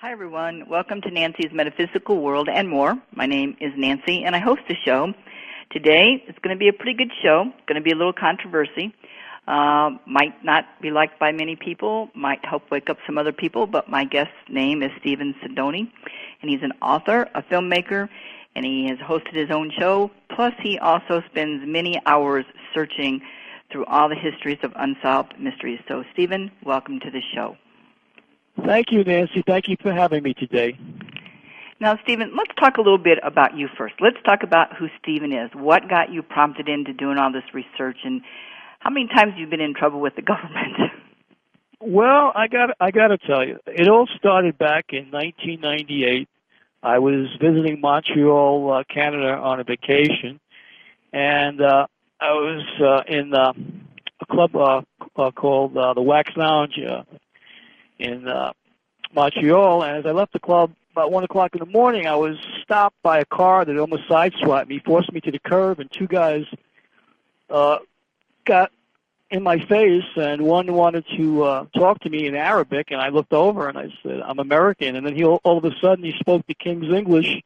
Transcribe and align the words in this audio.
Hi, 0.00 0.12
everyone. 0.12 0.68
Welcome 0.68 1.00
to 1.00 1.10
Nancy's 1.10 1.50
Metaphysical 1.52 2.20
World 2.20 2.48
and 2.48 2.68
more. 2.68 2.96
My 3.16 3.26
name 3.26 3.56
is 3.60 3.72
Nancy, 3.76 4.22
and 4.22 4.36
I 4.36 4.38
host 4.38 4.60
the 4.68 4.76
show. 4.84 5.12
Today, 5.72 6.22
it's 6.28 6.38
going 6.38 6.54
to 6.54 6.58
be 6.58 6.68
a 6.68 6.72
pretty 6.72 6.94
good 6.94 7.10
show. 7.20 7.46
It's 7.48 7.66
going 7.66 7.74
to 7.74 7.82
be 7.82 7.90
a 7.90 7.96
little 7.96 8.12
controversy. 8.12 8.94
Uh, 9.48 9.98
might 10.06 10.44
not 10.44 10.66
be 10.80 10.92
liked 10.92 11.18
by 11.18 11.32
many 11.32 11.56
people, 11.56 12.10
might 12.14 12.38
help 12.44 12.70
wake 12.70 12.88
up 12.88 12.98
some 13.06 13.18
other 13.18 13.32
people, 13.32 13.66
but 13.66 13.90
my 13.90 14.04
guest's 14.04 14.30
name 14.48 14.84
is 14.84 14.92
Stephen 15.00 15.34
Sindoni, 15.42 15.90
and 16.42 16.48
he's 16.48 16.62
an 16.62 16.74
author, 16.80 17.28
a 17.34 17.42
filmmaker, 17.42 18.08
and 18.54 18.64
he 18.64 18.86
has 18.86 18.98
hosted 18.98 19.34
his 19.34 19.50
own 19.50 19.72
show. 19.80 20.12
Plus, 20.30 20.54
he 20.62 20.78
also 20.78 21.24
spends 21.28 21.66
many 21.66 22.00
hours 22.06 22.44
searching 22.72 23.20
through 23.72 23.84
all 23.86 24.08
the 24.08 24.14
histories 24.14 24.58
of 24.62 24.72
unsolved 24.76 25.34
mysteries. 25.40 25.80
So, 25.88 26.04
Stephen, 26.12 26.52
welcome 26.62 27.00
to 27.00 27.10
the 27.10 27.20
show. 27.34 27.56
Thank 28.64 28.90
you, 28.90 29.04
Nancy. 29.04 29.42
Thank 29.46 29.68
you 29.68 29.76
for 29.80 29.92
having 29.92 30.22
me 30.22 30.34
today. 30.34 30.78
Now, 31.80 31.96
Stephen, 32.02 32.32
let's 32.36 32.50
talk 32.58 32.76
a 32.76 32.80
little 32.80 32.98
bit 32.98 33.18
about 33.22 33.56
you 33.56 33.68
first. 33.78 33.94
Let's 34.00 34.16
talk 34.24 34.42
about 34.42 34.76
who 34.76 34.88
Stephen 35.00 35.32
is. 35.32 35.50
What 35.54 35.88
got 35.88 36.12
you 36.12 36.22
prompted 36.22 36.68
into 36.68 36.92
doing 36.92 37.18
all 37.18 37.32
this 37.32 37.44
research, 37.54 37.98
and 38.04 38.20
how 38.80 38.90
many 38.90 39.06
times 39.06 39.34
you've 39.36 39.50
been 39.50 39.60
in 39.60 39.74
trouble 39.74 40.00
with 40.00 40.16
the 40.16 40.22
government? 40.32 40.92
Well, 41.80 42.32
I 42.34 42.48
got 42.48 42.70
I 42.80 42.90
got 42.90 43.08
to 43.08 43.18
tell 43.18 43.46
you, 43.46 43.58
it 43.66 43.88
all 43.88 44.08
started 44.18 44.58
back 44.58 44.86
in 44.90 45.10
1998. 45.12 46.28
I 46.82 46.98
was 46.98 47.28
visiting 47.40 47.80
Montreal, 47.80 48.72
uh, 48.72 48.84
Canada, 48.92 49.34
on 49.34 49.60
a 49.60 49.64
vacation, 49.64 50.40
and 51.12 51.60
uh, 51.60 51.86
I 52.20 52.32
was 52.32 52.64
uh, 52.80 53.12
in 53.12 53.32
uh, 53.32 53.52
a 54.20 54.26
club 54.26 54.56
uh, 54.56 54.82
uh, 55.16 55.30
called 55.30 55.76
uh, 55.76 55.94
the 55.94 56.02
Wax 56.02 56.32
Lounge 56.36 56.78
uh, 56.78 57.02
in 57.98 58.28
uh, 58.28 58.52
Montreal. 59.14 59.82
And 59.82 59.96
as 59.98 60.06
I 60.06 60.12
left 60.12 60.32
the 60.32 60.40
club 60.40 60.72
about 60.92 61.12
one 61.12 61.24
o'clock 61.24 61.54
in 61.54 61.60
the 61.60 61.66
morning, 61.66 62.06
I 62.06 62.16
was 62.16 62.36
stopped 62.62 62.96
by 63.02 63.20
a 63.20 63.24
car 63.24 63.64
that 63.64 63.78
almost 63.78 64.08
sideswiped 64.08 64.68
me, 64.68 64.80
forced 64.84 65.12
me 65.12 65.20
to 65.22 65.30
the 65.30 65.38
curb, 65.38 65.80
and 65.80 65.90
two 65.90 66.06
guys 66.06 66.44
uh, 67.50 67.78
got 68.44 68.72
in 69.30 69.42
my 69.42 69.58
face, 69.66 70.04
and 70.16 70.42
one 70.42 70.72
wanted 70.72 71.04
to 71.16 71.42
uh, 71.42 71.66
talk 71.76 72.00
to 72.00 72.10
me 72.10 72.26
in 72.26 72.34
Arabic, 72.34 72.90
and 72.90 73.00
I 73.00 73.10
looked 73.10 73.32
over 73.32 73.68
and 73.68 73.76
I 73.76 73.88
said, 74.02 74.22
"I'm 74.22 74.38
American." 74.38 74.96
And 74.96 75.04
then 75.04 75.14
he 75.14 75.24
all 75.24 75.40
of 75.44 75.64
a 75.64 75.72
sudden 75.80 76.04
he 76.04 76.14
spoke 76.18 76.46
the 76.46 76.54
King's 76.54 76.92
English. 76.92 77.42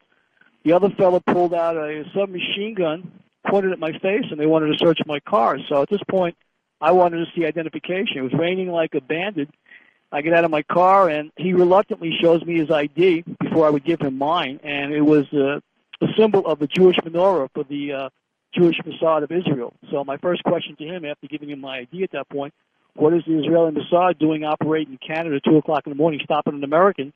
The 0.65 0.73
other 0.73 0.91
fellow 0.91 1.19
pulled 1.19 1.55
out 1.55 1.77
a 1.77 2.05
submachine 2.15 2.75
gun, 2.75 3.11
pointed 3.49 3.73
at 3.73 3.81
my 3.81 3.99
face, 3.99 4.27
and 4.31 4.39
they 4.39 4.47
wanted 4.47 4.69
to 4.69 4.79
search 4.79 5.01
my 5.07 5.19
car. 5.21 5.59
So 5.69 5.83
at 5.83 5.89
this 5.89 6.03
point, 6.09 6.37
I 6.81 6.93
wanted 6.93 7.25
to 7.25 7.33
see 7.35 7.45
identification. 7.45 8.19
It 8.19 8.23
was 8.23 8.33
raining 8.33 8.71
like 8.71 8.95
a 8.95 9.01
bandit. 9.01 9.49
I 10.13 10.21
get 10.21 10.35
out 10.35 10.45
of 10.45 10.51
my 10.51 10.63
car, 10.63 11.09
and 11.09 11.33
he 11.37 11.55
reluctantly 11.55 12.13
shows 12.21 12.45
me 12.45 12.59
his 12.59 12.71
ID 12.71 13.25
before 13.41 13.67
I 13.67 13.71
would 13.71 13.85
give 13.85 14.01
him 14.01 14.19
mine, 14.19 14.61
and 14.63 14.93
it 14.93 15.01
was 15.01 15.25
uh, 15.33 15.61
a 16.05 16.07
symbol 16.19 16.47
of 16.47 16.59
the 16.59 16.67
Jewish 16.67 16.97
menorah 16.99 17.49
for 17.55 17.65
the 17.65 17.93
uh, 17.93 18.09
Jewish 18.55 18.77
Mossad 18.81 19.23
of 19.23 19.33
Israel. 19.33 19.73
So 19.91 20.05
my 20.05 20.19
first 20.19 20.45
question 20.45 20.77
to 20.77 20.85
him, 20.85 21.07
after 21.07 21.27
giving 21.27 21.49
him 21.49 21.61
my 21.61 21.79
ID 21.79 22.05
at 22.05 22.13
that 22.13 22.29
point, 22.29 22.53
what 22.95 23.15
is 23.15 23.23
the 23.27 23.39
Israeli 23.39 23.73
Mossad 23.73 24.19
doing 24.19 24.45
operating 24.45 24.93
in 24.93 24.99
Canada 24.99 25.37
at 25.37 25.45
2 25.45 25.57
o'clock 25.57 25.87
in 25.87 25.91
the 25.91 25.97
morning, 25.97 26.21
stopping 26.23 26.55
an 26.55 26.63
American, 26.63 27.15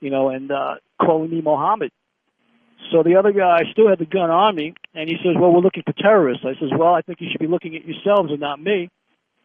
you 0.00 0.08
know, 0.08 0.30
and 0.30 0.50
uh, 0.50 0.76
calling 1.00 1.30
me 1.30 1.42
Mohammed? 1.42 1.92
So 2.90 3.02
the 3.02 3.16
other 3.16 3.32
guy 3.32 3.60
still 3.72 3.88
had 3.88 3.98
the 3.98 4.06
gun 4.06 4.30
on 4.30 4.56
me, 4.56 4.74
and 4.94 5.08
he 5.08 5.16
says, 5.16 5.36
well, 5.38 5.52
we're 5.52 5.60
looking 5.60 5.82
for 5.84 5.92
terrorists. 5.92 6.44
I 6.46 6.58
says, 6.58 6.70
well, 6.76 6.94
I 6.94 7.02
think 7.02 7.20
you 7.20 7.28
should 7.30 7.40
be 7.40 7.46
looking 7.46 7.76
at 7.76 7.84
yourselves 7.84 8.30
and 8.30 8.40
not 8.40 8.60
me. 8.60 8.88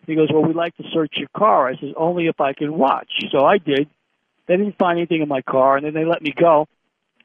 He 0.07 0.15
goes, 0.15 0.29
well, 0.31 0.41
we'd 0.41 0.55
like 0.55 0.75
to 0.77 0.83
search 0.93 1.15
your 1.17 1.27
car. 1.37 1.67
I 1.67 1.75
says, 1.75 1.93
only 1.97 2.27
if 2.27 2.39
I 2.39 2.53
can 2.53 2.77
watch. 2.77 3.11
So 3.31 3.45
I 3.45 3.57
did. 3.57 3.89
They 4.47 4.55
didn't 4.55 4.77
find 4.77 4.97
anything 4.97 5.21
in 5.21 5.27
my 5.27 5.41
car, 5.41 5.75
and 5.75 5.85
then 5.85 5.93
they 5.93 6.05
let 6.05 6.21
me 6.21 6.33
go. 6.35 6.67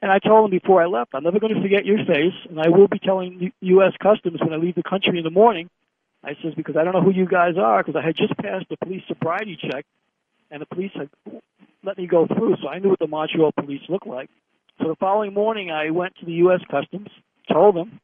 And 0.03 0.11
I 0.11 0.19
told 0.19 0.45
them 0.45 0.51
before 0.51 0.83
I 0.83 0.87
left, 0.87 1.15
I'm 1.15 1.23
never 1.23 1.39
going 1.39 1.55
to 1.55 1.63
forget 1.63 1.87
your 1.87 2.05
face, 2.05 2.35
and 2.51 2.61
I 2.61 2.69
will 2.69 2.89
be 2.89 2.99
telling 2.99 3.53
U.S. 3.61 3.93
Customs 4.03 4.41
when 4.41 4.53
I 4.53 4.57
leave 4.57 4.75
the 4.75 4.83
country 4.83 5.17
in 5.17 5.25
the 5.25 5.31
morning. 5.31 5.71
I 6.25 6.35
says 6.43 6.55
because 6.57 6.77
I 6.77 6.83
don't 6.83 6.93
know 6.93 7.03
who 7.03 7.13
you 7.13 7.27
guys 7.27 7.55
are, 7.57 7.83
because 7.83 7.97
I 7.97 8.05
had 8.05 8.17
just 8.17 8.37
passed 8.37 8.67
the 8.69 8.77
police 8.77 9.03
sobriety 9.07 9.57
check, 9.61 9.87
and 10.51 10.61
the 10.61 10.67
police 10.67 10.91
had 10.95 11.09
let 11.85 11.99
me 11.99 12.07
go 12.07 12.27
through, 12.27 12.57
so 12.63 12.69
I 12.69 12.79
knew 12.79 12.91
what 12.91 12.99
the 12.99 13.09
Montreal 13.09 13.53
police 13.53 13.83
looked 13.89 14.07
like. 14.07 14.31
So 14.81 14.89
the 14.89 14.97
following 14.97 15.35
morning, 15.35 15.71
I 15.71 15.91
went 15.91 16.17
to 16.17 16.27
the 16.27 16.33
U.S. 16.45 16.61
Customs, 16.71 17.09
told 17.53 17.77
them, 17.77 18.01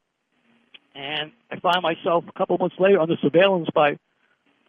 and 0.95 1.31
I 1.51 1.59
find 1.59 1.81
myself 1.81 2.25
a 2.27 2.37
couple 2.37 2.57
months 2.57 2.75
later 2.79 2.99
under 2.99 3.15
surveillance 3.21 3.69
by 3.73 3.97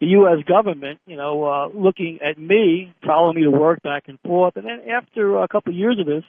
the 0.01 0.07
U.S. 0.07 0.43
government, 0.45 0.99
you 1.05 1.15
know, 1.15 1.45
uh, 1.45 1.67
looking 1.67 2.19
at 2.21 2.37
me, 2.37 2.91
following 3.05 3.35
me 3.35 3.43
to 3.43 3.51
work 3.51 3.83
back 3.83 4.05
and 4.07 4.19
forth. 4.21 4.57
And 4.57 4.65
then 4.65 4.89
after 4.89 5.37
a 5.37 5.47
couple 5.47 5.71
of 5.71 5.77
years 5.77 5.99
of 5.99 6.07
this, 6.07 6.23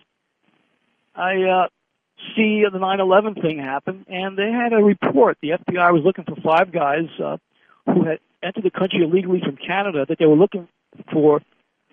I 1.16 1.43
uh, 1.43 1.69
see 2.37 2.65
the 2.71 2.78
9/11 2.78 3.41
thing 3.41 3.59
happen, 3.59 4.05
and 4.09 4.37
they 4.37 4.53
had 4.53 4.75
a 4.75 4.84
report. 4.84 5.38
The 5.41 5.53
FBI 5.53 5.91
was 5.91 6.03
looking 6.05 6.25
for 6.25 6.37
five 6.43 6.71
guys 6.71 7.09
uh, 7.19 7.38
who 7.87 8.05
had 8.05 8.21
entered 8.43 8.65
the 8.65 8.71
country 8.71 9.03
illegally 9.03 9.41
from 9.41 9.56
Canada 9.56 10.04
that 10.06 10.19
they 10.19 10.27
were 10.27 10.37
looking 10.37 10.69
for, 11.10 11.41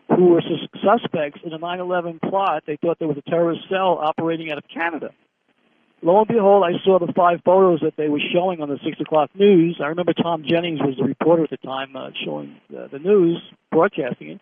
who 0.09 0.25
were 0.25 0.41
sus- 0.41 0.81
suspects 0.83 1.39
in 1.45 1.53
a 1.53 1.59
9/11 1.59 2.19
plot. 2.21 2.63
They 2.67 2.75
thought 2.75 2.99
there 2.99 3.07
was 3.07 3.17
a 3.17 3.29
terrorist 3.29 3.61
cell 3.69 3.99
operating 4.03 4.51
out 4.51 4.57
of 4.57 4.65
Canada. 4.67 5.11
Lo 6.01 6.19
and 6.19 6.27
behold, 6.27 6.63
I 6.63 6.81
saw 6.85 6.97
the 6.97 7.11
five 7.11 7.41
photos 7.43 7.81
that 7.81 7.97
they 7.97 8.07
were 8.07 8.21
showing 8.31 8.61
on 8.61 8.69
the 8.69 8.79
six 8.85 8.99
o'clock 9.01 9.29
news. 9.35 9.79
I 9.83 9.87
remember 9.87 10.13
Tom 10.13 10.45
Jennings 10.47 10.79
was 10.79 10.95
the 10.97 11.03
reporter 11.03 11.43
at 11.43 11.49
the 11.49 11.57
time, 11.57 11.95
uh, 11.95 12.11
showing 12.23 12.55
uh, 12.77 12.87
the 12.87 12.99
news, 12.99 13.41
broadcasting 13.69 14.29
it. 14.29 14.41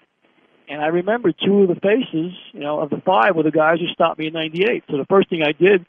And 0.69 0.81
I 0.81 0.87
remember 0.87 1.31
two 1.31 1.63
of 1.63 1.69
the 1.69 1.75
faces, 1.75 2.33
you 2.51 2.59
know, 2.59 2.79
of 2.79 2.89
the 2.89 3.01
five 3.03 3.35
were 3.35 3.43
the 3.43 3.51
guys 3.51 3.79
who 3.79 3.87
stopped 3.87 4.19
me 4.19 4.27
in 4.27 4.33
'98. 4.33 4.83
So 4.89 4.97
the 4.97 5.05
first 5.05 5.29
thing 5.29 5.41
I 5.41 5.53
did 5.53 5.85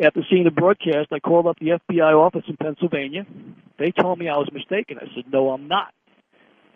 after 0.00 0.22
seeing 0.28 0.44
the 0.44 0.50
broadcast, 0.50 1.08
I 1.12 1.20
called 1.20 1.46
up 1.46 1.58
the 1.58 1.80
FBI 1.88 2.12
office 2.12 2.44
in 2.46 2.56
Pennsylvania. 2.56 3.26
They 3.78 3.92
told 3.92 4.18
me 4.18 4.28
I 4.28 4.36
was 4.36 4.50
mistaken. 4.52 4.98
I 4.98 5.06
said, 5.14 5.32
"No, 5.32 5.50
I'm 5.50 5.68
not." 5.68 5.94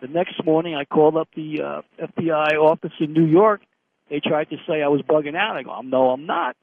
The 0.00 0.08
next 0.08 0.42
morning, 0.44 0.74
I 0.74 0.84
called 0.84 1.16
up 1.16 1.28
the 1.36 1.62
uh, 1.62 1.82
FBI 2.00 2.54
office 2.54 2.92
in 2.98 3.12
New 3.12 3.26
York. 3.26 3.60
They 4.08 4.20
tried 4.20 4.50
to 4.50 4.56
say 4.66 4.82
I 4.82 4.88
was 4.88 5.02
bugging 5.02 5.36
out. 5.36 5.56
I 5.56 5.64
go, 5.64 5.78
"No, 5.82 6.10
I'm 6.10 6.24
not." 6.26 6.56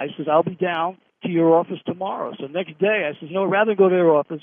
I 0.00 0.06
says, 0.16 0.26
"I'll 0.30 0.42
be 0.42 0.54
down 0.54 0.96
to 1.24 1.28
your 1.28 1.54
office 1.54 1.78
tomorrow." 1.86 2.34
So 2.38 2.46
next 2.46 2.78
day, 2.78 3.08
I 3.08 3.18
says, 3.20 3.28
no, 3.30 3.44
rather 3.44 3.72
than 3.72 3.78
go 3.78 3.88
to 3.88 3.94
their 3.94 4.10
office, 4.10 4.40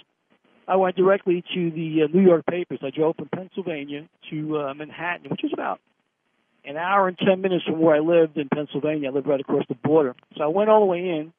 I 0.68 0.76
went 0.76 0.96
directly 0.96 1.44
to 1.54 1.72
the 1.72 2.04
uh, 2.04 2.08
New 2.14 2.24
York 2.24 2.46
papers. 2.46 2.80
I 2.84 2.90
drove 2.90 3.16
from 3.16 3.30
Pennsylvania 3.30 4.08
to 4.30 4.58
uh, 4.60 4.74
Manhattan, 4.74 5.30
which 5.30 5.44
is 5.44 5.52
about 5.54 5.80
an 6.66 6.76
hour 6.76 7.08
and 7.08 7.18
ten 7.18 7.42
minutes 7.42 7.64
from 7.66 7.80
where 7.80 7.96
I 7.96 8.00
lived 8.00 8.38
in 8.38 8.50
Pennsylvania. 8.54 9.10
I 9.10 9.14
lived 9.14 9.28
right 9.28 9.40
across 9.40 9.64
the 9.70 9.76
border. 9.76 10.16
So 10.36 10.44
I 10.44 10.48
went 10.48 10.70
all 10.70 10.82
the 10.82 10.86
way 10.86 11.00
in 11.00 11.34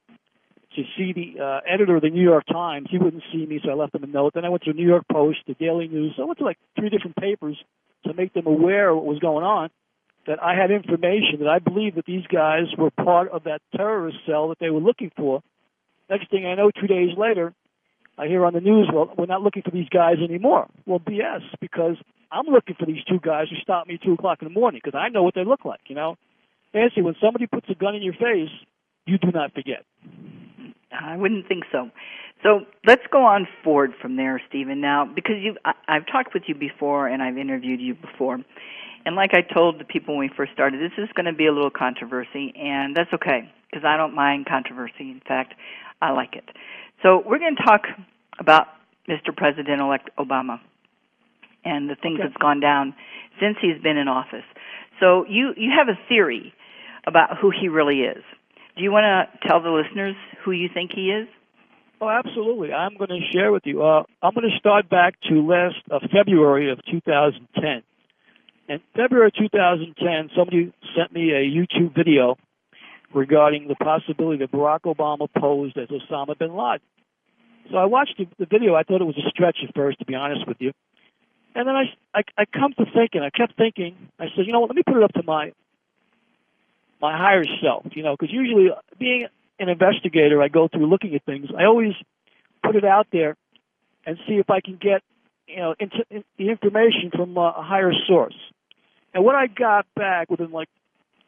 to 0.76 0.82
see 0.96 1.12
the 1.12 1.42
uh, 1.42 1.60
editor 1.68 1.96
of 1.96 2.02
the 2.02 2.10
New 2.10 2.22
York 2.22 2.44
Times. 2.46 2.88
He 2.90 2.98
wouldn't 2.98 3.22
see 3.32 3.44
me, 3.44 3.60
so 3.62 3.70
I 3.70 3.74
left 3.74 3.94
him 3.94 4.04
a 4.04 4.06
note. 4.06 4.34
Then 4.34 4.44
I 4.44 4.48
went 4.48 4.62
to 4.64 4.72
the 4.72 4.76
New 4.76 4.86
York 4.86 5.04
Post, 5.10 5.38
the 5.46 5.54
Daily 5.54 5.88
News. 5.88 6.14
So 6.16 6.22
I 6.22 6.26
went 6.26 6.38
to 6.38 6.44
like 6.44 6.58
three 6.78 6.88
different 6.88 7.16
papers 7.16 7.56
to 8.06 8.14
make 8.14 8.32
them 8.32 8.46
aware 8.46 8.90
of 8.90 8.96
what 8.96 9.06
was 9.06 9.18
going 9.18 9.44
on. 9.44 9.70
That 10.28 10.42
I 10.42 10.54
had 10.54 10.70
information 10.70 11.40
that 11.40 11.48
I 11.48 11.58
believed 11.58 11.96
that 11.96 12.06
these 12.06 12.26
guys 12.26 12.66
were 12.76 12.90
part 12.90 13.30
of 13.30 13.44
that 13.44 13.60
terrorist 13.74 14.18
cell 14.26 14.48
that 14.50 14.58
they 14.60 14.70
were 14.70 14.80
looking 14.80 15.10
for. 15.16 15.42
Next 16.08 16.30
thing 16.30 16.46
I 16.46 16.54
know, 16.54 16.70
two 16.70 16.86
days 16.86 17.16
later, 17.16 17.54
I 18.18 18.26
hear 18.26 18.44
on 18.44 18.52
the 18.52 18.60
news, 18.60 18.90
well, 18.92 19.12
we're 19.16 19.26
not 19.26 19.42
looking 19.42 19.62
for 19.62 19.70
these 19.70 19.88
guys 19.88 20.16
anymore. 20.22 20.68
Well, 20.86 21.00
BS, 21.00 21.42
because 21.60 21.96
I'm 22.30 22.46
looking 22.46 22.76
for 22.78 22.84
these 22.86 23.02
two 23.08 23.20
guys 23.20 23.46
who 23.48 23.56
stopped 23.56 23.88
me 23.88 23.94
at 23.94 24.02
2 24.02 24.12
o'clock 24.12 24.38
in 24.42 24.48
the 24.48 24.54
morning 24.54 24.80
because 24.84 24.98
I 24.98 25.08
know 25.08 25.22
what 25.22 25.34
they 25.34 25.44
look 25.44 25.64
like, 25.64 25.80
you 25.86 25.94
know? 25.94 26.16
Nancy, 26.74 27.00
when 27.00 27.14
somebody 27.22 27.46
puts 27.46 27.68
a 27.70 27.74
gun 27.74 27.94
in 27.94 28.02
your 28.02 28.14
face, 28.14 28.50
you 29.06 29.18
do 29.18 29.30
not 29.32 29.54
forget. 29.54 29.84
I 30.92 31.16
wouldn't 31.16 31.48
think 31.48 31.64
so. 31.72 31.90
So 32.42 32.60
let's 32.86 33.02
go 33.10 33.24
on 33.24 33.48
forward 33.64 33.92
from 34.00 34.16
there, 34.16 34.40
Stephen. 34.48 34.80
Now, 34.80 35.04
because 35.04 35.36
you, 35.40 35.56
I've 35.88 36.06
talked 36.06 36.34
with 36.34 36.44
you 36.46 36.54
before 36.54 37.08
and 37.08 37.22
I've 37.22 37.38
interviewed 37.38 37.80
you 37.80 37.94
before, 37.94 38.38
and 39.08 39.16
like 39.16 39.30
I 39.32 39.40
told 39.40 39.80
the 39.80 39.84
people 39.84 40.18
when 40.18 40.28
we 40.28 40.36
first 40.36 40.52
started, 40.52 40.82
this 40.82 40.92
is 41.02 41.08
going 41.14 41.24
to 41.24 41.32
be 41.32 41.46
a 41.46 41.52
little 41.52 41.70
controversy, 41.70 42.52
and 42.54 42.94
that's 42.94 43.10
okay 43.14 43.50
because 43.64 43.82
I 43.82 43.96
don't 43.96 44.14
mind 44.14 44.44
controversy. 44.44 45.08
In 45.08 45.22
fact, 45.26 45.54
I 46.02 46.10
like 46.10 46.36
it. 46.36 46.44
So 47.02 47.22
we're 47.24 47.38
going 47.38 47.56
to 47.56 47.62
talk 47.62 47.84
about 48.38 48.66
Mr. 49.08 49.34
President-elect 49.34 50.10
Obama 50.18 50.60
and 51.64 51.88
the 51.88 51.94
things 51.94 52.20
okay. 52.20 52.28
that's 52.28 52.36
gone 52.36 52.60
down 52.60 52.94
since 53.40 53.56
he's 53.62 53.80
been 53.82 53.96
in 53.96 54.08
office. 54.08 54.44
So 55.00 55.24
you 55.26 55.54
you 55.56 55.70
have 55.74 55.88
a 55.88 55.98
theory 56.06 56.52
about 57.06 57.38
who 57.40 57.50
he 57.50 57.68
really 57.68 58.00
is. 58.00 58.22
Do 58.76 58.82
you 58.82 58.92
want 58.92 59.04
to 59.04 59.48
tell 59.48 59.62
the 59.62 59.70
listeners 59.70 60.16
who 60.44 60.50
you 60.50 60.68
think 60.68 60.90
he 60.94 61.08
is? 61.08 61.28
Oh, 62.02 62.10
absolutely. 62.10 62.74
I'm 62.74 62.94
going 62.98 63.08
to 63.08 63.20
share 63.32 63.52
with 63.52 63.62
you. 63.64 63.82
Uh, 63.82 64.02
I'm 64.22 64.34
going 64.34 64.50
to 64.50 64.58
start 64.58 64.90
back 64.90 65.14
to 65.30 65.40
last 65.40 65.76
uh, 65.90 65.98
February 66.12 66.70
of 66.70 66.78
2010. 66.90 67.82
In 68.68 68.80
February 68.94 69.32
2010, 69.32 70.30
somebody 70.36 70.72
sent 70.94 71.10
me 71.10 71.30
a 71.32 71.40
YouTube 71.40 71.94
video 71.94 72.36
regarding 73.14 73.66
the 73.66 73.74
possibility 73.74 74.38
that 74.40 74.52
Barack 74.52 74.80
Obama 74.82 75.26
posed 75.38 75.78
as 75.78 75.88
Osama 75.88 76.38
bin 76.38 76.54
Laden. 76.54 76.80
So 77.70 77.78
I 77.78 77.86
watched 77.86 78.18
the, 78.18 78.46
video. 78.46 78.74
I 78.74 78.82
thought 78.82 79.00
it 79.00 79.04
was 79.04 79.16
a 79.16 79.28
stretch 79.30 79.58
at 79.66 79.74
first, 79.74 79.98
to 80.00 80.04
be 80.04 80.14
honest 80.14 80.46
with 80.46 80.58
you. 80.60 80.72
And 81.54 81.66
then 81.66 81.74
I, 81.74 81.84
I, 82.14 82.22
I 82.36 82.44
come 82.44 82.74
to 82.74 82.84
thinking, 82.94 83.22
I 83.22 83.30
kept 83.30 83.56
thinking, 83.56 83.96
I 84.18 84.26
said, 84.36 84.46
you 84.46 84.52
know 84.52 84.60
what, 84.60 84.68
let 84.68 84.76
me 84.76 84.82
put 84.86 84.96
it 84.96 85.02
up 85.02 85.12
to 85.14 85.22
my 85.22 85.52
my 87.00 87.16
higher 87.16 87.44
self, 87.62 87.86
you 87.92 88.02
know, 88.02 88.16
because 88.18 88.32
usually 88.32 88.70
uh, 88.70 88.80
being 88.98 89.26
an 89.60 89.68
investigator, 89.68 90.42
I 90.42 90.48
go 90.48 90.66
through 90.66 90.86
looking 90.86 91.14
at 91.14 91.24
things. 91.24 91.48
I 91.56 91.64
always 91.64 91.92
put 92.62 92.74
it 92.74 92.84
out 92.84 93.06
there 93.12 93.36
and 94.04 94.18
see 94.26 94.34
if 94.34 94.50
I 94.50 94.60
can 94.60 94.76
get, 94.80 95.02
you 95.46 95.58
know, 95.58 95.74
into, 95.78 96.04
in, 96.10 96.24
the 96.38 96.50
information 96.50 97.12
from 97.14 97.38
uh, 97.38 97.52
a 97.52 97.62
higher 97.62 97.92
source. 98.08 98.34
And 99.14 99.24
what 99.24 99.34
I 99.34 99.46
got 99.46 99.86
back 99.94 100.30
within 100.30 100.50
like 100.50 100.68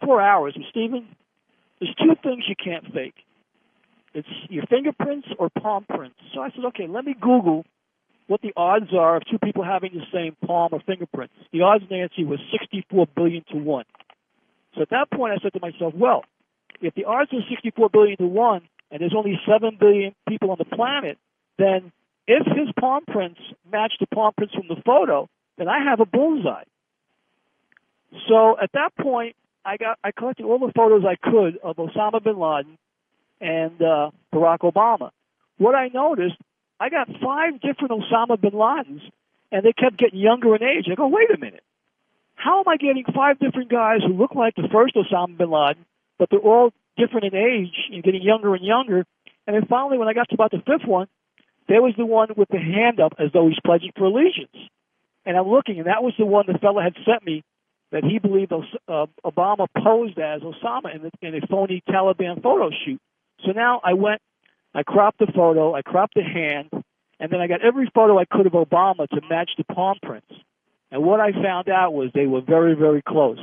four 0.05 0.21
hours 0.21 0.55
was, 0.57 0.67
Stephen, 0.71 1.09
there's 1.81 1.95
two 1.97 2.15
things 2.23 2.45
you 2.49 2.57
can't 2.63 2.93
fake. 2.93 3.15
It's 4.13 4.29
your 4.49 4.65
fingerprints 4.67 5.29
or 5.39 5.49
palm 5.51 5.87
prints. 5.89 6.17
So 6.35 6.41
I 6.41 6.51
said, 6.51 6.65
okay, 6.67 6.87
let 6.89 7.05
me 7.05 7.15
Google 7.19 7.65
what 8.27 8.43
the 8.43 8.53
odds 8.57 8.93
are 8.93 9.17
of 9.17 9.23
two 9.31 9.39
people 9.39 9.65
having 9.65 9.93
the 9.93 10.05
same 10.13 10.37
palm 10.47 10.71
or 10.73 10.81
fingerprints. 10.87 11.35
The 11.53 11.63
odds, 11.63 11.85
Nancy, 11.91 12.25
was 12.25 12.39
64 12.53 13.07
billion 13.17 13.45
to 13.51 13.57
1. 13.57 13.85
So 14.75 14.83
at 14.83 14.91
that 14.91 15.11
point, 15.11 15.33
I 15.33 15.43
said 15.43 15.53
to 15.55 15.61
myself, 15.61 15.95
well, 15.95 16.25
if 16.81 16.95
the 16.95 17.05
odds 17.05 17.33
are 17.33 17.41
64 17.49 17.91
billion 17.91 18.17
to 18.19 18.27
1 18.27 18.63
and 18.91 19.01
there's 19.01 19.15
only 19.17 19.39
7 19.47 19.77
billion 19.79 20.15
people 20.29 20.51
on 20.51 20.59
the 20.59 20.65
planet, 20.65 21.19
then 21.59 21.93
if 22.27 22.47
his 22.47 22.69
palm 22.79 23.05
prints 23.07 23.41
match 23.71 23.95
the 23.99 24.07
palm 24.07 24.33
prints 24.37 24.55
from 24.55 24.69
the 24.69 24.81
photo, 24.85 25.29
then 25.59 25.69
I 25.69 25.85
have 25.85 26.01
a 26.01 26.07
bullseye. 26.07 26.65
So 28.29 28.57
at 28.61 28.73
that 28.73 28.97
point, 28.97 29.37
I 29.65 29.77
got 29.77 29.99
I 30.03 30.11
collected 30.11 30.45
all 30.45 30.59
the 30.59 30.73
photos 30.75 31.05
I 31.05 31.17
could 31.17 31.59
of 31.63 31.77
Osama 31.77 32.23
bin 32.23 32.39
Laden 32.39 32.79
and 33.41 33.81
uh, 33.81 34.11
Barack 34.33 34.61
Obama. 34.61 35.11
What 35.59 35.75
I 35.75 35.89
noticed, 35.89 36.37
I 36.79 36.89
got 36.89 37.09
five 37.23 37.61
different 37.61 37.93
Osama 37.93 38.41
bin 38.41 38.53
Ladens, 38.53 39.03
and 39.53 39.65
they 39.65 39.73
kept 39.73 39.99
getting 39.99 40.19
younger 40.19 40.57
in 40.57 40.63
age. 40.63 40.87
I 40.91 40.95
go, 40.95 41.09
wait 41.09 41.31
a 41.31 41.39
minute, 41.39 41.63
how 42.35 42.61
am 42.61 42.69
I 42.69 42.77
getting 42.77 43.05
five 43.15 43.39
different 43.39 43.71
guys 43.71 44.01
who 44.07 44.15
look 44.15 44.35
like 44.35 44.55
the 44.57 44.69
first 44.73 44.95
Osama 44.95 45.37
bin 45.37 45.51
Laden, 45.51 45.85
but 46.19 46.31
they're 46.31 46.41
all 46.41 46.73
different 46.97 47.33
in 47.33 47.37
age 47.37 47.77
and 47.93 48.03
getting 48.03 48.23
younger 48.23 48.55
and 48.55 48.65
younger? 48.65 49.05
And 49.47 49.55
then 49.55 49.67
finally, 49.69 49.99
when 49.99 50.09
I 50.09 50.15
got 50.15 50.29
to 50.31 50.35
about 50.35 50.53
the 50.53 50.63
fifth 50.67 50.87
one, 50.87 51.09
there 51.69 51.83
was 51.83 51.95
the 51.97 52.07
one 52.07 52.29
with 52.37 52.49
the 52.49 52.59
hand 52.59 52.99
up 52.99 53.15
as 53.19 53.31
though 53.33 53.47
he's 53.47 53.61
pledging 53.65 53.93
for 53.97 54.05
allegiance. 54.05 54.57
And 55.27 55.37
I'm 55.37 55.49
looking, 55.49 55.79
and 55.79 55.87
that 55.87 56.03
was 56.03 56.15
the 56.19 56.25
one 56.25 56.47
the 56.47 56.59
fella 56.59 56.83
had 56.83 56.95
sent 57.05 57.25
me 57.25 57.45
that 57.93 58.05
he 58.05 58.19
believed 58.19 58.53
uh, 58.53 59.07
Obama 59.25 59.67
posed 59.77 60.19
as 60.19 60.43
Osama 60.43 60.95
in, 60.95 61.03
the, 61.03 61.11
in 61.23 61.35
a 61.35 61.47
phony 61.47 61.83
Taliban 61.89 62.43
photo 62.43 62.71
shoot. 62.85 63.01
So 63.45 63.53
now 63.53 63.81
I 63.83 63.95
went, 63.95 64.21
I 64.75 64.83
cropped 64.83 65.19
the 65.19 65.27
photo, 65.27 65.75
I 65.75 65.83
cropped 65.83 66.15
the 66.15 66.23
hand, 66.23 66.71
and 67.19 67.33
then 67.33 67.41
I 67.41 67.49
got 67.49 67.63
every 67.65 67.91
photo 67.93 68.19
I 68.19 68.25
could 68.25 68.47
of 68.47 68.53
Obama 68.53 69.09
to 69.09 69.21
match 69.29 69.51
the 69.59 69.65
palm 69.65 69.99
prints. 70.03 70.33
And 70.91 71.03
what 71.03 71.21
I 71.21 71.33
found 71.33 71.69
out 71.69 71.93
was 71.93 72.11
they 72.15 72.27
were 72.27 72.41
very, 72.41 72.75
very 72.75 73.03
close. 73.03 73.39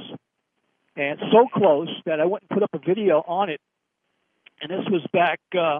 And 0.95 1.19
so 1.31 1.47
close 1.53 1.89
that 2.05 2.19
I 2.19 2.25
went 2.25 2.43
and 2.43 2.49
put 2.49 2.63
up 2.63 2.71
a 2.73 2.79
video 2.79 3.23
on 3.27 3.49
it. 3.49 3.61
And 4.61 4.71
this 4.71 4.89
was 4.89 5.05
back 5.13 5.39
uh, 5.57 5.79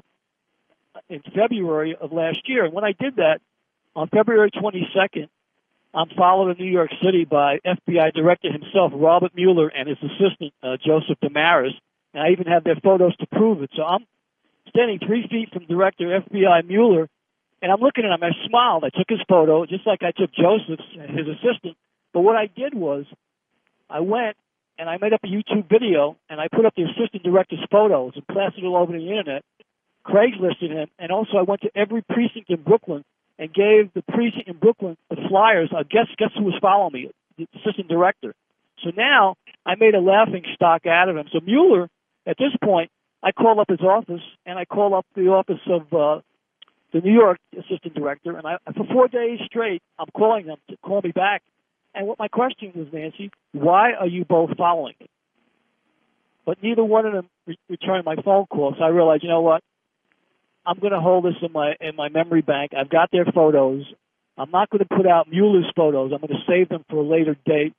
in 1.10 1.22
February 1.36 1.96
of 2.00 2.12
last 2.12 2.48
year. 2.48 2.66
And 2.66 2.74
when 2.74 2.84
I 2.84 2.92
did 2.92 3.16
that, 3.16 3.42
on 3.96 4.08
February 4.10 4.52
22nd, 4.52 5.28
I'm 5.98 6.10
followed 6.16 6.52
in 6.52 6.64
New 6.64 6.72
York 6.72 6.92
City 7.04 7.26
by 7.26 7.58
FBI 7.66 8.14
Director 8.14 8.52
himself, 8.52 8.92
Robert 8.94 9.32
Mueller, 9.36 9.68
and 9.70 9.90
his 9.90 9.98
assistant, 9.98 10.54
uh, 10.62 10.78
Joseph 10.78 11.18
Demarest. 11.24 11.74
And 12.14 12.22
I 12.22 12.30
even 12.30 12.46
have 12.46 12.64
their 12.64 12.76
photos 12.84 13.18
to 13.18 13.26
prove 13.26 13.64
it. 13.64 13.72
So 13.76 13.82
I'm 13.82 14.06
standing 14.70 15.00
three 15.00 15.28
feet 15.28 15.50
from 15.52 15.66
Director 15.66 16.22
FBI 16.22 16.68
Mueller, 16.68 17.10
and 17.64 17.72
I'm 17.72 17.80
looking 17.80 18.06
at 18.06 18.12
him. 18.12 18.22
I 18.22 18.30
smiled. 18.48 18.84
I 18.84 18.90
took 18.96 19.10
his 19.10 19.22
photo, 19.28 19.66
just 19.66 19.88
like 19.88 20.04
I 20.04 20.12
took 20.12 20.32
Joseph's, 20.34 20.86
his 20.94 21.28
assistant. 21.28 21.76
But 22.14 22.22
what 22.22 22.36
I 22.36 22.46
did 22.46 22.76
was, 22.76 23.06
I 23.90 24.02
went 24.02 24.38
and 24.78 24.88
I 24.88 24.98
made 25.02 25.14
up 25.14 25.22
a 25.24 25.28
YouTube 25.28 25.68
video, 25.68 26.16
and 26.30 26.40
I 26.40 26.48
put 26.48 26.68
up 26.68 26.76
the 26.76 26.84
assistant 26.84 27.24
director's 27.24 27.66
photos 27.72 28.14
and 28.14 28.28
plastered 28.28 28.64
it 28.64 28.68
all 28.68 28.78
over 28.78 28.92
the 28.92 29.10
internet. 29.10 29.44
Craigslisted 30.06 30.70
him, 30.70 30.90
and 31.00 31.12
also 31.12 31.38
I 31.38 31.42
went 31.42 31.62
to 31.62 31.72
every 31.76 32.04
precinct 32.04 32.52
in 32.52 32.62
Brooklyn 32.62 33.04
and 33.40 33.54
gave 33.54 33.94
the 33.94 34.02
precinct 34.02 34.48
in 34.48 34.58
Brooklyn 34.58 34.98
the 35.10 35.18
flyers. 35.30 35.70
Uh, 35.76 35.84
guess 35.90 36.08
guess 36.18 36.32
who 36.36 36.44
was 36.44 36.56
following 36.62 36.94
me? 36.94 37.12
The 37.38 37.48
assistant 37.56 37.88
director. 37.88 38.34
So 38.84 38.92
now 38.96 39.36
I 39.66 39.76
made 39.76 39.96
a 39.96 40.00
laughing 40.00 40.44
stock 40.56 40.86
out 40.86 41.10
of 41.10 41.18
him. 41.18 41.28
So 41.32 41.40
Mueller, 41.40 41.90
at 42.26 42.38
this 42.38 42.56
point, 42.64 42.92
I 43.24 43.32
call 43.32 43.60
up 43.60 43.70
his 43.70 43.82
office 43.82 44.22
and 44.46 44.58
I 44.58 44.66
call 44.66 44.96
up 44.96 45.06
the 45.16 45.28
office 45.28 45.62
of 45.68 45.82
uh, 45.94 46.22
the 46.94 47.02
New 47.02 47.14
York 47.14 47.40
assistant 47.58 47.94
director, 47.94 48.38
and 48.38 48.48
I 48.48 48.58
for 48.76 48.86
four 48.92 49.08
days 49.08 49.40
straight 49.46 49.82
I'm 50.00 50.08
calling 50.16 50.46
them 50.46 50.58
to 50.70 50.78
call 50.78 51.02
me 51.04 51.12
back. 51.12 51.44
And 51.94 52.08
what 52.08 52.20
my 52.20 52.28
question 52.28 52.72
was, 52.76 52.88
Nancy, 52.94 53.32
why 53.54 53.94
are 53.94 54.08
you 54.08 54.24
both 54.24 54.56
following 54.56 54.94
me? 55.00 55.08
But 56.46 56.62
neither 56.62 56.84
one 56.84 57.06
of 57.06 57.14
them 57.14 57.30
re- 57.46 57.58
returned 57.70 58.06
my 58.06 58.16
phone 58.16 58.46
call. 58.46 58.76
So 58.78 58.84
I 58.84 58.90
realized, 58.90 59.24
you 59.24 59.30
know 59.30 59.42
what? 59.42 59.64
I'm 60.68 60.80
going 60.80 60.92
to 60.92 61.00
hold 61.00 61.24
this 61.24 61.36
in 61.42 61.54
my 61.54 61.76
in 61.80 61.96
my 61.96 62.10
memory 62.10 62.42
bank. 62.42 62.72
I've 62.78 62.90
got 62.90 63.10
their 63.10 63.24
photos. 63.24 63.86
I'm 64.38 64.52
not 64.52 64.70
going 64.70 64.84
to 64.88 64.96
put 64.96 65.08
out 65.08 65.32
Mueller's 65.32 65.72
photos. 65.76 66.12
I'm 66.14 66.20
going 66.20 66.38
to 66.38 66.46
save 66.46 66.68
them 66.68 66.84
for 66.90 66.98
a 66.98 67.08
later 67.08 67.38
date, 67.46 67.74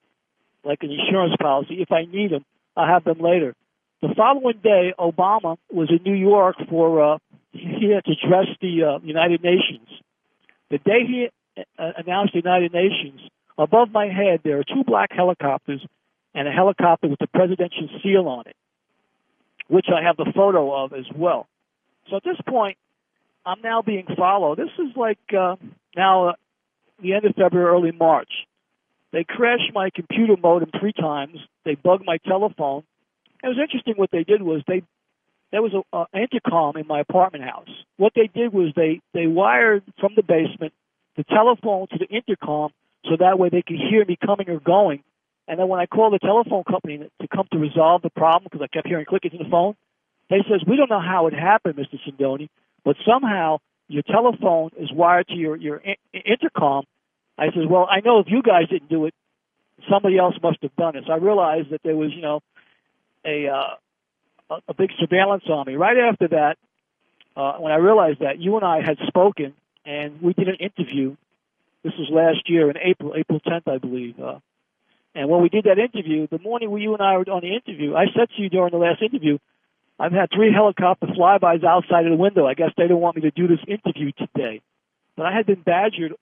like 0.65 0.83
an 0.83 0.91
insurance 0.91 1.35
policy. 1.41 1.83
If 1.83 1.93
I 1.93 2.07
need 2.07 2.33
them, 2.33 2.47
I'll 2.75 2.89
have 2.89 3.05
them 3.05 3.21
later. 3.21 3.55
The 4.01 4.15
following 4.17 4.61
day, 4.63 4.95
Obama 4.99 5.59
was 5.71 5.91
in 5.91 6.03
New 6.03 6.17
York 6.17 6.57
for 6.71 7.15
uh, 7.15 7.19
he 7.53 7.93
had 7.95 8.05
to 8.07 8.13
address 8.13 8.47
the 8.63 8.85
uh, 8.85 8.99
United 9.05 9.43
Nations. 9.43 9.89
The 10.71 10.79
day 10.79 11.05
he 11.07 11.29
uh, 11.79 11.93
announced 11.99 12.33
the 12.33 12.41
United 12.43 12.73
Nations, 12.73 13.21
above 13.59 13.91
my 13.91 14.07
head 14.07 14.41
there 14.45 14.59
are 14.61 14.65
two 14.65 14.83
black 14.87 15.11
helicopters 15.13 15.85
and 16.35 16.49
a 16.49 16.53
helicopter 16.53 17.09
with 17.09 17.19
the 17.19 17.27
presidential 17.27 17.89
seal 18.03 18.29
on 18.29 18.45
it, 18.47 18.57
which 19.69 19.87
I 19.95 20.03
have 20.07 20.17
the 20.17 20.33
photo 20.35 20.85
of 20.85 20.95
as 20.95 21.07
well. 21.15 21.47
So 22.11 22.17
at 22.17 22.25
this 22.25 22.37
point, 22.47 22.79
I'm 23.45 23.61
now 23.63 23.83
being 23.83 24.07
followed. 24.17 24.59
This 24.59 24.71
is 24.79 24.97
like 24.97 25.19
uh, 25.37 25.57
now 25.97 26.31
uh, 26.31 26.33
the 27.03 27.15
end 27.15 27.25
of 27.25 27.35
February, 27.35 27.71
early 27.71 27.93
March. 27.93 28.31
They 29.13 29.25
crashed 29.25 29.73
my 29.73 29.91
computer 29.95 30.37
modem 30.37 30.71
three 30.79 30.93
times. 30.93 31.39
They 31.65 31.75
bugged 31.75 32.05
my 32.05 32.19
telephone. 32.19 32.85
It 33.43 33.49
was 33.49 33.59
interesting. 33.61 33.95
What 33.97 34.11
they 34.11 34.25
did 34.25 34.43
was 34.43 34.63
they 34.67 34.83
there 35.51 35.63
was 35.63 35.73
an 35.93 36.07
intercom 36.21 36.77
in 36.77 36.87
my 36.87 37.01
apartment 37.01 37.45
house. 37.45 37.71
What 37.97 38.13
they 38.15 38.27
did 38.27 38.53
was 38.53 38.73
they 38.77 39.01
they 39.15 39.27
wired 39.27 39.83
from 39.99 40.13
the 40.15 40.23
basement 40.23 40.73
the 41.17 41.25
telephone 41.25 41.89
to 41.89 41.99
the 41.99 42.07
intercom 42.07 42.71
so 43.05 43.17
that 43.19 43.39
way 43.39 43.49
they 43.49 43.63
could 43.63 43.77
hear 43.77 44.05
me 44.05 44.17
coming 44.25 44.49
or 44.49 44.61
going. 44.61 45.03
And 45.49 45.59
then 45.59 45.69
when 45.69 45.81
I 45.81 45.87
called 45.87 46.13
the 46.13 46.19
telephone 46.19 46.65
company 46.65 46.99
to 46.99 47.29
come 47.29 47.49
to 47.53 47.59
resolve 47.59 48.03
the 48.03 48.11
problem 48.11 48.45
because 48.45 48.61
I 48.63 48.69
kept 48.69 48.87
hearing 48.87 49.07
clickings 49.07 49.33
in 49.33 49.39
the 49.39 49.51
phone, 49.51 49.75
they 50.31 50.45
says, 50.49 50.63
we 50.67 50.77
don't 50.77 50.91
know 50.91 51.01
how 51.01 51.27
it 51.27 51.35
happened, 51.35 51.77
Mr. 51.77 51.99
Sindoni, 52.07 52.49
but 52.85 52.97
somehow 53.07 53.59
your 53.89 54.03
telephone 54.03 54.71
is 54.79 54.93
wired 54.93 55.29
to 55.29 55.35
your, 55.35 55.57
your 55.57 55.83
intercom. 56.13 56.85
I 57.39 57.47
says, 57.47 57.65
well, 57.69 57.89
I 57.91 58.01
know 58.01 58.19
if 58.19 58.27
you 58.29 58.43
guys 58.43 58.69
didn't 58.69 58.91
do 58.91 59.07
it, 59.07 59.15
somebody 59.91 60.19
else 60.19 60.35
must 60.43 60.59
have 60.63 60.75
done 60.77 60.97
it. 60.97 61.05
So 61.07 61.13
I 61.13 61.17
realized 61.17 61.71
that 61.71 61.83
there 61.83 61.97
was, 61.97 62.13
you 62.15 62.23
know, 62.23 62.41
a, 63.25 63.49
uh, 63.49 64.57
a, 64.69 64.75
big 64.75 64.91
surveillance 64.99 65.45
on 65.49 65.67
me. 65.67 65.77
Right 65.77 65.97
after 65.97 66.29
that, 66.29 66.57
uh, 67.37 67.59
when 67.59 67.73
I 67.73 67.77
realized 67.77 68.21
that, 68.21 68.39
you 68.39 68.57
and 68.57 68.65
I 68.65 68.83
had 68.83 68.99
spoken, 69.07 69.55
and 69.85 70.21
we 70.21 70.33
did 70.33 70.49
an 70.49 70.57
interview. 70.57 71.17
This 71.85 71.93
was 71.99 72.09
last 72.11 72.51
year 72.51 72.71
in 72.71 72.77
April, 72.77 73.15
April 73.17 73.41
10th, 73.41 73.73
I 73.73 73.79
believe. 73.79 74.19
Uh, 74.19 74.41
and 75.15 75.29
when 75.29 75.43
we 75.43 75.49
did 75.49 75.65
that 75.65 75.79
interview, 75.79 76.27
the 76.27 76.39
morning 76.39 76.71
we, 76.71 76.83
you 76.83 76.93
and 76.95 77.03
I 77.03 77.17
were 77.17 77.25
on 77.31 77.43
the 77.43 77.55
interview, 77.55 77.95
I 77.95 78.07
said 78.17 78.29
to 78.37 78.43
you 78.43 78.49
during 78.49 78.73
the 78.73 78.79
last 78.79 79.03
interview, 79.03 79.39
I've 79.99 80.13
had 80.13 80.31
three 80.33 80.53
helicopter 80.53 81.07
flybys 81.07 81.65
outside 81.65 82.07
of 82.07 82.11
the 82.11 82.17
window. 82.17 82.47
I 82.47 82.55
guess 82.55 82.71
they 82.77 82.85
didn't 82.85 83.01
want 83.01 83.17
me 83.17 83.23
to 83.23 83.31
do 83.31 83.49
this 83.49 83.59
interview 83.67 84.13
today. 84.13 84.61
But 85.17 85.27
I 85.27 85.33
had 85.33 85.47
been 85.47 85.63
badgered, 85.63 86.15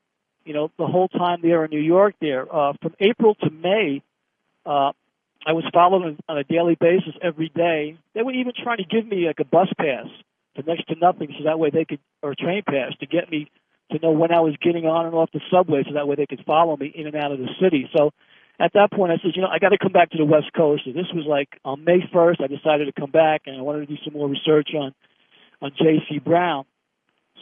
you 0.44 0.54
know, 0.54 0.70
the 0.78 0.86
whole 0.86 1.08
time 1.08 1.40
there 1.42 1.64
in 1.64 1.70
New 1.70 1.80
York 1.80 2.14
there. 2.20 2.46
Uh, 2.52 2.72
from 2.80 2.94
April 3.00 3.34
to 3.34 3.50
May, 3.50 4.02
uh, 4.64 4.92
I 5.46 5.52
was 5.52 5.64
followed 5.72 6.18
on 6.28 6.38
a 6.38 6.44
daily 6.44 6.76
basis 6.80 7.14
every 7.22 7.50
day. 7.50 7.98
They 8.14 8.22
were 8.22 8.32
even 8.32 8.52
trying 8.60 8.78
to 8.78 8.84
give 8.84 9.06
me 9.06 9.26
like 9.26 9.40
a 9.40 9.44
bus 9.44 9.68
pass 9.78 10.06
for 10.54 10.62
next 10.62 10.88
to 10.88 10.96
nothing 10.96 11.34
so 11.38 11.44
that 11.44 11.58
way 11.58 11.70
they 11.70 11.84
could, 11.84 12.00
or 12.22 12.32
a 12.32 12.36
train 12.36 12.62
pass 12.66 12.92
to 13.00 13.06
get 13.06 13.30
me 13.30 13.50
to 13.92 13.98
know 14.00 14.10
when 14.10 14.32
I 14.32 14.40
was 14.40 14.56
getting 14.60 14.86
on 14.86 15.06
and 15.06 15.14
off 15.14 15.30
the 15.32 15.40
subway 15.50 15.84
so 15.86 15.94
that 15.94 16.08
way 16.08 16.16
they 16.16 16.26
could 16.26 16.44
follow 16.44 16.76
me 16.76 16.90
in 16.92 17.06
and 17.06 17.14
out 17.14 17.30
of 17.30 17.38
the 17.38 17.48
city. 17.60 17.88
So 17.96 18.12
at 18.58 18.72
that 18.72 18.90
point, 18.90 19.12
I 19.12 19.16
said, 19.22 19.32
you 19.34 19.42
know, 19.42 19.48
I 19.48 19.58
got 19.58 19.70
to 19.70 19.78
come 19.78 19.92
back 19.92 20.10
to 20.10 20.18
the 20.18 20.24
West 20.24 20.52
Coast. 20.56 20.86
And 20.86 20.94
this 20.94 21.06
was 21.12 21.26
like 21.28 21.48
on 21.64 21.84
May 21.84 22.00
1st. 22.00 22.42
I 22.42 22.46
decided 22.46 22.86
to 22.86 22.98
come 22.98 23.10
back, 23.10 23.42
and 23.46 23.56
I 23.56 23.60
wanted 23.60 23.80
to 23.80 23.94
do 23.94 24.00
some 24.04 24.14
more 24.14 24.28
research 24.28 24.70
on 24.74 24.94
on 25.62 25.72
J.C. 25.78 26.18
Brown. 26.18 26.64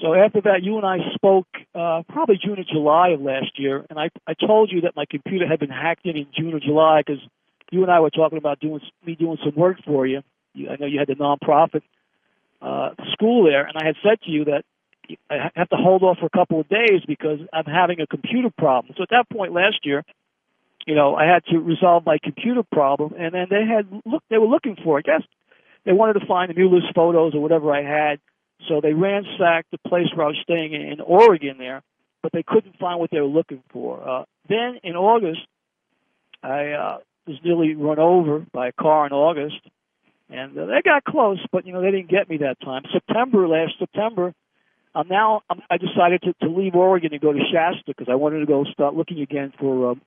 So 0.00 0.14
after 0.14 0.40
that, 0.42 0.62
you 0.62 0.76
and 0.76 0.86
I 0.86 0.98
spoke 1.14 1.46
uh, 1.74 2.02
probably 2.08 2.38
June 2.42 2.58
or 2.58 2.64
July 2.64 3.10
of 3.10 3.20
last 3.20 3.58
year, 3.58 3.84
and 3.90 3.98
I 3.98 4.10
I 4.26 4.34
told 4.34 4.70
you 4.72 4.82
that 4.82 4.96
my 4.96 5.04
computer 5.08 5.46
had 5.46 5.60
been 5.60 5.70
hacked 5.70 6.04
in 6.04 6.16
in 6.16 6.26
June 6.36 6.52
or 6.52 6.60
July 6.60 7.02
because 7.06 7.22
you 7.70 7.82
and 7.82 7.90
I 7.90 8.00
were 8.00 8.10
talking 8.10 8.38
about 8.38 8.60
doing 8.60 8.80
me 9.04 9.14
doing 9.14 9.38
some 9.44 9.54
work 9.54 9.78
for 9.84 10.06
you. 10.06 10.22
you 10.52 10.68
I 10.68 10.76
know 10.76 10.86
you 10.86 10.98
had 10.98 11.08
the 11.08 11.14
nonprofit 11.14 11.82
uh, 12.60 12.90
school 13.12 13.44
there, 13.44 13.64
and 13.66 13.76
I 13.76 13.86
had 13.86 13.94
said 14.02 14.20
to 14.22 14.30
you 14.30 14.46
that 14.46 14.64
I 15.30 15.50
have 15.54 15.68
to 15.68 15.76
hold 15.76 16.02
off 16.02 16.18
for 16.18 16.26
a 16.26 16.30
couple 16.30 16.60
of 16.60 16.68
days 16.68 17.02
because 17.06 17.38
I'm 17.52 17.66
having 17.66 18.00
a 18.00 18.06
computer 18.06 18.50
problem. 18.56 18.94
So 18.96 19.02
at 19.02 19.10
that 19.10 19.26
point 19.30 19.52
last 19.52 19.84
year, 19.84 20.04
you 20.86 20.94
know, 20.94 21.14
I 21.14 21.26
had 21.26 21.44
to 21.46 21.58
resolve 21.58 22.04
my 22.04 22.18
computer 22.22 22.62
problem, 22.62 23.14
and 23.18 23.34
then 23.34 23.46
they 23.50 23.64
had 23.66 23.88
look, 24.04 24.22
they 24.30 24.38
were 24.38 24.46
looking 24.46 24.76
for. 24.82 24.98
I 24.98 25.02
guess, 25.02 25.22
they 25.84 25.92
wanted 25.92 26.20
to 26.20 26.26
find 26.26 26.50
the 26.50 26.54
Mueller's 26.54 26.90
photos 26.94 27.34
or 27.34 27.40
whatever 27.40 27.72
I 27.72 27.82
had, 27.82 28.20
so 28.68 28.80
they 28.80 28.92
ransacked 28.92 29.70
the 29.70 29.78
place 29.86 30.06
where 30.14 30.26
I 30.26 30.28
was 30.28 30.38
staying 30.42 30.72
in, 30.74 30.82
in 30.82 31.00
Oregon 31.00 31.58
there, 31.58 31.82
but 32.22 32.32
they 32.32 32.42
couldn't 32.42 32.78
find 32.78 32.98
what 32.98 33.10
they 33.10 33.20
were 33.20 33.26
looking 33.26 33.62
for. 33.70 34.06
Uh, 34.06 34.24
then 34.48 34.78
in 34.82 34.94
August, 34.96 35.40
I 36.42 36.72
uh, 36.72 36.98
was 37.26 37.36
nearly 37.44 37.74
run 37.74 37.98
over 37.98 38.44
by 38.52 38.68
a 38.68 38.72
car 38.72 39.06
in 39.06 39.12
August, 39.12 39.60
and 40.28 40.56
uh, 40.56 40.66
they 40.66 40.82
got 40.84 41.04
close, 41.04 41.38
but 41.52 41.66
you 41.66 41.72
know 41.72 41.80
they 41.80 41.90
didn't 41.90 42.10
get 42.10 42.28
me 42.28 42.38
that 42.38 42.60
time. 42.60 42.82
September 42.92 43.48
last 43.48 43.74
September, 43.78 44.34
I'm 44.94 45.08
now 45.08 45.42
I'm, 45.48 45.60
I 45.70 45.76
decided 45.78 46.22
to, 46.22 46.34
to 46.46 46.48
leave 46.48 46.74
Oregon 46.74 47.12
and 47.12 47.20
go 47.20 47.32
to 47.32 47.40
Shasta 47.52 47.84
because 47.86 48.08
I 48.10 48.14
wanted 48.14 48.40
to 48.40 48.46
go 48.46 48.64
start 48.64 48.94
looking 48.94 49.20
again 49.20 49.52
for 49.58 49.92
um, 49.92 50.02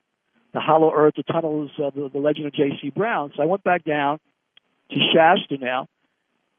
the 0.52 0.60
Hollow 0.60 0.92
Earth, 0.94 1.14
the 1.16 1.22
tunnels, 1.22 1.70
uh, 1.78 1.90
the, 1.94 2.08
the 2.12 2.18
Legend 2.18 2.46
of 2.46 2.54
J.C. 2.54 2.90
Brown. 2.90 3.32
So 3.36 3.42
I 3.42 3.46
went 3.46 3.64
back 3.64 3.84
down 3.84 4.18
to 4.90 4.96
Shasta 5.14 5.58
now, 5.58 5.88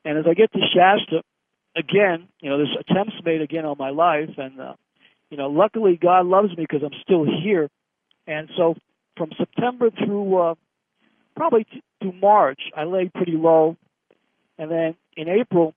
and 0.05 0.17
as 0.17 0.25
I 0.27 0.33
get 0.33 0.51
to 0.53 0.59
Shasta, 0.73 1.23
again, 1.75 2.27
you 2.41 2.49
know, 2.49 2.57
there's 2.57 2.77
attempts 2.79 3.15
made 3.23 3.41
again 3.41 3.65
on 3.65 3.77
my 3.77 3.89
life, 3.89 4.29
and 4.37 4.59
uh, 4.59 4.73
you 5.29 5.37
know, 5.37 5.49
luckily 5.49 5.97
God 6.01 6.25
loves 6.25 6.49
me 6.49 6.65
because 6.69 6.81
I'm 6.83 6.97
still 7.03 7.25
here, 7.25 7.69
and 8.27 8.49
so 8.55 8.75
from 9.17 9.31
September 9.37 9.89
through 9.91 10.37
uh, 10.37 10.55
probably 11.35 11.65
t- 11.65 11.83
through 12.01 12.13
March, 12.13 12.61
I 12.75 12.83
lay 12.83 13.09
pretty 13.13 13.35
low, 13.35 13.77
and 14.57 14.69
then 14.69 14.95
in 15.17 15.27
April 15.27 15.73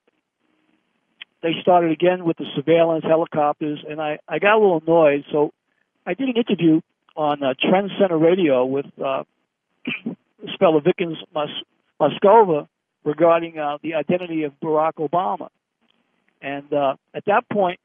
they 1.42 1.52
started 1.61 1.90
again 1.90 2.25
with 2.25 2.37
the 2.37 2.47
surveillance 2.54 3.04
helicopters, 3.04 3.85
and 3.88 4.00
I 4.00 4.19
I 4.28 4.38
got 4.38 4.57
a 4.57 4.59
little 4.59 4.83
annoyed, 4.85 5.25
so 5.33 5.52
I 6.07 6.14
did 6.14 6.28
an 6.28 6.37
interview 6.37 6.81
on 7.16 7.42
uh, 7.42 7.54
Trend 7.61 7.90
Center 8.00 8.19
Radio 8.19 8.64
with 8.64 8.87
uh, 9.02 9.25
Spella 10.54 10.83
Vickens 10.83 11.19
Moskova 12.00 12.69
regarding 13.04 13.59
uh, 13.59 13.78
the 13.83 13.95
identity 13.95 14.45
of 14.45 14.52
Barack 14.61 14.95
Obama. 14.95 15.49
And 16.40 16.73
uh, 16.73 16.97
at 17.14 17.25
that 17.26 17.49
point, 17.52 17.78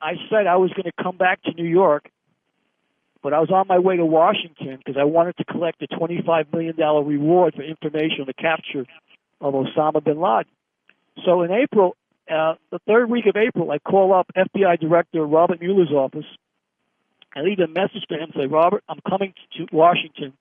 I 0.00 0.14
said 0.30 0.46
I 0.46 0.56
was 0.56 0.70
going 0.70 0.84
to 0.84 1.02
come 1.02 1.16
back 1.16 1.42
to 1.44 1.52
New 1.52 1.68
York, 1.68 2.10
but 3.22 3.32
I 3.32 3.40
was 3.40 3.50
on 3.50 3.66
my 3.68 3.78
way 3.78 3.96
to 3.96 4.04
Washington 4.04 4.78
because 4.78 4.96
I 5.00 5.04
wanted 5.04 5.36
to 5.38 5.44
collect 5.44 5.82
a 5.82 5.88
$25 5.88 6.52
million 6.52 6.76
reward 6.76 7.54
for 7.54 7.62
information 7.62 8.20
on 8.20 8.26
the 8.26 8.34
capture 8.34 8.86
of 9.40 9.54
Osama 9.54 10.02
bin 10.04 10.20
Laden. 10.20 10.52
So 11.24 11.42
in 11.42 11.50
April, 11.50 11.96
uh, 12.30 12.54
the 12.70 12.78
third 12.86 13.08
week 13.08 13.26
of 13.26 13.36
April, 13.36 13.70
I 13.70 13.78
call 13.78 14.12
up 14.12 14.26
FBI 14.36 14.80
Director 14.80 15.24
Robert 15.24 15.60
Mueller's 15.60 15.92
office. 15.92 16.26
I 17.36 17.42
leave 17.42 17.58
a 17.58 17.68
message 17.68 18.06
to 18.08 18.14
him, 18.16 18.32
say, 18.34 18.46
Robert, 18.46 18.82
I'm 18.88 19.00
coming 19.06 19.34
to 19.58 19.66
Washington 19.70 20.32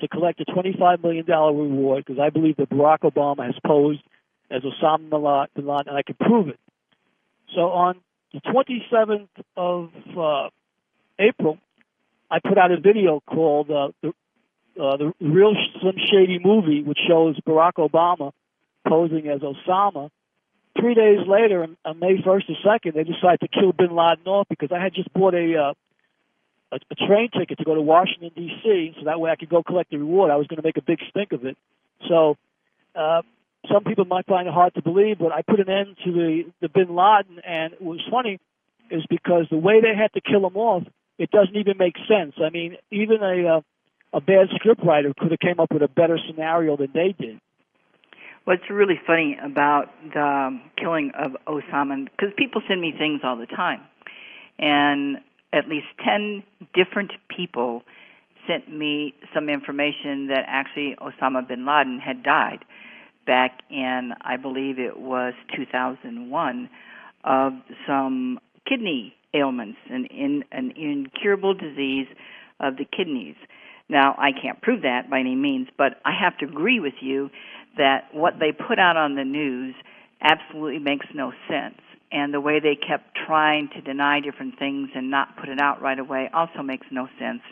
to 0.00 0.08
collect 0.08 0.38
a 0.38 0.44
$25 0.44 1.02
million 1.02 1.24
reward 1.26 2.04
because 2.04 2.20
I 2.20 2.28
believe 2.28 2.56
that 2.58 2.68
Barack 2.68 3.00
Obama 3.00 3.46
has 3.46 3.54
posed 3.66 4.02
as 4.50 4.60
Osama 4.62 5.46
bin 5.54 5.66
Laden, 5.66 5.88
and 5.88 5.96
I 5.96 6.02
can 6.02 6.16
prove 6.20 6.48
it. 6.48 6.60
So 7.54 7.62
on 7.70 8.00
the 8.34 8.40
27th 8.40 9.28
of 9.56 9.90
uh, 10.18 10.50
April, 11.18 11.56
I 12.30 12.40
put 12.40 12.58
out 12.58 12.70
a 12.70 12.78
video 12.78 13.22
called 13.26 13.70
uh, 13.70 13.88
the, 14.02 14.08
uh, 14.78 14.96
the 14.98 15.14
Real 15.20 15.54
Slim 15.80 15.96
Shady 16.10 16.38
Movie, 16.38 16.82
which 16.82 16.98
shows 17.08 17.40
Barack 17.48 17.74
Obama 17.78 18.32
posing 18.86 19.28
as 19.28 19.40
Osama. 19.40 20.10
Three 20.78 20.94
days 20.94 21.26
later, 21.26 21.62
on 21.62 21.98
May 21.98 22.18
1st 22.18 22.26
or 22.26 22.78
2nd, 22.78 22.92
they 22.92 23.04
decided 23.04 23.40
to 23.40 23.48
kill 23.48 23.72
bin 23.72 23.96
Laden 23.96 24.26
off 24.26 24.48
because 24.50 24.70
I 24.70 24.82
had 24.82 24.92
just 24.92 25.10
bought 25.14 25.34
a 25.34 25.56
uh, 25.56 25.74
a, 26.72 26.78
a 26.90 26.94
train 27.06 27.30
ticket 27.30 27.58
to 27.58 27.64
go 27.64 27.74
to 27.74 27.82
Washington 27.82 28.30
D.C. 28.34 28.94
so 28.98 29.04
that 29.06 29.20
way 29.20 29.30
I 29.30 29.36
could 29.36 29.48
go 29.48 29.62
collect 29.62 29.90
the 29.90 29.98
reward. 29.98 30.30
I 30.30 30.36
was 30.36 30.46
going 30.46 30.60
to 30.60 30.66
make 30.66 30.76
a 30.76 30.82
big 30.82 30.98
stink 31.10 31.32
of 31.32 31.44
it. 31.44 31.56
So 32.08 32.36
uh, 32.94 33.22
some 33.72 33.84
people 33.84 34.04
might 34.04 34.26
find 34.26 34.46
it 34.48 34.54
hard 34.54 34.74
to 34.74 34.82
believe, 34.82 35.18
but 35.18 35.32
I 35.32 35.42
put 35.42 35.60
an 35.60 35.70
end 35.70 35.96
to 36.04 36.12
the 36.12 36.44
the 36.60 36.68
Bin 36.68 36.94
Laden, 36.94 37.40
and 37.44 37.72
it 37.74 37.82
was 37.82 38.00
funny, 38.10 38.38
is 38.90 39.04
because 39.08 39.46
the 39.50 39.56
way 39.56 39.80
they 39.80 39.94
had 39.96 40.12
to 40.14 40.20
kill 40.20 40.46
him 40.46 40.56
off, 40.56 40.84
it 41.18 41.30
doesn't 41.30 41.56
even 41.56 41.78
make 41.78 41.96
sense. 42.08 42.34
I 42.44 42.50
mean, 42.50 42.76
even 42.90 43.22
a 43.22 43.56
uh, 43.56 43.60
a 44.12 44.20
bad 44.20 44.48
scriptwriter 44.50 45.14
could 45.16 45.32
have 45.32 45.40
came 45.40 45.58
up 45.58 45.72
with 45.72 45.82
a 45.82 45.88
better 45.88 46.18
scenario 46.26 46.76
than 46.76 46.90
they 46.94 47.14
did. 47.18 47.40
What's 48.44 48.68
really 48.68 49.00
funny 49.06 49.38
about 49.42 49.90
the 50.12 50.20
um, 50.20 50.62
killing 50.76 51.12
of 51.18 51.36
Osama, 51.46 52.04
because 52.04 52.32
people 52.36 52.62
send 52.68 52.80
me 52.80 52.92
things 52.96 53.22
all 53.24 53.36
the 53.36 53.46
time, 53.46 53.80
and 54.58 55.18
at 55.54 55.68
least 55.68 55.86
10 56.04 56.42
different 56.74 57.12
people 57.34 57.82
sent 58.46 58.70
me 58.70 59.14
some 59.32 59.48
information 59.48 60.26
that 60.28 60.44
actually 60.46 60.96
Osama 61.00 61.46
bin 61.46 61.64
Laden 61.64 61.98
had 61.98 62.22
died 62.22 62.64
back 63.26 63.60
in, 63.70 64.12
I 64.20 64.36
believe 64.36 64.78
it 64.78 64.98
was 64.98 65.32
2001, 65.56 66.68
of 67.24 67.52
some 67.86 68.38
kidney 68.68 69.14
ailments, 69.32 69.78
an, 69.88 70.06
in, 70.06 70.44
an 70.52 70.72
incurable 70.76 71.54
disease 71.54 72.06
of 72.60 72.76
the 72.76 72.84
kidneys. 72.84 73.36
Now, 73.88 74.14
I 74.18 74.30
can't 74.32 74.60
prove 74.60 74.82
that 74.82 75.08
by 75.10 75.20
any 75.20 75.34
means, 75.34 75.68
but 75.76 76.00
I 76.04 76.12
have 76.18 76.36
to 76.38 76.46
agree 76.46 76.80
with 76.80 76.94
you 77.00 77.30
that 77.76 78.08
what 78.12 78.34
they 78.40 78.52
put 78.52 78.78
out 78.78 78.96
on 78.96 79.14
the 79.14 79.24
news 79.24 79.74
absolutely 80.22 80.78
makes 80.78 81.06
no 81.14 81.32
sense 81.48 81.80
and 82.14 82.32
the 82.32 82.40
way 82.40 82.60
they 82.60 82.76
kept 82.76 83.16
trying 83.26 83.68
to 83.74 83.80
deny 83.80 84.20
different 84.20 84.56
things 84.58 84.90
and 84.94 85.10
not 85.10 85.36
put 85.36 85.48
it 85.48 85.58
out 85.60 85.82
right 85.82 85.98
away 85.98 86.30
also 86.32 86.62
makes 86.62 86.86
no 86.90 87.08
sense. 87.18 87.42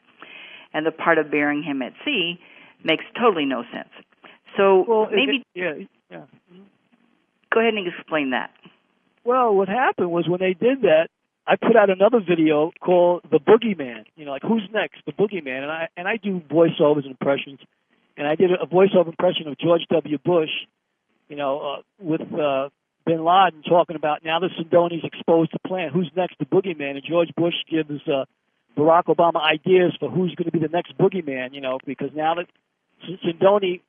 And 0.72 0.86
the 0.86 0.92
part 0.92 1.18
of 1.18 1.30
burying 1.30 1.64
him 1.64 1.82
at 1.82 1.92
sea 2.04 2.38
makes 2.84 3.04
totally 3.20 3.44
no 3.44 3.64
sense. 3.74 3.90
So 4.56 4.84
well, 4.86 5.08
maybe 5.10 5.42
it, 5.42 5.46
yeah, 5.54 5.86
yeah. 6.10 6.24
Go 7.52 7.60
ahead 7.60 7.74
and 7.74 7.86
explain 7.86 8.30
that. 8.30 8.50
Well, 9.24 9.54
what 9.54 9.68
happened 9.68 10.10
was 10.10 10.28
when 10.28 10.40
they 10.40 10.54
did 10.54 10.82
that, 10.82 11.08
I 11.46 11.56
put 11.56 11.76
out 11.76 11.90
another 11.90 12.20
video 12.20 12.70
called 12.80 13.22
"The 13.30 13.40
Boogeyman." 13.40 14.04
You 14.16 14.26
know, 14.26 14.30
like 14.30 14.42
who's 14.42 14.68
next? 14.72 15.00
The 15.06 15.12
Boogeyman, 15.12 15.62
and 15.62 15.70
I 15.70 15.88
and 15.96 16.06
I 16.06 16.16
do 16.16 16.40
voiceovers 16.40 17.02
and 17.02 17.16
impressions, 17.18 17.58
and 18.16 18.26
I 18.28 18.36
did 18.36 18.50
a 18.52 18.66
voiceover 18.66 19.08
impression 19.08 19.48
of 19.48 19.58
George 19.58 19.82
W. 19.90 20.18
Bush, 20.24 20.50
you 21.28 21.36
know, 21.36 21.58
uh, 21.60 21.82
with 21.98 22.22
uh, 22.32 22.68
bin 23.04 23.24
Laden 23.24 23.62
talking 23.62 23.96
about 23.96 24.24
now 24.24 24.38
the 24.38 24.48
Sindoni's 24.48 25.04
exposed 25.04 25.52
to 25.52 25.58
plan. 25.66 25.90
Who's 25.92 26.10
next, 26.16 26.38
the 26.38 26.44
boogeyman? 26.44 26.92
And 26.92 27.02
George 27.08 27.30
Bush 27.36 27.54
gives 27.70 28.00
uh, 28.06 28.24
Barack 28.76 29.04
Obama 29.04 29.42
ideas 29.42 29.96
for 29.98 30.10
who's 30.10 30.34
going 30.34 30.46
to 30.46 30.52
be 30.52 30.58
the 30.58 30.68
next 30.68 30.96
boogeyman. 30.98 31.52
You 31.52 31.60
know, 31.60 31.78
because 31.84 32.10
now 32.14 32.34
that 32.36 32.46
Sindoni 33.24 33.80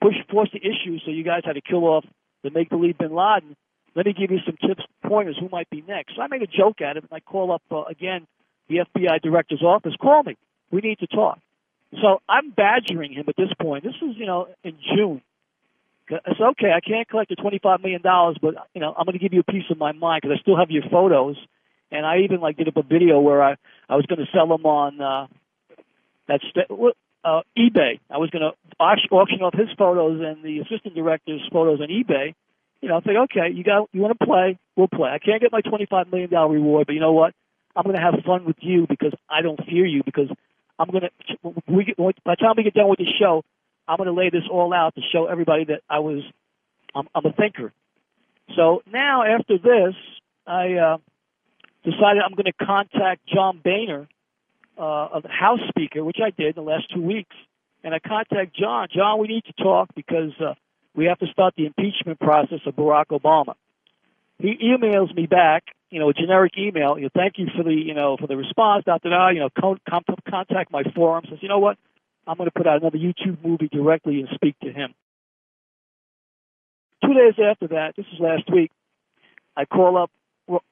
pushed 0.00 0.30
forced 0.30 0.52
the 0.52 0.60
issue, 0.60 0.98
so 1.04 1.10
you 1.10 1.24
guys 1.24 1.42
had 1.44 1.54
to 1.54 1.60
kill 1.60 1.84
off 1.84 2.04
the 2.42 2.50
make-believe 2.50 2.98
bin 2.98 3.14
Laden. 3.14 3.56
Let 3.94 4.06
me 4.06 4.12
give 4.12 4.30
you 4.30 4.38
some 4.46 4.56
tips, 4.56 4.84
pointers, 5.04 5.36
who 5.38 5.48
might 5.48 5.68
be 5.68 5.82
next. 5.86 6.14
So 6.14 6.22
I 6.22 6.28
made 6.28 6.42
a 6.42 6.46
joke 6.46 6.80
at 6.80 6.96
him, 6.96 7.08
and 7.10 7.12
I 7.12 7.20
call 7.20 7.52
up 7.52 7.62
uh, 7.70 7.82
again 7.84 8.26
the 8.68 8.84
FBI 8.94 9.20
director's 9.20 9.62
office. 9.62 9.94
Call 10.00 10.22
me. 10.22 10.36
We 10.70 10.80
need 10.80 11.00
to 11.00 11.06
talk. 11.08 11.40
So 12.00 12.20
I'm 12.28 12.50
badgering 12.50 13.12
him 13.12 13.24
at 13.28 13.36
this 13.36 13.52
point. 13.60 13.82
This 13.82 13.96
is, 14.00 14.16
you 14.16 14.26
know, 14.26 14.48
in 14.62 14.76
June. 14.94 15.22
It's 16.10 16.40
okay. 16.40 16.72
I 16.72 16.80
can't 16.80 17.08
collect 17.08 17.30
the 17.30 17.36
twenty-five 17.36 17.80
million 17.80 18.02
dollars, 18.02 18.36
but 18.40 18.54
you 18.74 18.80
know 18.80 18.94
I'm 18.96 19.04
going 19.04 19.18
to 19.18 19.22
give 19.22 19.32
you 19.32 19.40
a 19.40 19.52
piece 19.52 19.64
of 19.70 19.78
my 19.78 19.92
mind 19.92 20.22
because 20.22 20.36
I 20.38 20.42
still 20.42 20.56
have 20.56 20.70
your 20.70 20.82
photos, 20.90 21.36
and 21.90 22.04
I 22.04 22.18
even 22.18 22.40
like 22.40 22.56
did 22.56 22.68
up 22.68 22.76
a 22.76 22.82
video 22.82 23.20
where 23.20 23.42
I 23.42 23.56
I 23.88 23.96
was 23.96 24.06
going 24.06 24.18
to 24.18 24.26
sell 24.32 24.48
them 24.48 24.66
on 24.66 25.00
uh, 25.00 25.26
that 26.28 26.40
st- 26.48 26.70
uh, 27.24 27.40
eBay. 27.56 28.00
I 28.10 28.18
was 28.18 28.30
going 28.30 28.42
to 28.42 28.52
auction 28.78 29.42
off 29.42 29.54
his 29.54 29.68
photos 29.76 30.20
and 30.20 30.42
the 30.42 30.60
assistant 30.60 30.94
director's 30.94 31.42
photos 31.52 31.80
on 31.80 31.88
eBay. 31.88 32.34
You 32.80 32.88
know, 32.88 32.96
I 32.96 33.00
think 33.00 33.16
okay, 33.30 33.54
you 33.54 33.62
got 33.62 33.88
you 33.92 34.00
want 34.00 34.18
to 34.18 34.26
play, 34.26 34.58
we'll 34.74 34.88
play. 34.88 35.10
I 35.10 35.18
can't 35.18 35.40
get 35.40 35.52
my 35.52 35.60
twenty-five 35.60 36.10
million 36.10 36.30
dollar 36.30 36.52
reward, 36.52 36.86
but 36.86 36.94
you 36.94 37.00
know 37.00 37.12
what? 37.12 37.34
I'm 37.76 37.84
going 37.84 37.96
to 37.96 38.02
have 38.02 38.14
fun 38.26 38.44
with 38.44 38.56
you 38.60 38.86
because 38.88 39.12
I 39.28 39.42
don't 39.42 39.60
fear 39.64 39.86
you 39.86 40.02
because 40.04 40.28
I'm 40.78 40.88
going 40.90 41.04
to. 41.04 41.54
We 41.68 41.84
get, 41.84 41.96
by 41.96 42.32
the 42.32 42.36
time 42.36 42.54
we 42.56 42.64
get 42.64 42.74
done 42.74 42.88
with 42.88 42.98
the 42.98 43.06
show, 43.18 43.44
I'm 43.88 43.96
going 43.96 44.06
to 44.06 44.12
lay 44.12 44.30
this 44.30 44.44
all 44.50 44.72
out 44.72 44.94
to 44.94 45.02
show 45.12 45.26
everybody 45.26 45.64
that 45.64 45.82
I 45.88 45.98
was, 45.98 46.22
I'm, 46.94 47.08
I'm 47.14 47.26
a 47.26 47.32
thinker. 47.32 47.72
So 48.56 48.82
now 48.90 49.22
after 49.24 49.58
this, 49.58 49.94
I 50.46 50.74
uh, 50.74 50.98
decided 51.84 52.22
I'm 52.24 52.34
going 52.34 52.52
to 52.52 52.64
contact 52.64 53.26
John 53.26 53.60
Boehner, 53.62 54.08
uh, 54.78 55.08
of 55.12 55.22
the 55.22 55.28
House 55.28 55.60
Speaker, 55.68 56.02
which 56.02 56.18
I 56.24 56.30
did 56.30 56.56
in 56.56 56.64
the 56.64 56.70
last 56.70 56.92
two 56.92 57.02
weeks. 57.02 57.36
And 57.84 57.94
I 57.94 57.98
contact 57.98 58.54
John. 58.54 58.88
John, 58.90 59.20
we 59.20 59.28
need 59.28 59.44
to 59.44 59.52
talk 59.52 59.94
because 59.94 60.32
uh, 60.40 60.54
we 60.94 61.06
have 61.06 61.18
to 61.18 61.26
start 61.26 61.54
the 61.56 61.66
impeachment 61.66 62.18
process 62.18 62.60
of 62.66 62.76
Barack 62.76 63.06
Obama. 63.06 63.54
He 64.38 64.56
emails 64.56 65.14
me 65.14 65.26
back, 65.26 65.64
you 65.90 65.98
know, 66.00 66.08
a 66.08 66.14
generic 66.14 66.52
email. 66.58 66.96
You 66.96 67.04
know, 67.04 67.10
thank 67.14 67.34
you 67.36 67.46
for 67.54 67.62
the, 67.62 67.72
you 67.72 67.94
know, 67.94 68.16
for 68.18 68.26
the 68.26 68.36
response. 68.36 68.84
Da 68.84 68.98
da 68.98 69.10
da. 69.10 69.28
You 69.28 69.40
know, 69.40 69.50
con- 69.58 69.80
con- 69.88 70.04
contact 70.28 70.72
my 70.72 70.82
forum. 70.94 71.24
Says, 71.28 71.38
you 71.42 71.48
know 71.48 71.58
what? 71.58 71.78
I'm 72.30 72.36
going 72.36 72.46
to 72.48 72.56
put 72.56 72.68
out 72.68 72.80
another 72.80 72.96
YouTube 72.96 73.44
movie 73.44 73.66
directly 73.66 74.20
and 74.20 74.28
speak 74.32 74.56
to 74.60 74.72
him. 74.72 74.94
Two 77.04 77.12
days 77.12 77.34
after 77.44 77.66
that, 77.68 77.94
this 77.96 78.06
is 78.12 78.20
last 78.20 78.44
week, 78.52 78.70
I 79.56 79.64
call 79.64 79.96
up 79.96 80.12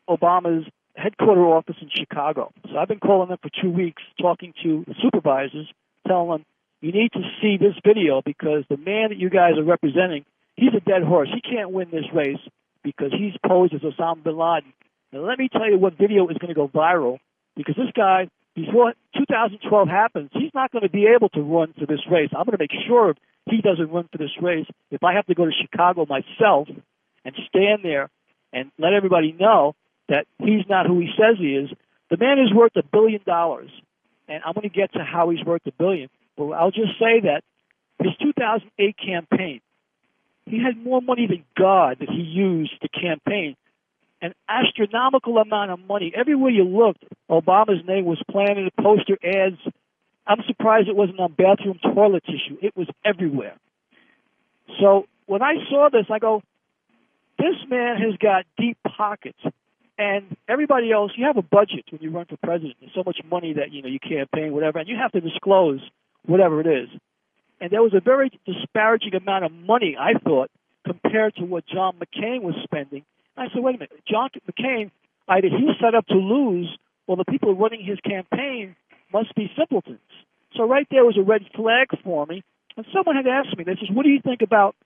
Obama's 0.08 0.64
headquarter 0.94 1.44
office 1.44 1.74
in 1.80 1.90
Chicago. 1.90 2.52
So 2.70 2.76
I've 2.78 2.86
been 2.86 3.00
calling 3.00 3.28
them 3.28 3.38
for 3.42 3.50
two 3.60 3.70
weeks, 3.70 4.02
talking 4.20 4.54
to 4.62 4.84
supervisors, 5.02 5.66
telling 6.06 6.30
them, 6.30 6.44
you 6.80 6.92
need 6.92 7.10
to 7.12 7.22
see 7.42 7.56
this 7.56 7.74
video 7.84 8.22
because 8.24 8.62
the 8.68 8.76
man 8.76 9.08
that 9.08 9.18
you 9.18 9.28
guys 9.28 9.58
are 9.58 9.64
representing, 9.64 10.24
he's 10.54 10.74
a 10.76 10.80
dead 10.80 11.02
horse. 11.02 11.28
He 11.34 11.40
can't 11.40 11.72
win 11.72 11.88
this 11.90 12.04
race 12.14 12.38
because 12.84 13.10
he's 13.10 13.34
posed 13.44 13.74
as 13.74 13.80
Osama 13.80 14.22
bin 14.22 14.36
Laden. 14.36 14.72
Now 15.12 15.26
let 15.26 15.40
me 15.40 15.48
tell 15.48 15.68
you 15.68 15.76
what 15.76 15.98
video 15.98 16.28
is 16.28 16.38
going 16.38 16.48
to 16.48 16.54
go 16.54 16.68
viral 16.68 17.18
because 17.56 17.74
this 17.74 17.90
guy, 17.96 18.28
before 18.64 18.94
2012 19.16 19.88
happens, 19.88 20.30
he's 20.32 20.52
not 20.54 20.72
going 20.72 20.82
to 20.82 20.90
be 20.90 21.06
able 21.06 21.28
to 21.30 21.40
run 21.40 21.72
for 21.78 21.86
this 21.86 22.00
race. 22.10 22.30
I'm 22.32 22.44
going 22.44 22.56
to 22.56 22.62
make 22.62 22.74
sure 22.86 23.14
he 23.48 23.60
doesn't 23.60 23.90
run 23.90 24.08
for 24.10 24.18
this 24.18 24.34
race 24.42 24.66
if 24.90 25.02
I 25.04 25.14
have 25.14 25.26
to 25.26 25.34
go 25.34 25.44
to 25.44 25.52
Chicago 25.52 26.06
myself 26.06 26.68
and 27.24 27.34
stand 27.48 27.80
there 27.82 28.10
and 28.52 28.70
let 28.78 28.94
everybody 28.94 29.32
know 29.32 29.74
that 30.08 30.26
he's 30.38 30.64
not 30.68 30.86
who 30.86 30.98
he 30.98 31.10
says 31.16 31.36
he 31.38 31.54
is. 31.54 31.70
The 32.10 32.16
man 32.16 32.38
is 32.38 32.52
worth 32.52 32.72
a 32.76 32.82
billion 32.82 33.20
dollars, 33.26 33.70
and 34.26 34.42
I'm 34.44 34.54
going 34.54 34.68
to 34.68 34.74
get 34.74 34.92
to 34.94 35.04
how 35.04 35.30
he's 35.30 35.44
worth 35.44 35.62
a 35.66 35.72
billion. 35.72 36.08
But 36.36 36.50
I'll 36.52 36.70
just 36.70 36.98
say 36.98 37.20
that 37.20 37.42
his 38.02 38.12
2008 38.20 38.96
campaign, 38.96 39.60
he 40.46 40.62
had 40.62 40.82
more 40.82 41.02
money 41.02 41.26
than 41.26 41.44
God 41.56 41.98
that 42.00 42.08
he 42.08 42.22
used 42.22 42.80
to 42.80 42.88
campaign. 42.88 43.56
An 44.20 44.34
astronomical 44.48 45.38
amount 45.38 45.70
of 45.70 45.80
money. 45.80 46.12
Everywhere 46.14 46.50
you 46.50 46.64
looked, 46.64 47.04
Obama's 47.30 47.86
name 47.86 48.04
was 48.04 48.20
planted, 48.30 48.72
poster 48.80 49.16
ads. 49.22 49.56
I'm 50.26 50.42
surprised 50.46 50.88
it 50.88 50.96
wasn't 50.96 51.20
on 51.20 51.32
bathroom 51.32 51.78
toilet 51.82 52.24
tissue. 52.24 52.58
It 52.60 52.76
was 52.76 52.88
everywhere. 53.04 53.56
So 54.80 55.06
when 55.26 55.42
I 55.42 55.54
saw 55.70 55.88
this, 55.90 56.06
I 56.10 56.18
go, 56.18 56.42
this 57.38 57.54
man 57.68 57.96
has 57.98 58.16
got 58.16 58.44
deep 58.58 58.76
pockets. 58.84 59.38
And 59.96 60.36
everybody 60.48 60.92
else, 60.92 61.12
you 61.16 61.26
have 61.26 61.36
a 61.36 61.42
budget 61.42 61.84
when 61.90 62.00
you 62.00 62.10
run 62.10 62.26
for 62.26 62.36
president. 62.36 62.76
There's 62.80 62.94
so 62.94 63.02
much 63.04 63.18
money 63.28 63.54
that 63.54 63.72
you 63.72 63.82
know 63.82 63.88
you 63.88 63.98
campaign, 63.98 64.52
whatever, 64.52 64.78
and 64.78 64.88
you 64.88 64.96
have 64.96 65.12
to 65.12 65.20
disclose 65.20 65.80
whatever 66.24 66.60
it 66.60 66.66
is. 66.66 66.88
And 67.60 67.70
there 67.70 67.82
was 67.82 67.94
a 67.94 68.00
very 68.00 68.30
disparaging 68.46 69.14
amount 69.14 69.44
of 69.44 69.52
money, 69.52 69.96
I 69.98 70.12
thought, 70.18 70.50
compared 70.84 71.34
to 71.36 71.44
what 71.44 71.66
John 71.66 71.96
McCain 71.98 72.42
was 72.42 72.54
spending. 72.62 73.04
I 73.40 73.48
said, 73.52 73.62
wait 73.62 73.76
a 73.76 73.78
minute, 73.78 74.02
John 74.06 74.30
McCain, 74.50 74.90
either 75.28 75.48
he's 75.48 75.76
set 75.80 75.94
up 75.94 76.06
to 76.06 76.14
lose, 76.14 76.76
or 77.06 77.16
the 77.16 77.24
people 77.24 77.54
running 77.54 77.84
his 77.84 77.98
campaign 78.00 78.76
must 79.12 79.34
be 79.34 79.50
simpletons. 79.56 80.00
So 80.56 80.64
right 80.64 80.86
there 80.90 81.04
was 81.04 81.16
a 81.16 81.22
red 81.22 81.42
flag 81.54 81.88
for 82.04 82.26
me. 82.26 82.42
And 82.76 82.86
someone 82.92 83.16
had 83.16 83.26
asked 83.26 83.56
me, 83.56 83.64
they 83.64 83.74
says, 83.74 83.88
what 83.92 84.04
do 84.04 84.10
you 84.10 84.20
think 84.20 84.42
about 84.42 84.76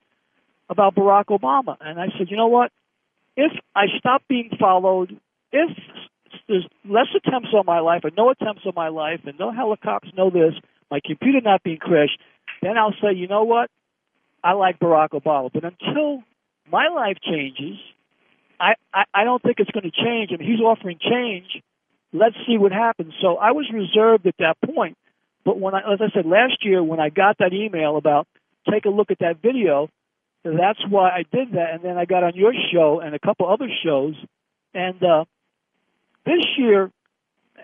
about 0.69 0.95
Barack 0.95 1.25
Obama? 1.25 1.77
And 1.81 1.99
I 1.99 2.07
said, 2.17 2.31
you 2.31 2.37
know 2.37 2.47
what? 2.47 2.71
If 3.35 3.51
I 3.75 3.85
stop 3.99 4.23
being 4.27 4.49
followed, 4.59 5.19
if 5.51 5.69
there's 6.47 6.65
less 6.85 7.07
attempts 7.15 7.49
on 7.53 7.65
my 7.65 7.79
life, 7.79 8.01
or 8.03 8.11
no 8.15 8.29
attempts 8.29 8.61
on 8.65 8.73
my 8.75 8.89
life, 8.89 9.21
and 9.25 9.37
no 9.37 9.51
helicopters 9.51 10.13
know 10.15 10.29
this, 10.29 10.53
my 10.89 10.99
computer 11.05 11.41
not 11.41 11.63
being 11.63 11.77
crashed, 11.77 12.19
then 12.61 12.77
I'll 12.77 12.95
say, 13.01 13.13
you 13.15 13.27
know 13.27 13.43
what? 13.43 13.69
I 14.43 14.53
like 14.53 14.79
Barack 14.79 15.09
Obama. 15.09 15.51
But 15.53 15.63
until 15.63 16.23
my 16.71 16.87
life 16.87 17.17
changes, 17.23 17.77
I, 18.59 18.73
I, 18.93 19.03
I 19.13 19.23
don't 19.23 19.41
think 19.41 19.57
it's 19.59 19.71
going 19.71 19.83
to 19.83 19.91
change. 19.91 20.31
I 20.33 20.37
mean, 20.37 20.49
he's 20.49 20.61
offering 20.61 20.99
change. 20.99 21.61
Let's 22.11 22.35
see 22.47 22.57
what 22.57 22.71
happens. 22.71 23.13
So 23.21 23.37
I 23.37 23.51
was 23.51 23.69
reserved 23.73 24.27
at 24.27 24.35
that 24.39 24.57
point. 24.61 24.97
But 25.45 25.59
when 25.59 25.73
I, 25.73 25.79
as 25.93 25.99
I 25.99 26.09
said 26.13 26.25
last 26.25 26.63
year, 26.63 26.83
when 26.83 26.99
I 26.99 27.09
got 27.09 27.37
that 27.39 27.53
email 27.53 27.97
about 27.97 28.27
take 28.71 28.85
a 28.85 28.89
look 28.89 29.11
at 29.11 29.19
that 29.19 29.41
video, 29.41 29.89
that's 30.43 30.79
why 30.87 31.09
I 31.09 31.23
did 31.31 31.53
that. 31.53 31.73
And 31.73 31.83
then 31.83 31.97
I 31.97 32.05
got 32.05 32.23
on 32.23 32.35
your 32.35 32.53
show 32.71 32.99
and 32.99 33.15
a 33.15 33.19
couple 33.19 33.49
other 33.49 33.67
shows. 33.83 34.15
And 34.73 35.01
uh, 35.03 35.25
this 36.25 36.43
year, 36.57 36.91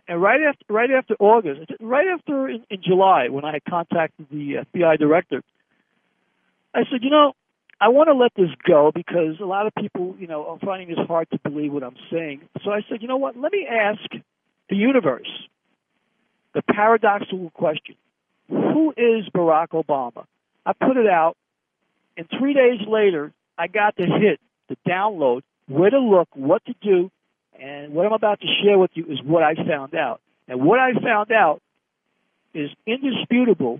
and 0.07 0.21
right 0.21 0.41
after 0.41 0.65
right 0.69 0.91
after 0.91 1.15
August, 1.19 1.71
right 1.79 2.07
after 2.07 2.49
in, 2.49 2.63
in 2.69 2.81
July, 2.83 3.29
when 3.29 3.45
I 3.45 3.59
contacted 3.67 4.27
the 4.29 4.65
FBI 4.73 4.97
director, 4.97 5.41
I 6.73 6.83
said, 6.91 6.99
you 7.01 7.09
know, 7.09 7.33
I 7.81 7.87
want 7.89 8.09
to 8.09 8.13
let 8.13 8.33
this 8.35 8.53
go 8.67 8.91
because 8.93 9.39
a 9.41 9.45
lot 9.45 9.65
of 9.65 9.73
people, 9.75 10.15
you 10.19 10.27
know, 10.27 10.45
are 10.47 10.59
finding 10.59 10.89
this 10.89 11.05
hard 11.07 11.29
to 11.31 11.39
believe 11.39 11.71
what 11.71 11.83
I'm 11.83 11.95
saying. 12.11 12.41
So 12.63 12.71
I 12.71 12.81
said, 12.89 13.01
you 13.01 13.07
know 13.07 13.17
what? 13.17 13.37
Let 13.37 13.53
me 13.53 13.65
ask 13.69 14.01
the 14.69 14.75
universe 14.75 15.29
the 16.53 16.61
paradoxical 16.61 17.51
question: 17.51 17.95
Who 18.49 18.91
is 18.91 19.29
Barack 19.33 19.69
Obama? 19.69 20.25
I 20.65 20.73
put 20.73 20.97
it 20.97 21.07
out, 21.07 21.37
and 22.17 22.27
three 22.37 22.53
days 22.53 22.85
later, 22.85 23.31
I 23.57 23.67
got 23.67 23.95
the 23.95 24.05
hit, 24.05 24.39
the 24.67 24.75
download, 24.87 25.41
where 25.67 25.89
to 25.89 25.99
look, 25.99 26.27
what 26.33 26.65
to 26.65 26.75
do, 26.81 27.09
and 27.57 27.93
what 27.93 28.05
I'm 28.05 28.13
about 28.13 28.41
to 28.41 28.47
share 28.61 28.77
with 28.77 28.91
you 28.93 29.05
is 29.05 29.21
what 29.23 29.41
I 29.41 29.55
found 29.55 29.95
out. 29.95 30.19
And 30.49 30.61
what 30.65 30.79
I 30.79 30.93
found 30.93 31.31
out 31.31 31.61
is 32.53 32.69
indisputable, 32.85 33.79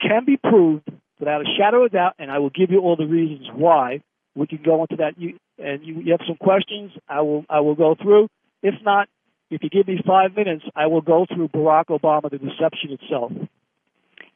can 0.00 0.24
be 0.26 0.36
proved 0.36 0.90
without 1.18 1.40
a 1.40 1.44
shadow 1.58 1.84
of 1.84 1.92
doubt, 1.92 2.14
and 2.18 2.30
I 2.30 2.38
will 2.38 2.50
give 2.50 2.70
you 2.70 2.80
all 2.80 2.96
the 2.96 3.06
reasons 3.06 3.48
why. 3.54 4.02
We 4.36 4.46
can 4.46 4.60
go 4.64 4.82
into 4.82 4.96
that. 4.96 5.14
You, 5.16 5.38
and 5.58 5.84
you, 5.84 6.00
you 6.00 6.10
have 6.12 6.26
some 6.26 6.36
questions, 6.36 6.92
I 7.08 7.20
will 7.20 7.44
I 7.48 7.60
will 7.60 7.76
go 7.76 7.94
through. 8.00 8.28
If 8.62 8.74
not, 8.82 9.08
if 9.50 9.62
you 9.62 9.70
give 9.70 9.86
me 9.86 10.00
five 10.04 10.34
minutes, 10.34 10.64
I 10.74 10.86
will 10.86 11.02
go 11.02 11.26
through 11.32 11.48
Barack 11.48 11.86
Obama, 11.86 12.30
the 12.30 12.38
deception 12.38 12.90
itself. 12.90 13.30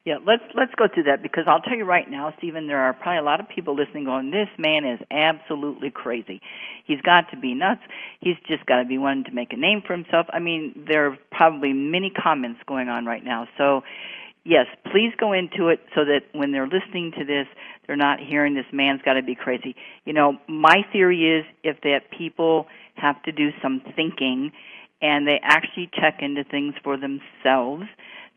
Yeah, 0.05 0.17
let's 0.25 0.43
let's 0.55 0.73
go 0.75 0.87
through 0.91 1.03
that 1.03 1.21
because 1.21 1.43
I'll 1.45 1.59
tell 1.59 1.75
you 1.75 1.83
right 1.83 2.09
now, 2.09 2.33
Stephen, 2.37 2.67
there 2.67 2.79
are 2.79 2.93
probably 2.93 3.19
a 3.19 3.23
lot 3.23 3.41
of 3.41 3.49
people 3.49 3.75
listening 3.75 4.05
going, 4.05 4.31
This 4.31 4.47
man 4.57 4.85
is 4.85 4.99
absolutely 5.11 5.91
crazy. 5.91 6.41
He's 6.85 7.01
got 7.01 7.29
to 7.31 7.37
be 7.37 7.53
nuts. 7.53 7.81
He's 8.21 8.37
just 8.47 8.65
gotta 8.65 8.85
be 8.85 8.97
wanting 8.97 9.25
to 9.25 9.31
make 9.31 9.51
a 9.51 9.57
name 9.57 9.83
for 9.85 9.93
himself. 9.93 10.25
I 10.31 10.39
mean, 10.39 10.85
there 10.87 11.07
are 11.07 11.17
probably 11.31 11.73
many 11.73 12.11
comments 12.11 12.61
going 12.65 12.87
on 12.87 13.05
right 13.05 13.23
now. 13.23 13.47
So 13.57 13.81
yes, 14.43 14.65
please 14.91 15.13
go 15.19 15.33
into 15.33 15.67
it 15.67 15.79
so 15.95 16.05
that 16.05 16.21
when 16.33 16.51
they're 16.51 16.67
listening 16.67 17.11
to 17.17 17.25
this, 17.25 17.47
they're 17.85 17.95
not 17.95 18.19
hearing 18.19 18.55
this 18.55 18.65
man's 18.71 19.01
got 19.01 19.13
to 19.13 19.23
be 19.23 19.35
crazy. 19.35 19.75
You 20.05 20.13
know, 20.13 20.37
my 20.47 20.83
theory 20.91 21.39
is 21.39 21.45
if 21.63 21.81
that 21.81 22.11
people 22.15 22.67
have 22.95 23.21
to 23.23 23.31
do 23.31 23.49
some 23.61 23.81
thinking 23.95 24.51
and 25.01 25.27
they 25.27 25.39
actually 25.41 25.89
check 25.93 26.19
into 26.21 26.43
things 26.43 26.75
for 26.83 26.97
themselves, 26.97 27.83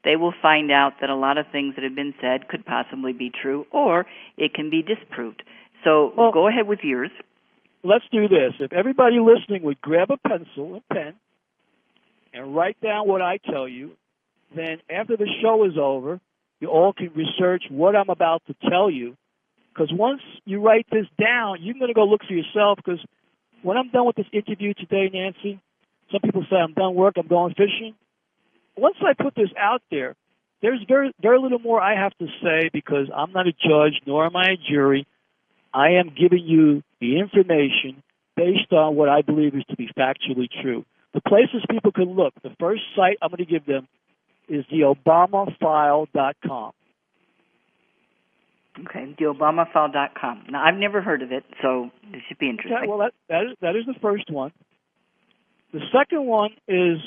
they 0.05 0.17
will 0.17 0.35
find 0.41 0.71
out 0.71 0.95
that 1.01 1.11
a 1.11 1.17
lot 1.17 1.39
of 1.39 1.47
things 1.53 1.75
that 1.77 1.85
have 1.85 1.95
been 1.95 2.15
said 2.21 2.49
could 2.49 2.65
possibly 2.65 3.13
be 3.13 3.31
true 3.31 3.67
or 3.71 4.07
it 4.37 4.55
can 4.55 4.71
be 4.71 4.83
disproved. 4.83 5.43
So 5.85 6.13
well, 6.17 6.33
go 6.33 6.49
ahead 6.49 6.67
with 6.67 6.81
yours. 6.83 7.11
Let's 7.85 8.05
do 8.13 8.29
this. 8.29 8.53
If 8.61 8.73
everybody 8.73 9.19
listening 9.19 9.65
would 9.65 9.81
grab 9.81 10.11
a 10.11 10.17
pencil 10.17 10.75
and 10.75 10.89
pen 10.89 11.15
and 12.33 12.55
write 12.55 12.81
down 12.81 13.09
what 13.09 13.21
I 13.21 13.39
tell 13.39 13.67
you, 13.69 13.93
then 14.55 14.79
after 14.91 15.17
the 15.17 15.29
show 15.43 15.65
is 15.65 15.79
over, 15.79 16.21
you 16.61 16.69
all 16.69 16.93
can 16.93 17.11
research 17.15 17.65
what 17.71 17.97
I'm 17.97 18.11
about 18.11 18.43
to 18.47 18.55
tell 18.69 18.91
you. 18.91 19.17
Because 19.73 19.91
once 19.93 20.21
you 20.45 20.61
write 20.61 20.87
this 20.91 21.07
down, 21.19 21.59
you're 21.61 21.75
going 21.75 21.89
to 21.89 21.95
go 21.95 22.05
look 22.05 22.23
for 22.27 22.35
yourself. 22.35 22.77
Because 22.77 23.01
when 23.63 23.77
I'm 23.77 23.91
done 23.91 24.07
with 24.07 24.17
this 24.17 24.27
interview 24.33 24.75
today, 24.75 25.11
Nancy, 25.13 25.61
some 26.11 26.21
people 26.21 26.45
say 26.51 26.57
I'm 26.57 26.75
done 26.75 26.95
work, 26.95 27.15
I'm 27.17 27.27
going 27.27 27.55
fishing. 27.55 27.95
Once 28.77 28.97
I 29.01 29.21
put 29.21 29.35
this 29.35 29.51
out 29.59 29.83
there, 29.91 30.15
there's 30.61 30.81
very 30.87 31.13
very 31.21 31.41
little 31.41 31.59
more 31.59 31.81
I 31.81 32.01
have 32.01 32.17
to 32.19 32.27
say 32.43 32.71
because 32.73 33.09
I'm 33.15 33.33
not 33.33 33.49
a 33.49 33.53
judge 33.53 34.01
nor 34.07 34.27
am 34.27 34.37
I 34.37 34.51
a 34.51 34.57
jury. 34.57 35.07
I 35.75 35.93
am 35.93 36.15
giving 36.17 36.45
you 36.45 36.83
the 37.01 37.19
information 37.19 38.03
based 38.37 38.73
on 38.73 38.95
what 38.95 39.09
I 39.09 39.23
believe 39.23 39.55
is 39.55 39.65
to 39.71 39.77
be 39.77 39.89
factually 39.99 40.49
true. 40.63 40.85
The 41.15 41.21
places 41.21 41.65
people 41.69 41.93
can 41.93 42.15
look, 42.15 42.35
the 42.43 42.55
first 42.61 42.83
site 42.95 43.19
I'm 43.21 43.31
going 43.31 43.39
to 43.39 43.51
give 43.51 43.67
them 43.67 43.89
is 44.49 44.65
the 44.71 44.81
obamafile.com. 44.81 46.73
Okay, 48.81 49.15
the 49.19 49.25
obamafile.com. 49.27 50.45
Now, 50.51 50.65
I've 50.65 50.79
never 50.79 51.03
heard 51.03 51.23
of 51.23 51.31
it, 51.31 51.45
so 51.61 51.91
this 52.11 52.23
should 52.27 52.39
be 52.39 52.49
interesting. 52.49 52.79
Okay, 52.79 52.87
well, 52.89 52.99
that, 52.99 53.13
that, 53.29 53.43
is, 53.45 53.57
that 53.61 53.77
is 53.77 53.85
the 53.87 53.99
first 54.01 54.31
one. 54.31 54.51
The 55.73 55.81
second 55.93 56.27
one 56.27 56.51
is 56.67 56.99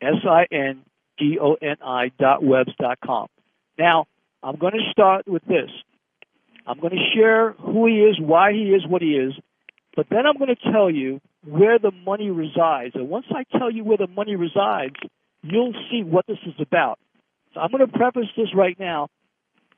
S-I-N-D-O-N-I 0.00 0.52
dot 2.18 2.42
webs 2.42 2.72
dot 2.80 2.98
com. 3.04 3.28
Now, 3.78 4.06
I'm 4.42 4.56
going 4.56 4.72
to 4.72 4.90
start 4.90 5.28
with 5.28 5.44
this. 5.44 5.70
I'm 6.66 6.78
going 6.78 6.92
to 6.92 7.10
share 7.14 7.52
who 7.52 7.86
he 7.86 8.00
is, 8.00 8.20
why 8.20 8.52
he 8.52 8.70
is 8.70 8.86
what 8.86 9.02
he 9.02 9.16
is, 9.16 9.32
but 9.96 10.06
then 10.10 10.26
I'm 10.26 10.38
going 10.38 10.54
to 10.54 10.72
tell 10.72 10.90
you 10.90 11.20
where 11.44 11.78
the 11.78 11.90
money 11.90 12.30
resides. 12.30 12.94
And 12.94 13.08
once 13.08 13.26
I 13.30 13.44
tell 13.58 13.70
you 13.70 13.84
where 13.84 13.96
the 13.98 14.06
money 14.06 14.36
resides, 14.36 14.94
you'll 15.42 15.74
see 15.90 16.02
what 16.02 16.26
this 16.26 16.38
is 16.46 16.54
about. 16.60 16.98
So 17.52 17.60
I'm 17.60 17.70
going 17.70 17.86
to 17.86 17.92
preface 17.92 18.30
this 18.36 18.48
right 18.54 18.78
now. 18.78 19.08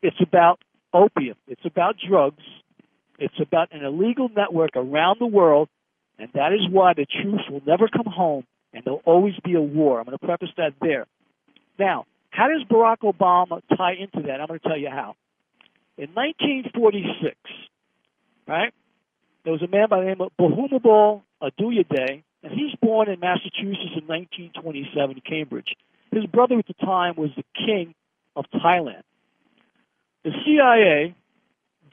It's 0.02 0.20
about 0.20 0.60
opium. 0.92 1.36
It's 1.48 1.64
about 1.64 1.96
drugs. 2.06 2.42
It's 3.18 3.34
about 3.40 3.72
an 3.72 3.84
illegal 3.84 4.28
network 4.28 4.70
around 4.76 5.18
the 5.20 5.26
world, 5.26 5.68
and 6.18 6.28
that 6.34 6.52
is 6.52 6.68
why 6.70 6.94
the 6.94 7.06
truth 7.06 7.40
will 7.50 7.62
never 7.66 7.88
come 7.88 8.06
home, 8.06 8.44
and 8.72 8.82
there'll 8.84 9.02
always 9.04 9.34
be 9.44 9.54
a 9.54 9.60
war. 9.60 9.98
I'm 9.98 10.04
going 10.04 10.18
to 10.18 10.24
preface 10.24 10.50
that 10.56 10.74
there. 10.80 11.06
Now, 11.78 12.06
how 12.30 12.48
does 12.48 12.66
Barack 12.68 12.98
Obama 13.02 13.62
tie 13.76 13.94
into 13.94 14.26
that? 14.26 14.40
I'm 14.40 14.48
going 14.48 14.60
to 14.60 14.68
tell 14.68 14.78
you 14.78 14.90
how. 14.90 15.14
In 15.96 16.10
1946, 16.12 17.36
right, 18.48 18.74
there 19.44 19.52
was 19.52 19.62
a 19.62 19.68
man 19.68 19.88
by 19.88 20.00
the 20.00 20.06
name 20.06 20.20
of 20.20 20.32
Bhumibol 20.36 21.22
Adulyadej, 21.40 22.24
and 22.42 22.52
he's 22.52 22.74
born 22.82 23.08
in 23.08 23.20
Massachusetts 23.20 23.94
in 23.94 24.06
1927, 24.08 25.22
Cambridge. 25.24 25.76
His 26.10 26.26
brother 26.26 26.58
at 26.58 26.66
the 26.66 26.74
time 26.74 27.14
was 27.16 27.30
the 27.36 27.44
king 27.54 27.94
of 28.34 28.44
Thailand. 28.52 29.02
The 30.24 30.32
CIA, 30.44 31.14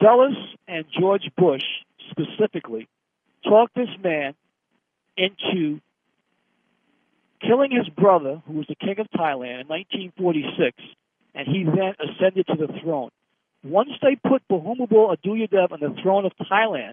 Dulles 0.00 0.36
and 0.66 0.84
George 0.98 1.30
Bush 1.36 1.64
specifically, 2.10 2.88
talked 3.44 3.76
this 3.76 3.88
man 4.02 4.34
into 5.16 5.80
killing 7.40 7.70
his 7.70 7.88
brother, 7.88 8.42
who 8.46 8.54
was 8.54 8.66
the 8.68 8.74
king 8.74 8.98
of 8.98 9.08
Thailand, 9.10 9.60
in 9.60 9.68
1946, 9.68 10.76
and 11.36 11.46
he 11.46 11.62
then 11.62 11.94
ascended 12.00 12.46
to 12.48 12.56
the 12.56 12.80
throne. 12.80 13.10
Once 13.64 13.90
they 14.02 14.16
put 14.16 14.42
Bhumibol 14.48 15.16
Adulyadej 15.16 15.72
on 15.72 15.80
the 15.80 15.94
throne 16.02 16.26
of 16.26 16.32
Thailand, 16.36 16.92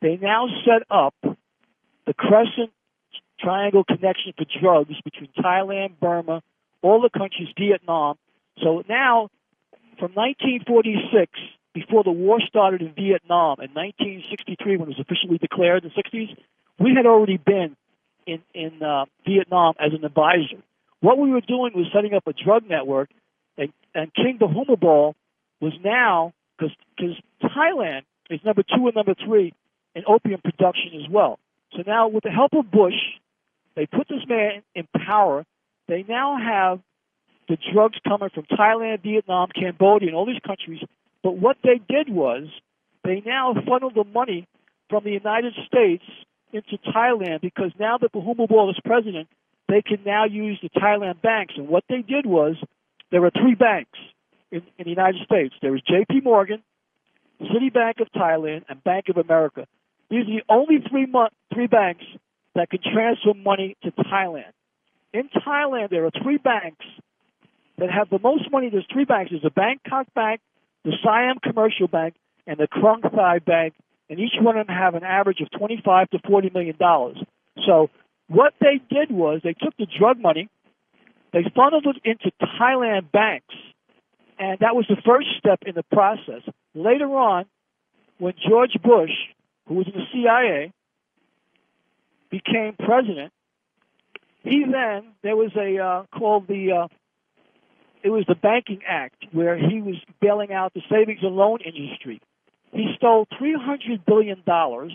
they 0.00 0.16
now 0.16 0.48
set 0.64 0.82
up 0.90 1.14
the 2.06 2.14
Crescent 2.14 2.70
Triangle 3.38 3.84
connection 3.84 4.32
for 4.36 4.44
drugs 4.60 4.94
between 5.04 5.30
Thailand, 5.38 6.00
Burma, 6.00 6.42
all 6.82 7.00
the 7.00 7.10
countries, 7.10 7.48
Vietnam. 7.58 8.16
So 8.62 8.82
now, 8.88 9.28
from 9.98 10.12
1946, 10.14 11.30
before 11.72 12.02
the 12.02 12.10
war 12.10 12.40
started 12.40 12.82
in 12.82 12.92
Vietnam, 12.94 13.58
in 13.60 13.70
1963, 13.70 14.76
when 14.76 14.90
it 14.90 14.98
was 14.98 15.00
officially 15.00 15.38
declared 15.38 15.84
in 15.84 15.92
the 15.94 16.02
60s, 16.02 16.36
we 16.80 16.94
had 16.94 17.06
already 17.06 17.36
been 17.36 17.76
in, 18.26 18.42
in 18.54 18.82
uh, 18.82 19.04
Vietnam 19.24 19.74
as 19.78 19.92
an 19.92 20.04
advisor. 20.04 20.62
What 21.00 21.18
we 21.18 21.30
were 21.30 21.40
doing 21.40 21.72
was 21.74 21.86
setting 21.92 22.14
up 22.14 22.26
a 22.26 22.32
drug 22.32 22.68
network, 22.68 23.10
and, 23.56 23.72
and 23.94 24.12
King 24.14 24.38
Bhumibol 24.40 25.14
was 25.60 25.72
now, 25.84 26.32
because 26.58 26.74
Thailand 27.42 28.02
is 28.30 28.40
number 28.44 28.62
two 28.62 28.86
and 28.86 28.94
number 28.94 29.14
three 29.24 29.52
in 29.94 30.02
opium 30.06 30.40
production 30.42 30.92
as 31.02 31.10
well. 31.10 31.38
So 31.72 31.82
now, 31.86 32.08
with 32.08 32.24
the 32.24 32.30
help 32.30 32.52
of 32.54 32.70
Bush, 32.70 32.94
they 33.76 33.86
put 33.86 34.08
this 34.08 34.22
man 34.28 34.62
in 34.74 34.88
power. 35.06 35.44
They 35.86 36.04
now 36.08 36.36
have 36.38 36.80
the 37.48 37.56
drugs 37.72 37.98
coming 38.06 38.30
from 38.34 38.44
Thailand, 38.44 39.02
Vietnam, 39.02 39.48
Cambodia, 39.54 40.08
and 40.08 40.16
all 40.16 40.26
these 40.26 40.40
countries. 40.46 40.80
But 41.22 41.38
what 41.38 41.56
they 41.62 41.80
did 41.88 42.08
was 42.08 42.48
they 43.04 43.22
now 43.24 43.54
funnel 43.66 43.90
the 43.90 44.04
money 44.04 44.46
from 44.90 45.04
the 45.04 45.10
United 45.10 45.54
States 45.66 46.04
into 46.52 46.78
Thailand 46.94 47.40
because 47.40 47.72
now 47.78 47.98
that 47.98 48.12
Bhumibol 48.12 48.70
is 48.70 48.76
president, 48.84 49.28
they 49.68 49.82
can 49.82 49.98
now 50.04 50.24
use 50.24 50.58
the 50.62 50.70
Thailand 50.70 51.20
banks. 51.20 51.54
And 51.56 51.68
what 51.68 51.84
they 51.88 52.02
did 52.02 52.26
was 52.26 52.56
there 53.10 53.20
were 53.20 53.30
three 53.30 53.54
banks 53.54 53.98
in, 54.50 54.62
in 54.78 54.84
the 54.84 54.90
United 54.90 55.22
States. 55.24 55.54
There 55.60 55.74
is 55.74 55.82
J.P. 55.86 56.20
Morgan, 56.20 56.62
Citibank 57.40 58.00
of 58.00 58.08
Thailand, 58.12 58.64
and 58.68 58.82
Bank 58.82 59.06
of 59.08 59.16
America. 59.16 59.66
These 60.10 60.22
are 60.22 60.24
the 60.24 60.42
only 60.48 60.78
three 60.90 61.06
mo- 61.06 61.28
three 61.52 61.66
banks 61.66 62.04
that 62.54 62.70
can 62.70 62.80
transfer 62.82 63.34
money 63.34 63.76
to 63.84 63.92
Thailand. 63.92 64.52
In 65.12 65.28
Thailand, 65.28 65.90
there 65.90 66.04
are 66.06 66.10
three 66.22 66.38
banks 66.38 66.84
that 67.78 67.90
have 67.90 68.10
the 68.10 68.18
most 68.18 68.50
money. 68.50 68.68
There's 68.70 68.86
three 68.92 69.04
banks. 69.04 69.30
There's 69.30 69.42
the 69.42 69.50
Bangkok 69.50 70.12
Bank, 70.14 70.40
the 70.84 70.92
Siam 71.02 71.38
Commercial 71.42 71.88
Bank, 71.88 72.14
and 72.46 72.58
the 72.58 72.66
Krung 72.66 73.02
Thai 73.02 73.38
Bank, 73.38 73.74
and 74.10 74.18
each 74.18 74.32
one 74.40 74.56
of 74.56 74.66
them 74.66 74.74
have 74.74 74.94
an 74.94 75.04
average 75.04 75.40
of 75.40 75.50
25 75.58 76.10
to 76.10 76.18
40 76.26 76.50
million 76.50 76.76
dollars. 76.78 77.18
So 77.66 77.90
what 78.28 78.54
they 78.60 78.80
did 78.90 79.10
was 79.10 79.40
they 79.44 79.54
took 79.54 79.76
the 79.76 79.86
drug 79.98 80.18
money, 80.18 80.48
they 81.32 81.44
funneled 81.54 81.86
it 81.86 81.96
into 82.04 82.32
Thailand 82.58 83.12
banks, 83.12 83.54
and 84.38 84.58
that 84.60 84.74
was 84.74 84.86
the 84.88 85.00
first 85.04 85.28
step 85.38 85.60
in 85.66 85.74
the 85.74 85.82
process. 85.82 86.42
Later 86.74 87.08
on, 87.16 87.46
when 88.18 88.34
George 88.48 88.76
Bush, 88.82 89.10
who 89.66 89.74
was 89.74 89.86
in 89.86 89.94
the 89.94 90.06
CIA, 90.12 90.72
became 92.30 92.74
president, 92.78 93.32
he 94.42 94.64
then 94.70 95.14
there 95.22 95.36
was 95.36 95.50
a 95.56 95.78
uh, 95.78 96.04
called 96.16 96.46
the 96.46 96.72
uh, 96.72 96.88
it 98.02 98.10
was 98.10 98.24
the 98.28 98.34
Banking 98.34 98.80
Act 98.86 99.26
where 99.32 99.56
he 99.56 99.82
was 99.82 99.96
bailing 100.20 100.52
out 100.52 100.72
the 100.74 100.82
savings 100.90 101.20
and 101.22 101.34
loan 101.34 101.58
industry. 101.60 102.20
He 102.72 102.92
stole 102.96 103.26
three 103.36 103.54
hundred 103.54 104.04
billion 104.06 104.42
dollars 104.46 104.92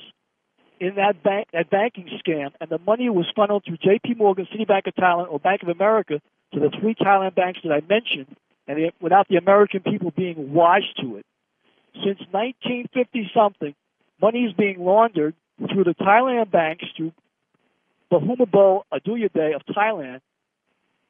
in 0.79 0.95
that 0.95 1.21
bank 1.23 1.47
that 1.53 1.69
banking 1.69 2.09
scam, 2.25 2.51
and 2.61 2.69
the 2.69 2.79
money 2.79 3.09
was 3.09 3.25
funneled 3.35 3.63
through 3.65 3.77
J.P. 3.77 4.15
Morgan, 4.15 4.47
Citibank 4.53 4.87
of 4.87 4.95
Thailand, 4.95 5.31
or 5.31 5.39
Bank 5.39 5.63
of 5.63 5.69
America 5.69 6.21
to 6.53 6.59
the 6.59 6.69
three 6.79 6.95
Thailand 6.95 7.35
banks 7.35 7.59
that 7.63 7.71
I 7.71 7.81
mentioned, 7.87 8.35
and 8.67 8.79
it, 8.79 8.93
without 9.01 9.27
the 9.27 9.37
American 9.37 9.81
people 9.81 10.11
being 10.15 10.53
wise 10.53 10.83
to 11.01 11.17
it. 11.17 11.25
Since 11.93 12.19
1950 12.31 13.31
something, 13.33 13.75
money 14.21 14.45
is 14.45 14.53
being 14.53 14.79
laundered 14.79 15.35
through 15.71 15.83
the 15.83 15.95
Thailand 15.95 16.51
banks, 16.51 16.85
through 16.97 17.11
Bhumibol 18.11 18.83
Adulyadej 18.91 19.55
of 19.55 19.61
Thailand, 19.75 20.21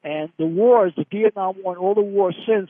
and 0.04 0.30
the 0.38 0.46
wars, 0.46 0.94
the 0.98 1.06
Vietnam 1.12 1.56
War 1.64 1.74
and 1.74 1.82
all 1.82 1.96
the 1.96 2.02
wars 2.02 2.36
since, 2.46 2.70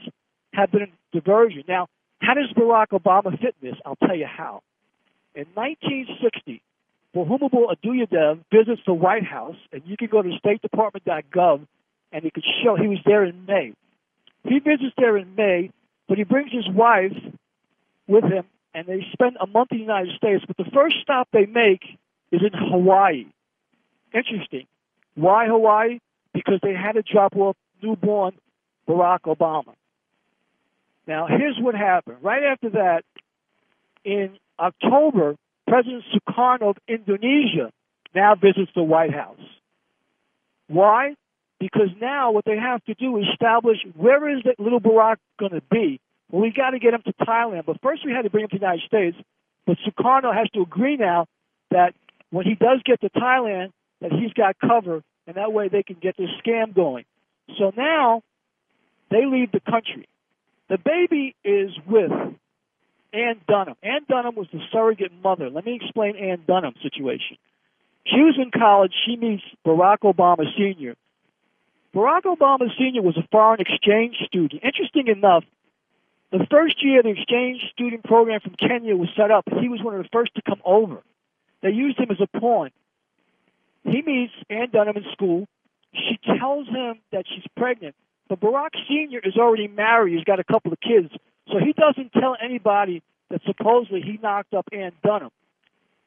have 0.53 0.71
been 0.71 0.83
a 0.83 0.87
diversion. 1.11 1.63
Now, 1.67 1.87
how 2.19 2.35
does 2.35 2.51
Barack 2.55 2.89
Obama 2.89 3.39
fit 3.39 3.55
this? 3.61 3.75
I'll 3.85 3.95
tell 3.95 4.15
you 4.15 4.27
how. 4.27 4.61
In 5.35 5.45
1960, 5.55 6.61
Bhumibol 7.15 7.73
Adulyadej 7.73 8.43
visits 8.51 8.81
the 8.85 8.93
White 8.93 9.25
House, 9.25 9.55
and 9.71 9.81
you 9.85 9.97
can 9.97 10.07
go 10.07 10.21
to 10.21 10.29
StateDepartment.gov, 10.43 11.67
and 12.11 12.23
he 12.23 12.31
could 12.31 12.45
show 12.63 12.75
he 12.75 12.87
was 12.87 12.99
there 13.05 13.23
in 13.23 13.45
May. 13.45 13.73
He 14.43 14.59
visits 14.59 14.93
there 14.97 15.17
in 15.17 15.35
May, 15.35 15.71
but 16.07 16.17
he 16.17 16.23
brings 16.23 16.51
his 16.51 16.67
wife 16.69 17.15
with 18.07 18.23
him, 18.25 18.45
and 18.73 18.87
they 18.87 19.05
spend 19.13 19.37
a 19.39 19.47
month 19.47 19.71
in 19.71 19.77
the 19.77 19.83
United 19.83 20.15
States. 20.15 20.43
But 20.45 20.57
the 20.57 20.69
first 20.73 20.97
stop 21.01 21.29
they 21.31 21.45
make 21.45 21.83
is 22.31 22.41
in 22.41 22.51
Hawaii. 22.53 23.25
Interesting. 24.13 24.67
Why 25.15 25.47
Hawaii? 25.47 25.99
Because 26.33 26.59
they 26.61 26.73
had 26.73 26.93
to 26.93 27.03
drop 27.03 27.35
off 27.35 27.55
newborn 27.81 28.33
Barack 28.87 29.21
Obama. 29.21 29.73
Now, 31.07 31.27
here's 31.27 31.57
what 31.59 31.75
happened. 31.75 32.17
Right 32.21 32.43
after 32.43 32.69
that, 32.71 33.03
in 34.03 34.37
October, 34.59 35.35
President 35.67 36.03
Sukarno 36.13 36.71
of 36.71 36.77
Indonesia 36.87 37.71
now 38.15 38.35
visits 38.35 38.71
the 38.75 38.83
White 38.83 39.13
House. 39.13 39.39
Why? 40.67 41.15
Because 41.59 41.89
now 41.99 42.31
what 42.31 42.45
they 42.45 42.57
have 42.57 42.83
to 42.85 42.93
do 42.93 43.17
is 43.17 43.25
establish 43.31 43.77
where 43.95 44.29
is 44.35 44.43
that 44.43 44.59
little 44.59 44.81
Barack 44.81 45.17
going 45.39 45.53
to 45.53 45.61
be. 45.71 45.99
Well, 46.29 46.41
we 46.41 46.51
got 46.51 46.71
to 46.71 46.79
get 46.79 46.93
him 46.93 47.03
to 47.05 47.13
Thailand, 47.13 47.65
but 47.65 47.81
first 47.81 48.05
we 48.05 48.11
had 48.11 48.23
to 48.23 48.29
bring 48.29 48.43
him 48.43 48.49
to 48.49 48.57
the 48.57 48.65
United 48.65 48.85
States. 48.87 49.17
But 49.65 49.77
Sukarno 49.87 50.33
has 50.33 50.49
to 50.51 50.61
agree 50.61 50.97
now 50.97 51.27
that 51.71 51.93
when 52.31 52.45
he 52.45 52.55
does 52.55 52.81
get 52.83 53.01
to 53.01 53.09
Thailand, 53.09 53.71
that 54.01 54.11
he's 54.11 54.33
got 54.33 54.57
cover, 54.59 55.03
and 55.27 55.35
that 55.37 55.53
way 55.53 55.69
they 55.69 55.83
can 55.83 55.97
get 56.01 56.17
this 56.17 56.29
scam 56.45 56.73
going. 56.73 57.05
So 57.57 57.71
now 57.75 58.23
they 59.09 59.25
leave 59.25 59.51
the 59.51 59.59
country. 59.59 60.07
The 60.69 60.77
baby 60.77 61.35
is 61.43 61.71
with 61.87 62.11
Ann 63.13 63.35
Dunham. 63.47 63.75
Ann 63.83 64.01
Dunham 64.09 64.35
was 64.35 64.47
the 64.51 64.59
surrogate 64.71 65.11
mother. 65.23 65.49
Let 65.49 65.65
me 65.65 65.79
explain 65.81 66.15
Ann 66.15 66.43
Dunham's 66.47 66.81
situation. 66.81 67.37
She 68.05 68.17
was 68.17 68.37
in 68.37 68.51
college. 68.51 68.91
She 69.05 69.15
meets 69.15 69.43
Barack 69.65 69.99
Obama 69.99 70.45
Sr. 70.57 70.95
Barack 71.95 72.23
Obama 72.23 72.69
Sr. 72.77 73.01
was 73.01 73.17
a 73.17 73.27
foreign 73.31 73.61
exchange 73.61 74.17
student. 74.25 74.63
Interesting 74.63 75.07
enough, 75.07 75.43
The 76.31 76.47
first 76.49 76.83
year 76.83 77.03
the 77.03 77.09
exchange 77.09 77.61
student 77.71 78.03
program 78.03 78.39
from 78.39 78.55
Kenya 78.55 78.95
was 78.95 79.09
set 79.15 79.29
up, 79.29 79.45
he 79.61 79.69
was 79.69 79.83
one 79.83 79.93
of 79.95 80.01
the 80.01 80.09
first 80.11 80.33
to 80.33 80.41
come 80.41 80.61
over. 80.65 81.03
They 81.61 81.69
used 81.69 81.99
him 81.99 82.09
as 82.09 82.19
a 82.19 82.39
pawn. 82.39 82.71
He 83.83 84.01
meets 84.01 84.33
Ann 84.49 84.69
Dunham 84.71 84.97
in 84.97 85.05
school. 85.11 85.47
She 85.93 86.17
tells 86.39 86.67
him 86.67 86.95
that 87.11 87.25
she's 87.27 87.45
pregnant, 87.55 87.93
but 88.29 88.39
Barack 88.39 88.71
Sr. 88.87 89.19
is 89.19 89.37
already 89.37 89.67
married. 89.67 90.15
He's 90.15 90.23
got 90.23 90.39
a 90.39 90.43
couple 90.43 90.73
of 90.73 90.79
kids. 90.79 91.13
So 91.51 91.59
he 91.59 91.73
doesn't 91.73 92.13
tell 92.13 92.35
anybody 92.43 93.03
that 93.29 93.41
supposedly 93.45 94.01
he 94.01 94.17
knocked 94.19 94.55
up 94.55 94.67
Ann 94.73 94.93
Dunham. 95.03 95.29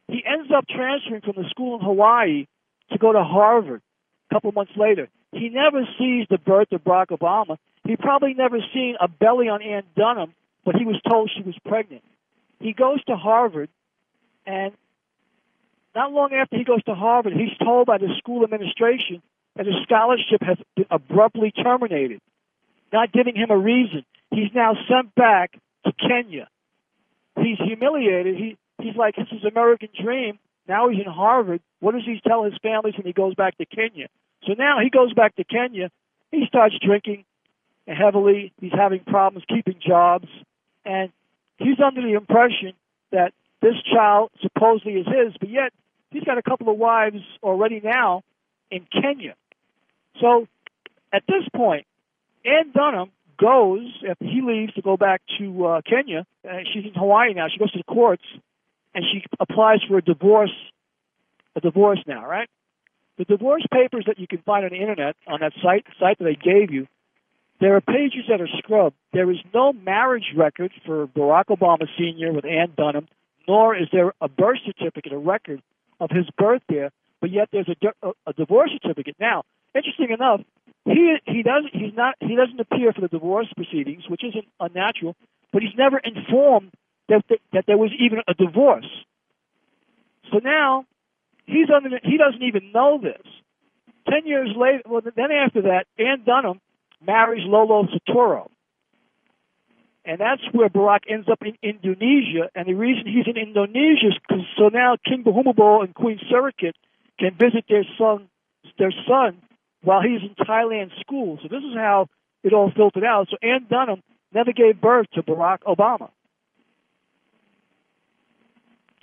He 0.09 0.25
ends 0.27 0.51
up 0.51 0.66
transferring 0.66 1.20
from 1.20 1.40
the 1.40 1.49
school 1.51 1.79
in 1.79 1.85
Hawaii 1.85 2.46
to 2.90 2.99
go 2.99 3.12
to 3.12 3.22
Harvard 3.22 3.83
a 4.29 4.35
couple 4.35 4.51
months 4.51 4.72
later. 4.77 5.09
He 5.37 5.51
never 5.51 5.83
sees 5.99 6.27
the 6.31 6.38
birth 6.38 6.72
of 6.72 6.83
Barack 6.83 7.09
Obama. 7.09 7.59
He 7.85 7.96
probably 7.96 8.35
never 8.35 8.59
seen 8.72 8.96
a 9.01 9.07
belly 9.07 9.49
on 9.49 9.62
Ann 9.62 9.83
Dunham, 9.94 10.35
but 10.64 10.77
he 10.77 10.85
was 10.85 11.01
told 11.07 11.31
she 11.35 11.42
was 11.42 11.55
pregnant. 11.64 12.03
He 12.59 12.72
goes 12.72 13.05
to 13.05 13.16
Harvard, 13.16 13.68
and 14.46 14.72
not 15.94 16.12
long 16.12 16.33
after 16.33 16.57
he 16.57 16.64
goes 16.64 16.83
to 16.85 16.94
Harvard, 16.94 17.35
he's 17.35 17.57
told 17.59 17.87
by 17.87 17.99
the 17.99 18.09
school 18.18 18.44
administration 18.44 19.22
that 19.57 19.66
his 19.66 19.77
scholarship 19.85 20.42
has 20.42 20.57
been 20.75 20.87
abruptly 20.90 21.51
terminated, 21.51 22.20
not 22.92 23.12
giving 23.12 23.37
him 23.37 23.51
a 23.51 23.59
reason. 23.59 24.05
He's 24.31 24.51
now 24.55 24.75
sent 24.88 25.14
back 25.14 25.53
to 25.85 25.92
Kenya. 25.92 26.49
He's 27.37 27.59
humiliated. 27.59 28.37
He 28.37 28.57
he's 28.81 28.96
like, 28.96 29.16
this 29.16 29.29
is 29.33 29.44
American 29.44 29.88
dream. 30.03 30.38
Now 30.66 30.88
he's 30.88 31.01
in 31.05 31.11
Harvard. 31.11 31.61
What 31.81 31.92
does 31.92 32.05
he 32.05 32.20
tell 32.27 32.44
his 32.44 32.55
families 32.62 32.94
when 32.96 33.07
he 33.07 33.12
goes 33.12 33.35
back 33.35 33.57
to 33.59 33.66
Kenya? 33.66 34.09
So 34.46 34.54
now 34.54 34.78
he 34.80 34.90
goes 34.90 35.12
back 35.12 35.37
to 35.37 35.44
Kenya. 35.44 35.90
He 36.30 36.44
starts 36.46 36.74
drinking 36.85 37.24
heavily. 37.87 38.52
He's 38.61 38.72
having 38.72 39.00
problems 39.00 39.44
keeping 39.48 39.76
jobs, 39.85 40.28
and 40.85 41.11
he's 41.59 41.80
under 41.85 42.02
the 42.02 42.14
impression 42.14 42.72
that 43.11 43.32
this 43.61 43.74
child 43.92 44.30
supposedly 44.40 44.94
is 44.94 45.06
his, 45.06 45.35
but 45.38 45.48
yet 45.48 45.72
he's 46.11 46.24
got 46.24 46.38
a 46.38 46.42
couple 46.42 46.68
of 46.68 46.78
wives 46.78 47.22
already 47.42 47.80
now 47.82 48.22
in 48.70 48.87
Kenya. 48.90 49.35
So 50.20 50.46
at 51.12 51.22
this 51.26 51.44
point, 51.54 51.87
Ann 52.44 52.72
Dunham 52.72 53.11
goes 53.38 53.87
after 54.09 54.24
he 54.24 54.40
leaves 54.42 54.72
to 54.74 54.82
go 54.82 54.96
back 54.96 55.22
to 55.38 55.66
uh, 55.66 55.80
Kenya. 55.82 56.26
Uh, 56.48 56.59
she's 56.72 56.85
in 56.85 56.94
Hawaii 56.94 57.35
now. 57.35 57.48
She 57.52 57.59
goes 57.59 57.72
to 57.72 57.78
the 57.78 57.85
courts 57.85 58.24
and 58.94 59.04
she 59.12 59.24
applies 59.38 59.80
for 59.88 59.98
a 59.98 60.02
divorce. 60.02 60.54
A 61.54 61.61
divorce 61.61 62.00
now, 62.06 62.26
right? 62.26 62.48
The 63.18 63.24
divorce 63.24 63.64
papers 63.72 64.05
that 64.07 64.18
you 64.18 64.26
can 64.26 64.38
find 64.42 64.64
on 64.64 64.70
the 64.70 64.81
internet 64.81 65.16
on 65.26 65.40
that 65.40 65.52
site 65.62 65.87
site 65.98 66.18
that 66.18 66.24
they 66.24 66.35
gave 66.35 66.70
you, 66.70 66.87
there 67.61 67.74
are 67.76 67.81
pages 67.81 68.24
that 68.29 68.40
are 68.40 68.48
scrubbed. 68.59 68.96
There 69.12 69.31
is 69.31 69.38
no 69.55 69.72
marriage 69.72 70.35
record 70.37 70.72
for 70.85 71.07
Barack 71.07 71.46
Obama 71.46 71.87
Sr. 71.96 72.33
with 72.33 72.44
Ann 72.44 72.74
Dunham, 72.76 73.09
nor 73.48 73.74
is 73.74 73.88
there 73.92 74.12
a 74.20 74.29
birth 74.29 74.59
certificate, 74.66 75.12
a 75.12 75.18
record 75.18 75.62
of 75.98 76.11
his 76.11 76.26
birth 76.37 76.62
there. 76.68 76.90
But 77.20 77.31
yet 77.31 77.48
there's 77.52 77.68
a, 77.68 78.07
a, 78.07 78.12
a 78.26 78.33
divorce 78.35 78.70
certificate. 78.83 79.16
Now, 79.18 79.44
interesting 79.74 80.11
enough, 80.11 80.42
he 80.85 81.16
he 81.24 81.42
doesn't 81.42 81.74
he's 81.74 81.94
not 81.94 82.14
he 82.20 82.37
doesn't 82.37 82.61
appear 82.61 82.92
for 82.92 83.00
the 83.00 83.09
divorce 83.09 83.48
proceedings, 83.57 84.05
which 84.09 84.22
isn't 84.22 84.46
unnatural. 84.61 85.16
But 85.52 85.62
he's 85.62 85.76
never 85.76 85.98
informed 85.98 86.72
that 87.09 87.24
that, 87.31 87.38
that 87.55 87.64
there 87.66 87.79
was 87.79 87.90
even 87.98 88.20
a 88.29 88.35
divorce. 88.35 88.87
So 90.31 90.38
now 90.38 90.85
he's 91.46 91.68
under 91.74 91.98
he 92.02 92.18
doesn't 92.18 92.42
even 92.42 92.72
know 92.72 93.00
this. 93.02 93.22
Ten 94.09 94.26
years 94.26 94.50
later, 94.56 94.82
well, 94.87 95.00
then 95.02 95.32
after 95.32 95.62
that, 95.62 95.87
Ann 95.98 96.22
Dunham 96.24 96.61
marries 97.04 97.42
Lolo 97.44 97.87
Soetoro. 97.87 98.48
And 100.04 100.20
that's 100.20 100.42
where 100.52 100.68
Barack 100.68 101.00
ends 101.09 101.28
up 101.28 101.42
in 101.42 101.56
Indonesia. 101.62 102.48
And 102.54 102.68
the 102.68 102.74
reason 102.74 103.06
he's 103.06 103.26
in 103.26 103.37
Indonesia 103.37 104.09
is 104.09 104.18
because 104.28 104.44
so 104.56 104.68
now 104.68 104.96
King 105.04 105.24
Bhumibol 105.24 105.82
and 105.82 105.92
Queen 105.94 106.20
Sirikit 106.30 106.74
can 107.18 107.32
visit 107.32 107.64
their 107.68 107.85
son, 107.98 108.28
their 108.78 108.94
son 109.09 109.42
while 109.82 110.02
he's 110.02 110.22
in 110.22 110.35
Thailand 110.46 110.90
school. 111.00 111.38
So 111.42 111.48
this 111.48 111.62
is 111.64 111.74
how 111.74 112.06
it 112.44 112.52
all 112.52 112.70
filtered 112.74 113.04
out. 113.04 113.28
So 113.30 113.37
Ann 113.42 113.66
Dunham 113.68 114.02
never 114.32 114.52
gave 114.52 114.80
birth 114.80 115.06
to 115.14 115.22
Barack 115.24 115.59
Obama. 115.66 116.11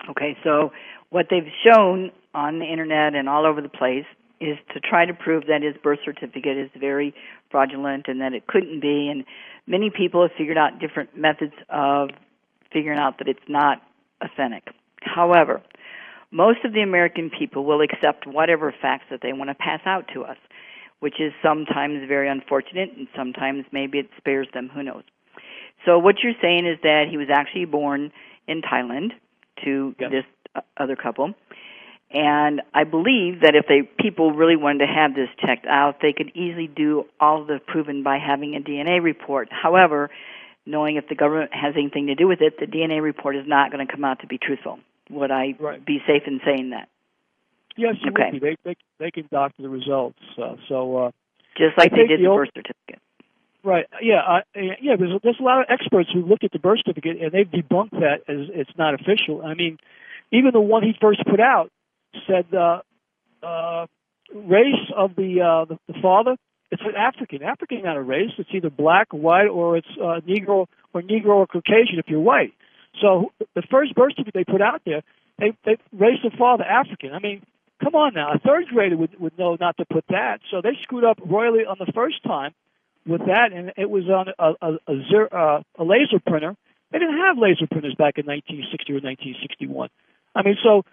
Okay, 0.10 0.38
so 0.43 0.71
what 1.10 1.27
they've 1.29 1.51
shown 1.65 2.12
on 2.34 2.60
the 2.60 2.65
internet 2.65 3.15
and 3.15 3.30
all 3.30 3.46
over 3.46 3.62
the 3.62 3.69
place 3.69 4.06
is 4.39 4.58
to 4.74 4.80
try 4.80 5.06
to 5.06 5.13
prove 5.13 5.46
that 5.48 5.62
his 5.62 5.76
birth 5.82 6.00
certificate 6.04 6.58
is 6.58 6.69
very 6.78 7.13
fraudulent 7.50 8.08
and 8.08 8.22
that 8.22 8.34
it 8.34 8.48
couldn't 8.48 8.82
be. 8.82 9.08
And 9.10 9.24
many 9.67 9.89
people 9.89 10.22
have 10.22 10.32
figured 10.38 10.58
out 10.58 10.80
different 10.80 11.15
methods 11.15 11.54
of 11.69 12.10
figuring 12.72 13.00
out 13.00 13.19
that 13.19 13.28
it's 13.28 13.48
not 13.48 13.82
authentic. 14.22 14.67
However, 15.02 15.62
most 16.32 16.65
of 16.65 16.74
the 16.74 16.82
American 16.82 17.30
people 17.30 17.63
will 17.63 17.82
accept 17.82 18.26
whatever 18.26 18.74
facts 18.82 19.06
that 19.12 19.19
they 19.22 19.34
want 19.34 19.50
to 19.50 19.56
pass 19.56 19.82
out 19.86 20.10
to 20.13 20.24
us 20.24 20.38
which 21.04 21.19
is 21.19 21.34
sometimes 21.43 22.08
very 22.08 22.30
unfortunate 22.30 22.89
and 22.96 23.10
sometimes 23.13 23.65
maybe 23.74 24.00
it 24.00 24.10
spares 24.17 24.48
them, 24.54 24.72
who 24.74 24.82
knows. 24.82 25.04
So 25.86 26.00
what 26.00 26.15
you're 26.24 26.32
saying 26.41 26.65
is 26.65 26.80
that 26.84 27.08
he 27.12 27.17
was 27.17 27.28
actually 27.30 27.65
born 27.65 28.10
in 28.48 28.62
Thailand 28.62 29.10
to 29.65 29.93
this 30.00 30.24
uh, 30.56 30.62
other 30.78 30.96
couple. 30.96 31.34
And 32.13 32.62
I 32.76 32.84
believe 32.84 33.41
that 33.41 33.56
if 33.56 33.65
they 33.67 33.82
people 33.99 34.34
really 34.34 34.56
wanted 34.56 34.86
to 34.86 34.93
have 34.93 35.15
this 35.15 35.30
checked 35.43 35.65
out, 35.65 35.95
they 36.02 36.13
could 36.13 36.30
easily 36.36 36.67
do 36.67 37.06
all 37.19 37.41
of 37.41 37.47
the 37.47 37.60
proven 37.65 38.04
by 38.04 38.19
having 38.19 38.56
a 38.56 38.60
DNA 38.60 39.02
report. 39.04 39.49
However, 39.52 40.12
knowing 40.65 40.97
if 40.97 41.08
the 41.10 41.15
government 41.15 41.52
has 41.54 41.73
anything 41.76 42.08
to 42.08 42.15
do 42.15 42.28
with 42.28 42.39
it, 42.41 42.60
the 42.60 42.67
DNA 42.67 43.02
report 43.02 43.36
is 43.36 43.45
not 43.47 43.71
going 43.71 43.86
to 43.86 43.91
come 43.91 44.06
out 44.06 44.19
to 44.19 44.28
be 44.28 44.38
truthful. 44.38 44.78
Would 45.10 45.32
I 45.32 45.56
right. 45.60 45.84
be 45.84 45.99
safe 46.06 46.23
in 46.28 46.39
saying 46.45 46.69
that? 46.69 46.88
Yes, 47.76 47.95
you 48.04 48.12
okay. 48.12 48.30
would 48.32 48.41
be. 48.41 48.47
They, 48.47 48.58
they 48.63 48.76
they 48.99 49.12
can 49.12 49.28
doctor 49.32 49.63
the 49.63 49.69
results. 49.69 50.19
Uh, 50.38 50.56
so 50.69 50.97
uh, 50.97 51.12
just 51.58 51.78
like 51.80 51.91
I 51.93 51.95
they 51.95 52.08
did 52.08 52.19
the, 52.19 52.30
the 52.30 52.36
birth 52.36 52.49
certificate. 52.56 53.02
Right. 53.63 53.88
Yeah. 54.04 54.21
Uh, 54.21 54.41
yeah. 54.56 54.95
There's 54.99 55.19
there's 55.23 55.39
a 55.39 55.43
lot 55.43 55.62
of 55.62 55.65
experts 55.69 56.10
who 56.13 56.21
looked 56.21 56.43
at 56.43 56.52
the 56.52 56.60
birth 56.60 56.80
certificate 56.86 57.21
and 57.21 57.32
they've 57.32 57.49
debunked 57.49 57.91
that 57.91 58.21
as 58.28 58.49
it's 58.54 58.78
not 58.78 58.93
official. 58.93 59.41
I 59.43 59.56
mean, 59.56 59.80
even 60.32 60.52
the 60.54 60.62
one 60.62 60.84
he 60.84 60.93
first 61.02 61.21
put 61.26 61.39
out 61.39 61.71
said 62.28 62.45
uh, 62.54 62.82
uh, 63.41 63.88
race 64.34 64.91
of 64.95 65.15
the, 65.15 65.41
uh, 65.41 65.65
the 65.65 65.78
the 65.88 65.99
father. 66.02 66.36
It's 66.71 66.82
an 66.82 66.95
African. 66.97 67.43
African 67.43 67.84
not 67.84 67.97
a 67.97 68.02
race. 68.02 68.32
It's 68.39 68.49
either 68.52 68.71
black, 68.71 69.13
white, 69.13 69.47
or 69.47 69.78
it's 69.78 69.88
uh, 70.02 70.21
Negro 70.28 70.67
or 70.93 71.02
Negro 71.02 71.36
or 71.36 71.47
Caucasian 71.47 71.99
if 71.99 72.08
you're 72.08 72.19
white. 72.19 72.54
So 72.99 73.32
the 73.54 73.62
first 73.69 73.93
birth 73.93 74.13
certificate 74.13 74.34
they 74.34 74.52
put 74.52 74.62
out 74.62 74.82
there, 74.86 75.04
they 75.38 75.56
they 75.65 75.78
raised 75.91 76.23
the 76.23 76.36
father 76.36 76.63
African. 76.63 77.13
I 77.13 77.19
mean, 77.19 77.43
Come 77.84 77.95
on 77.95 78.13
now, 78.13 78.32
a 78.34 78.39
third 78.39 78.67
grader 78.67 78.95
would, 78.95 79.19
would 79.19 79.38
know 79.38 79.58
not 79.60 79.76
to 79.78 79.86
put 79.86 80.06
that. 80.10 80.39
So 80.49 80.62
they 80.62 80.78
screwed 80.82 81.04
up 81.04 81.19
royally 81.26 81.65
on 81.65 81.76
the 81.80 81.91
first 81.93 82.23
time 82.23 82.54
with 83.06 83.26
that, 83.26 83.52
and 83.52 83.73
it 83.76 83.89
was 83.89 84.06
on 84.08 84.30
a, 84.39 84.54
a, 84.62 84.80
a, 84.88 85.36
uh, 85.36 85.62
a 85.78 85.84
laser 85.84 86.19
printer. 86.26 86.56
They 86.91 86.99
didn't 86.99 87.17
have 87.17 87.38
laser 87.38 87.67
printers 87.67 87.95
back 87.95 88.17
in 88.17 88.26
1960 88.26 88.93
or 88.93 89.04
1961. 89.04 89.89
I 90.36 90.43
mean, 90.43 90.56
so 90.63 90.84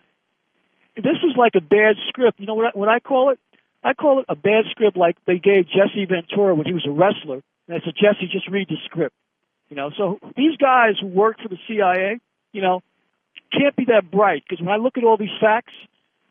this 1.00 1.18
is 1.24 1.36
like 1.36 1.52
a 1.56 1.60
bad 1.60 1.96
script. 2.08 2.40
You 2.40 2.46
know 2.46 2.54
what 2.54 2.66
I, 2.66 2.78
what 2.78 2.88
I 2.88 3.00
call 3.00 3.30
it? 3.30 3.38
I 3.82 3.94
call 3.94 4.20
it 4.20 4.26
a 4.28 4.36
bad 4.36 4.64
script 4.70 4.96
like 4.96 5.16
they 5.26 5.38
gave 5.38 5.66
Jesse 5.66 6.04
Ventura 6.04 6.54
when 6.54 6.66
he 6.66 6.72
was 6.72 6.86
a 6.86 6.90
wrestler. 6.90 7.40
And 7.66 7.76
I 7.76 7.84
said, 7.84 7.94
Jesse, 7.94 8.28
just 8.30 8.48
read 8.48 8.68
the 8.68 8.76
script. 8.84 9.14
You 9.68 9.76
know, 9.76 9.90
so 9.96 10.18
these 10.36 10.56
guys 10.56 10.94
who 11.00 11.06
work 11.06 11.36
for 11.40 11.48
the 11.48 11.58
CIA, 11.66 12.18
you 12.52 12.60
know, 12.60 12.82
can't 13.52 13.74
be 13.76 13.86
that 13.86 14.10
bright 14.10 14.42
because 14.48 14.62
when 14.62 14.72
I 14.72 14.76
look 14.76 14.98
at 14.98 15.04
all 15.04 15.16
these 15.16 15.28
facts, 15.40 15.72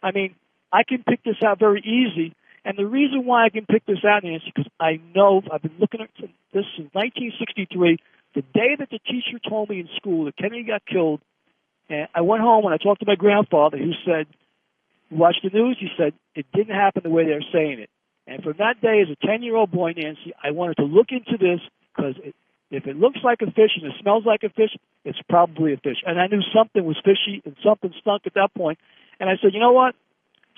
I 0.03 0.11
mean, 0.11 0.35
I 0.71 0.83
can 0.83 1.03
pick 1.03 1.23
this 1.23 1.37
out 1.43 1.59
very 1.59 1.81
easy. 1.81 2.35
And 2.65 2.77
the 2.77 2.85
reason 2.85 3.25
why 3.25 3.45
I 3.45 3.49
can 3.49 3.65
pick 3.65 3.85
this 3.85 4.03
out, 4.05 4.23
Nancy, 4.23 4.51
because 4.53 4.69
I 4.79 4.99
know 5.15 5.41
I've 5.51 5.61
been 5.61 5.77
looking 5.79 6.01
at 6.01 6.09
this 6.19 6.65
since 6.75 6.89
1963, 6.93 7.97
the 8.35 8.41
day 8.41 8.75
that 8.77 8.89
the 8.91 8.99
teacher 8.99 9.39
told 9.47 9.69
me 9.69 9.79
in 9.79 9.89
school 9.95 10.25
that 10.25 10.37
Kennedy 10.37 10.63
got 10.63 10.85
killed. 10.85 11.21
And 11.89 12.07
I 12.13 12.21
went 12.21 12.41
home 12.43 12.65
and 12.65 12.73
I 12.73 12.77
talked 12.77 12.99
to 12.99 13.07
my 13.07 13.15
grandfather, 13.15 13.77
who 13.77 13.93
said, 14.05 14.27
"Watch 15.11 15.37
the 15.43 15.49
news." 15.49 15.77
He 15.79 15.89
said 15.97 16.13
it 16.35 16.45
didn't 16.53 16.75
happen 16.75 17.03
the 17.03 17.09
way 17.09 17.25
they're 17.25 17.45
saying 17.51 17.79
it. 17.79 17.89
And 18.27 18.43
from 18.43 18.53
that 18.59 18.79
day, 18.81 19.01
as 19.01 19.09
a 19.09 19.25
10-year-old 19.25 19.71
boy, 19.71 19.93
Nancy, 19.97 20.33
I 20.43 20.51
wanted 20.51 20.77
to 20.77 20.83
look 20.83 21.07
into 21.11 21.37
this 21.37 21.59
because 21.95 22.15
if 22.69 22.85
it 22.85 22.95
looks 22.95 23.19
like 23.23 23.41
a 23.41 23.49
fish 23.51 23.71
and 23.75 23.91
it 23.91 23.97
smells 23.99 24.23
like 24.23 24.43
a 24.43 24.49
fish, 24.49 24.69
it's 25.03 25.17
probably 25.27 25.73
a 25.73 25.77
fish. 25.77 25.97
And 26.05 26.21
I 26.21 26.27
knew 26.27 26.41
something 26.53 26.85
was 26.85 26.97
fishy 27.03 27.41
and 27.43 27.55
something 27.63 27.91
stunk 27.99 28.23
at 28.27 28.35
that 28.35 28.53
point. 28.55 28.77
And 29.19 29.29
I 29.29 29.33
said, 29.41 29.53
you 29.53 29.59
know 29.59 29.71
what? 29.71 29.95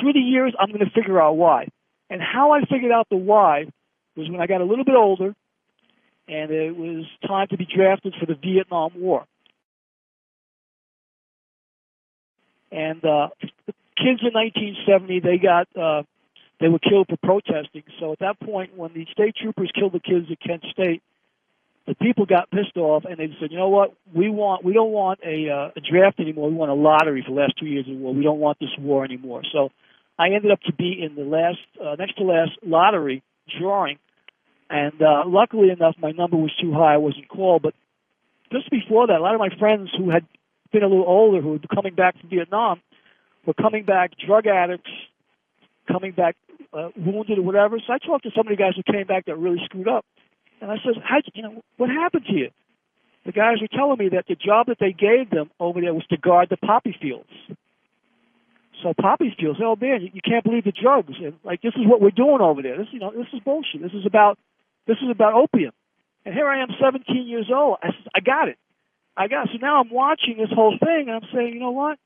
through 0.02 0.14
the 0.14 0.20
years, 0.20 0.54
I'm 0.60 0.70
going 0.70 0.86
to 0.86 0.92
figure 0.92 1.22
out 1.22 1.38
why. 1.38 1.68
And 2.10 2.22
how 2.22 2.52
I 2.52 2.62
figured 2.62 2.92
out 2.92 3.08
the 3.10 3.18
why 3.18 3.66
was 4.16 4.30
when 4.30 4.42
I 4.42 4.48
got 4.48 4.62
a 4.62 4.66
little 4.66 4.84
bit 4.84 4.96
older, 4.96 5.34
and 6.28 6.52
it 6.52 6.76
was 6.76 7.06
time 7.26 7.48
to 7.50 7.58
be 7.58 7.66
drafted 7.66 8.16
for 8.20 8.26
the 8.26 8.36
Vietnam 8.36 8.92
War. 8.96 9.26
And 12.72 13.04
uh, 13.06 13.30
kids 14.02 14.22
in 14.26 14.34
1970, 14.34 15.20
they 15.22 15.38
got 15.38 15.68
uh, 15.78 16.04
they 16.60 16.68
were 16.68 16.80
killed 16.80 17.08
for 17.10 17.18
protesting. 17.18 17.84
So 18.00 18.12
at 18.14 18.20
that 18.20 18.40
point, 18.40 18.78
when 18.78 18.94
the 18.94 19.06
state 19.12 19.36
troopers 19.36 19.72
killed 19.74 19.94
the 19.94 20.00
kids 20.00 20.28
at 20.32 20.40
Kent 20.40 20.64
State, 20.72 21.02
the 21.88 21.96
people 21.96 22.26
got 22.26 22.52
pissed 22.52 22.78
off 22.78 23.06
and 23.06 23.18
they 23.18 23.36
said, 23.40 23.52
you 23.52 23.58
know 23.58 23.70
what, 23.70 23.94
we 24.14 24.30
want 24.30 24.64
we 24.64 24.74
don't 24.74 24.92
want 24.92 25.20
a, 25.26 25.50
uh, 25.50 25.72
a 25.76 25.82
draft 25.82 26.20
anymore. 26.20 26.50
We 26.50 26.56
want 26.56 26.72
a 26.72 26.76
lottery 26.76 27.24
for 27.26 27.34
the 27.34 27.42
last 27.42 27.54
two 27.60 27.66
years 27.66 27.88
of 27.88 27.94
the 27.96 28.00
war. 28.00 28.14
We 28.14 28.24
don't 28.24 28.40
want 28.40 28.60
this 28.60 28.70
war 28.80 29.04
anymore. 29.04 29.42
So 29.52 29.72
I 30.18 30.28
ended 30.28 30.52
up 30.52 30.62
to 30.62 30.74
be 30.74 31.02
in 31.02 31.16
the 31.16 31.24
last 31.24 31.60
uh, 31.84 31.96
next 31.98 32.18
to 32.18 32.24
last 32.24 32.52
lottery 32.64 33.24
drawing, 33.60 33.98
and 34.70 35.02
uh, 35.02 35.24
luckily 35.26 35.72
enough, 35.72 35.96
my 36.00 36.12
number 36.12 36.38
was 36.38 36.54
too 36.62 36.72
high. 36.72 36.94
I 36.94 36.98
wasn't 36.98 37.28
called. 37.28 37.64
But 37.64 37.74
just 38.52 38.70
before 38.70 39.08
that, 39.08 39.18
a 39.18 39.24
lot 39.24 39.34
of 39.34 39.40
my 39.40 39.50
friends 39.58 39.90
who 39.98 40.12
had 40.12 40.26
been 40.72 40.84
a 40.84 40.88
little 40.88 41.06
older, 41.08 41.42
who 41.42 41.54
were 41.54 41.60
coming 41.74 41.96
back 41.96 42.20
from 42.20 42.30
Vietnam, 42.30 42.82
were 43.46 43.54
coming 43.54 43.86
back 43.86 44.12
drug 44.26 44.48
addicts, 44.48 44.90
coming 45.88 46.12
back 46.12 46.36
uh, 46.74 46.90
wounded 46.96 47.40
or 47.40 47.42
whatever. 47.42 47.80
So 47.86 47.94
I 47.94 47.98
talked 47.98 48.24
to 48.24 48.32
some 48.36 48.48
of 48.48 48.52
the 48.52 48.56
guys 48.56 48.74
who 48.76 48.84
came 48.92 49.08
back 49.08 49.26
that 49.26 49.38
really 49.38 49.60
screwed 49.66 49.88
up 49.88 50.06
and 50.62 50.72
I 50.72 50.76
said, 50.84 51.02
how 51.04 51.18
you 51.34 51.42
know, 51.42 51.64
what 51.78 51.90
happened 51.90 52.26
to 52.28 52.34
you? 52.34 52.50
The 53.26 53.32
guys 53.32 53.58
were 53.62 53.68
telling 53.68 53.98
me 53.98 54.10
that 54.10 54.26
the 54.28 54.36
job 54.36 54.68
that 54.68 54.78
they 54.80 54.94
gave 54.94 55.30
them 55.30 55.50
over 55.60 55.82
there 55.82 55.94
was 55.94 56.06
to 56.10 56.18
guard 56.18 56.50
the 56.50 56.58
poppy 56.58 56.96
fields. 57.02 57.30
So 58.82 58.94
poppy 59.00 59.36
fields, 59.38 59.60
oh 59.62 59.76
man, 59.80 60.02
you, 60.02 60.10
you 60.14 60.22
can't 60.22 60.44
believe 60.44 60.64
the 60.64 60.72
drugs. 60.72 61.14
And 61.22 61.34
like 61.44 61.62
this 61.62 61.74
is 61.76 61.86
what 61.86 62.02
we're 62.02 62.12
doing 62.12 62.42
over 62.42 62.62
there. 62.62 62.78
This, 62.78 62.88
you 62.92 63.00
know, 63.00 63.12
this 63.12 63.28
is 63.34 63.40
bullshit. 63.42 63.82
This 63.82 63.94
is 63.94 64.06
about, 64.06 64.38
this 64.88 64.98
is 65.04 65.10
about 65.12 65.34
opium. 65.34 65.74
And 66.26 66.34
here 66.34 66.48
I 66.48 66.62
am, 66.62 66.70
17 66.80 67.28
years 67.28 67.50
old. 67.54 67.78
I, 67.82 67.88
said, 67.88 68.08
I 68.16 68.20
got 68.22 68.48
it. 68.48 68.58
I 69.18 69.28
got 69.28 69.46
it. 69.46 69.50
So 69.54 69.58
now 69.60 69.82
I'm 69.82 69.90
watching 69.90 70.38
this 70.38 70.50
whole 70.54 70.78
thing, 70.80 71.06
and 71.10 71.12
I'm 71.12 71.30
saying, 71.34 71.54
you 71.54 71.60
know 71.60 71.72
what? 71.72 71.98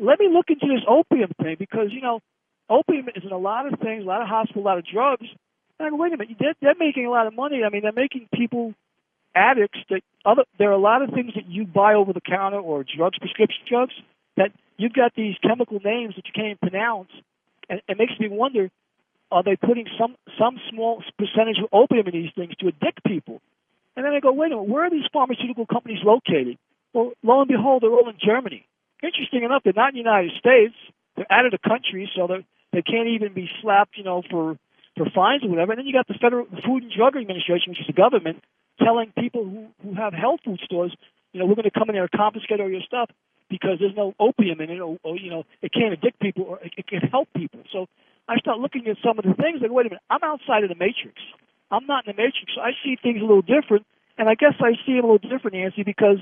Let 0.00 0.18
me 0.18 0.28
look 0.30 0.46
into 0.48 0.66
this 0.66 0.84
opium 0.88 1.30
thing 1.40 1.56
because 1.58 1.88
you 1.90 2.00
know, 2.00 2.20
opium 2.68 3.08
is 3.14 3.24
in 3.24 3.32
a 3.32 3.38
lot 3.38 3.72
of 3.72 3.78
things, 3.80 4.04
a 4.04 4.06
lot 4.06 4.22
of 4.22 4.28
hospitals, 4.28 4.64
a 4.64 4.66
lot 4.66 4.78
of 4.78 4.84
drugs. 4.86 5.26
And 5.78 5.86
I 5.86 5.90
go, 5.90 5.96
wait 5.96 6.12
a 6.12 6.16
minute, 6.16 6.36
they're, 6.38 6.54
they're 6.60 6.74
making 6.78 7.06
a 7.06 7.10
lot 7.10 7.26
of 7.26 7.34
money. 7.34 7.62
I 7.64 7.70
mean, 7.70 7.82
they're 7.82 7.92
making 7.92 8.28
people 8.34 8.74
addicts 9.34 9.78
that 9.90 10.02
other. 10.24 10.44
There 10.58 10.70
are 10.70 10.74
a 10.74 10.78
lot 10.78 11.02
of 11.02 11.10
things 11.10 11.32
that 11.34 11.48
you 11.48 11.66
buy 11.66 11.94
over 11.94 12.12
the 12.12 12.20
counter 12.20 12.58
or 12.58 12.84
drugs, 12.84 13.18
prescription 13.18 13.62
drugs, 13.68 13.94
that 14.36 14.52
you've 14.76 14.92
got 14.92 15.14
these 15.14 15.36
chemical 15.42 15.80
names 15.84 16.14
that 16.16 16.26
you 16.26 16.32
can't 16.34 16.58
even 16.58 16.70
pronounce, 16.70 17.10
and 17.68 17.80
it 17.88 17.98
makes 17.98 18.12
me 18.20 18.28
wonder: 18.28 18.70
Are 19.30 19.42
they 19.42 19.56
putting 19.56 19.86
some 19.98 20.16
some 20.38 20.60
small 20.70 21.02
percentage 21.18 21.58
of 21.58 21.68
opium 21.72 22.06
in 22.06 22.12
these 22.12 22.32
things 22.36 22.54
to 22.60 22.68
addict 22.68 23.04
people? 23.04 23.40
And 23.96 24.04
then 24.04 24.12
I 24.12 24.20
go, 24.20 24.32
wait 24.32 24.52
a 24.52 24.56
minute, 24.56 24.68
where 24.68 24.84
are 24.86 24.90
these 24.90 25.08
pharmaceutical 25.12 25.66
companies 25.66 25.98
located? 26.04 26.56
Well, 26.92 27.12
lo 27.22 27.40
and 27.40 27.48
behold, 27.48 27.82
they're 27.82 27.90
all 27.90 28.08
in 28.08 28.16
Germany. 28.22 28.66
Interesting 29.02 29.42
enough, 29.42 29.62
they're 29.64 29.72
not 29.74 29.90
in 29.90 29.94
the 29.94 30.06
United 30.06 30.32
States. 30.38 30.74
They're 31.16 31.30
out 31.30 31.44
of 31.44 31.52
the 31.52 31.58
country, 31.58 32.10
so 32.14 32.26
they 32.26 32.46
they 32.72 32.82
can't 32.82 33.08
even 33.08 33.34
be 33.34 33.50
slapped, 33.60 33.96
you 33.96 34.04
know, 34.04 34.22
for 34.30 34.56
for 34.96 35.06
fines 35.14 35.44
or 35.44 35.50
whatever. 35.50 35.72
And 35.72 35.80
then 35.80 35.86
you 35.86 35.92
got 35.92 36.06
the 36.06 36.14
Federal 36.14 36.46
Food 36.64 36.84
and 36.84 36.92
Drug 36.92 37.16
Administration, 37.16 37.70
which 37.72 37.80
is 37.80 37.86
the 37.86 37.92
government, 37.92 38.42
telling 38.78 39.12
people 39.18 39.44
who, 39.44 39.66
who 39.82 39.94
have 39.94 40.12
health 40.12 40.40
food 40.44 40.60
stores, 40.64 40.94
you 41.32 41.40
know, 41.40 41.46
we're 41.46 41.54
going 41.54 41.68
to 41.68 41.70
come 41.70 41.88
in 41.88 41.94
there 41.94 42.02
and 42.04 42.12
confiscate 42.12 42.60
all 42.60 42.68
your 42.68 42.82
stuff 42.86 43.10
because 43.48 43.78
there's 43.80 43.96
no 43.96 44.14
opium 44.20 44.60
in 44.60 44.70
it, 44.70 44.80
or, 44.80 44.98
or 45.02 45.18
you 45.18 45.30
know, 45.30 45.44
it 45.60 45.72
can't 45.72 45.92
addict 45.92 46.20
people 46.20 46.44
or 46.44 46.58
it, 46.60 46.72
it 46.76 46.86
can 46.86 47.00
help 47.00 47.28
people. 47.36 47.60
So 47.72 47.86
I 48.28 48.36
start 48.36 48.58
looking 48.58 48.86
at 48.86 48.96
some 49.04 49.18
of 49.18 49.24
the 49.24 49.34
things. 49.34 49.60
Like, 49.60 49.70
wait 49.70 49.86
a 49.86 49.90
minute, 49.90 50.04
I'm 50.08 50.22
outside 50.22 50.62
of 50.62 50.68
the 50.68 50.76
matrix. 50.76 51.20
I'm 51.70 51.86
not 51.86 52.06
in 52.06 52.14
the 52.14 52.22
matrix, 52.22 52.52
so 52.54 52.60
I 52.60 52.72
see 52.84 52.96
things 53.02 53.18
a 53.18 53.24
little 53.24 53.42
different. 53.42 53.86
And 54.18 54.28
I 54.28 54.34
guess 54.34 54.54
I 54.60 54.72
see 54.84 54.92
it 54.92 55.04
a 55.04 55.06
little 55.08 55.18
different, 55.18 55.56
Nancy, 55.56 55.82
because 55.82 56.18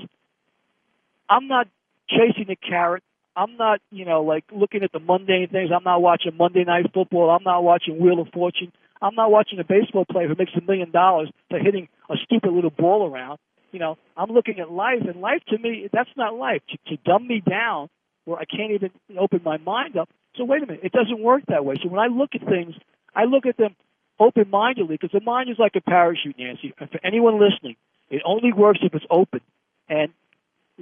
I'm 1.29 1.47
not 1.47 1.67
chasing 2.11 2.45
the 2.47 2.55
carrot. 2.55 3.03
I'm 3.35 3.55
not, 3.55 3.79
you 3.91 4.05
know, 4.05 4.23
like 4.23 4.43
looking 4.51 4.83
at 4.83 4.91
the 4.91 4.99
mundane 4.99 5.47
things. 5.49 5.71
I'm 5.75 5.83
not 5.83 6.01
watching 6.01 6.35
Monday 6.37 6.65
Night 6.65 6.87
Football. 6.93 7.29
I'm 7.29 7.43
not 7.43 7.63
watching 7.63 7.99
Wheel 7.99 8.19
of 8.21 8.27
Fortune. 8.33 8.71
I'm 9.01 9.15
not 9.15 9.31
watching 9.31 9.59
a 9.59 9.63
baseball 9.63 10.05
player 10.05 10.27
who 10.27 10.35
makes 10.37 10.51
a 10.55 10.61
million 10.61 10.91
dollars 10.91 11.31
for 11.49 11.57
hitting 11.57 11.87
a 12.09 12.15
stupid 12.23 12.51
little 12.51 12.69
ball 12.69 13.09
around. 13.09 13.39
You 13.71 13.79
know, 13.79 13.97
I'm 14.17 14.31
looking 14.31 14.59
at 14.59 14.69
life, 14.69 15.01
and 15.07 15.21
life 15.21 15.41
to 15.47 15.57
me, 15.57 15.87
that's 15.91 16.09
not 16.17 16.35
life. 16.35 16.61
To, 16.69 16.95
to 16.95 17.01
dumb 17.03 17.25
me 17.27 17.41
down 17.49 17.89
where 18.25 18.37
I 18.37 18.45
can't 18.45 18.71
even 18.73 18.91
open 19.17 19.41
my 19.43 19.57
mind 19.57 19.97
up. 19.97 20.09
So 20.35 20.43
wait 20.43 20.61
a 20.61 20.65
minute, 20.65 20.81
it 20.83 20.91
doesn't 20.91 21.19
work 21.19 21.43
that 21.47 21.65
way. 21.65 21.75
So 21.81 21.89
when 21.89 21.99
I 21.99 22.07
look 22.07 22.31
at 22.35 22.41
things, 22.47 22.75
I 23.15 23.23
look 23.25 23.45
at 23.45 23.57
them 23.57 23.75
open-mindedly 24.19 24.95
because 24.95 25.11
the 25.11 25.21
mind 25.21 25.49
is 25.49 25.57
like 25.57 25.75
a 25.75 25.81
parachute, 25.81 26.35
Nancy. 26.37 26.73
And 26.79 26.89
for 26.89 26.99
anyone 27.03 27.39
listening, 27.39 27.75
it 28.09 28.21
only 28.25 28.53
works 28.53 28.79
if 28.83 28.93
it's 28.93 29.05
open. 29.09 29.41
And 29.89 30.11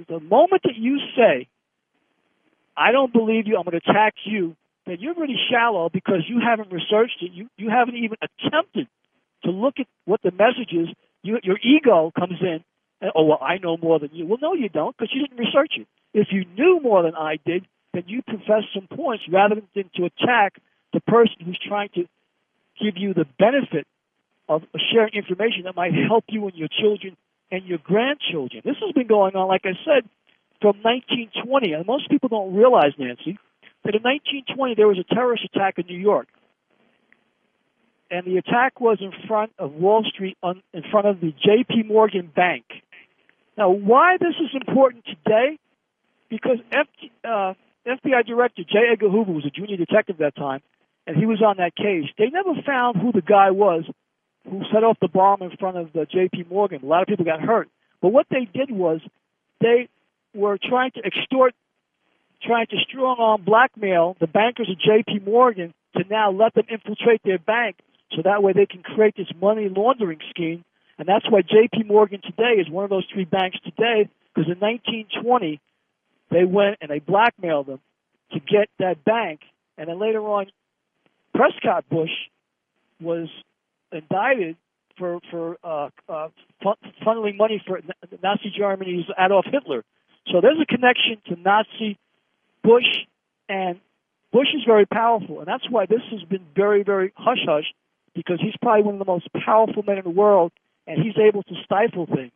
the 0.08 0.20
moment 0.20 0.62
that 0.64 0.76
you 0.76 0.98
say, 1.16 1.48
I 2.76 2.92
don't 2.92 3.12
believe 3.12 3.46
you. 3.46 3.56
I'm 3.56 3.64
going 3.64 3.78
to 3.78 3.90
attack 3.90 4.14
you. 4.24 4.56
Then 4.86 4.98
you're 5.00 5.14
really 5.14 5.36
shallow 5.50 5.88
because 5.92 6.24
you 6.28 6.40
haven't 6.40 6.72
researched 6.72 7.18
it. 7.20 7.32
You 7.32 7.48
you 7.56 7.68
haven't 7.68 7.96
even 7.96 8.16
attempted 8.22 8.88
to 9.44 9.50
look 9.50 9.74
at 9.78 9.86
what 10.04 10.22
the 10.22 10.30
message 10.30 10.72
is. 10.72 10.88
You, 11.22 11.38
your 11.42 11.58
ego 11.62 12.12
comes 12.18 12.40
in. 12.40 12.64
And, 13.00 13.12
oh 13.14 13.24
well, 13.24 13.38
I 13.40 13.58
know 13.58 13.76
more 13.76 13.98
than 13.98 14.10
you. 14.12 14.26
Well, 14.26 14.38
no, 14.40 14.54
you 14.54 14.68
don't 14.68 14.96
because 14.96 15.12
you 15.14 15.26
didn't 15.26 15.38
research 15.38 15.72
it. 15.76 15.86
If 16.14 16.28
you 16.30 16.44
knew 16.56 16.80
more 16.80 17.02
than 17.02 17.14
I 17.14 17.38
did, 17.44 17.66
then 17.92 18.04
you 18.06 18.22
profess 18.22 18.64
some 18.74 18.88
points 18.88 19.24
rather 19.30 19.56
than 19.74 19.90
to 19.96 20.04
attack 20.04 20.54
the 20.92 21.00
person 21.00 21.36
who's 21.44 21.58
trying 21.66 21.90
to 21.94 22.06
give 22.82 22.96
you 22.96 23.14
the 23.14 23.26
benefit 23.38 23.86
of 24.48 24.62
sharing 24.92 25.14
information 25.14 25.62
that 25.64 25.76
might 25.76 25.92
help 25.94 26.24
you 26.28 26.46
and 26.48 26.56
your 26.56 26.68
children 26.68 27.16
and 27.50 27.64
your 27.64 27.78
grandchildren. 27.78 28.62
This 28.64 28.76
has 28.80 28.92
been 28.92 29.06
going 29.06 29.34
on, 29.34 29.48
like 29.48 29.62
I 29.64 29.74
said, 29.84 30.08
from 30.60 30.76
1920. 30.82 31.72
And 31.72 31.86
most 31.86 32.08
people 32.08 32.28
don't 32.28 32.54
realize, 32.54 32.92
Nancy, 32.98 33.38
that 33.84 33.94
in 33.94 34.02
1920 34.02 34.74
there 34.74 34.88
was 34.88 34.98
a 34.98 35.14
terrorist 35.14 35.44
attack 35.44 35.78
in 35.78 35.86
New 35.86 35.98
York. 35.98 36.28
And 38.10 38.26
the 38.26 38.38
attack 38.38 38.80
was 38.80 38.98
in 39.00 39.12
front 39.28 39.52
of 39.58 39.72
Wall 39.72 40.04
Street, 40.04 40.36
on, 40.42 40.62
in 40.74 40.82
front 40.90 41.06
of 41.06 41.20
the 41.20 41.32
J.P. 41.32 41.84
Morgan 41.84 42.30
Bank. 42.34 42.64
Now, 43.56 43.70
why 43.70 44.16
this 44.18 44.34
is 44.40 44.50
important 44.54 45.04
today? 45.04 45.58
Because 46.28 46.58
F, 46.72 46.86
uh, 47.24 47.54
FBI 47.86 48.26
Director 48.26 48.62
J. 48.62 48.78
Edgar 48.92 49.08
Hoover 49.08 49.32
was 49.32 49.44
a 49.44 49.50
junior 49.50 49.76
detective 49.76 50.20
at 50.20 50.34
that 50.34 50.36
time, 50.36 50.60
and 51.06 51.16
he 51.16 51.26
was 51.26 51.42
on 51.42 51.56
that 51.58 51.76
case. 51.76 52.08
They 52.18 52.30
never 52.30 52.54
found 52.66 52.96
who 52.96 53.12
the 53.12 53.22
guy 53.22 53.50
was 53.50 53.84
who 54.50 54.62
set 54.72 54.82
off 54.82 54.98
the 55.00 55.08
bomb 55.08 55.42
in 55.42 55.50
front 55.56 55.76
of 55.76 55.86
uh, 55.86 56.00
the 56.00 56.06
J.P. 56.06 56.46
Morgan. 56.50 56.82
A 56.82 56.86
lot 56.86 57.02
of 57.02 57.08
people 57.08 57.24
got 57.24 57.40
hurt. 57.40 57.68
But 58.02 58.08
what 58.08 58.26
they 58.30 58.48
did 58.52 58.70
was 58.70 59.00
they 59.60 59.88
were 60.34 60.58
trying 60.62 60.90
to 60.92 61.00
extort, 61.04 61.54
trying 62.42 62.66
to 62.66 62.76
strong 62.88 63.16
arm 63.18 63.42
blackmail 63.44 64.16
the 64.20 64.26
bankers 64.26 64.68
of 64.70 64.78
J.P. 64.78 65.20
Morgan 65.24 65.72
to 65.96 66.04
now 66.10 66.30
let 66.30 66.54
them 66.54 66.66
infiltrate 66.68 67.22
their 67.24 67.38
bank 67.38 67.76
so 68.12 68.22
that 68.22 68.42
way 68.42 68.52
they 68.52 68.66
can 68.66 68.82
create 68.82 69.16
this 69.16 69.30
money 69.40 69.68
laundering 69.68 70.20
scheme. 70.30 70.64
And 70.98 71.08
that's 71.08 71.30
why 71.30 71.42
J.P. 71.42 71.84
Morgan 71.84 72.20
today 72.20 72.60
is 72.60 72.68
one 72.68 72.84
of 72.84 72.90
those 72.90 73.06
three 73.12 73.24
banks 73.24 73.58
today, 73.64 74.08
because 74.34 74.50
in 74.50 74.58
1920 74.58 75.60
they 76.30 76.44
went 76.44 76.78
and 76.80 76.90
they 76.90 76.98
blackmailed 76.98 77.66
them 77.66 77.80
to 78.32 78.40
get 78.40 78.68
that 78.78 79.04
bank. 79.04 79.40
And 79.78 79.88
then 79.88 79.98
later 79.98 80.20
on, 80.20 80.46
Prescott 81.34 81.88
Bush 81.88 82.10
was 83.00 83.28
indicted 83.92 84.56
for 84.98 85.20
for 85.30 85.56
uh, 85.64 85.88
uh, 86.08 86.28
funneling 87.04 87.36
money 87.36 87.62
for 87.66 87.80
Nazi 88.22 88.52
Germany's 88.56 89.06
Adolf 89.18 89.46
Hitler. 89.50 89.84
So 90.30 90.40
there's 90.40 90.60
a 90.60 90.66
connection 90.66 91.16
to 91.26 91.36
Nazi 91.40 91.98
Bush, 92.62 93.06
and 93.48 93.80
Bush 94.32 94.48
is 94.54 94.62
very 94.66 94.86
powerful, 94.86 95.38
and 95.40 95.48
that's 95.48 95.68
why 95.68 95.86
this 95.86 96.02
has 96.10 96.22
been 96.24 96.46
very, 96.54 96.82
very 96.82 97.12
hush 97.16 97.44
hush, 97.46 97.72
because 98.14 98.38
he's 98.40 98.54
probably 98.60 98.84
one 98.84 98.94
of 98.94 98.98
the 98.98 99.10
most 99.10 99.28
powerful 99.32 99.82
men 99.82 99.98
in 99.98 100.04
the 100.04 100.10
world, 100.10 100.52
and 100.86 101.02
he's 101.02 101.16
able 101.18 101.42
to 101.44 101.54
stifle 101.64 102.06
things. 102.06 102.32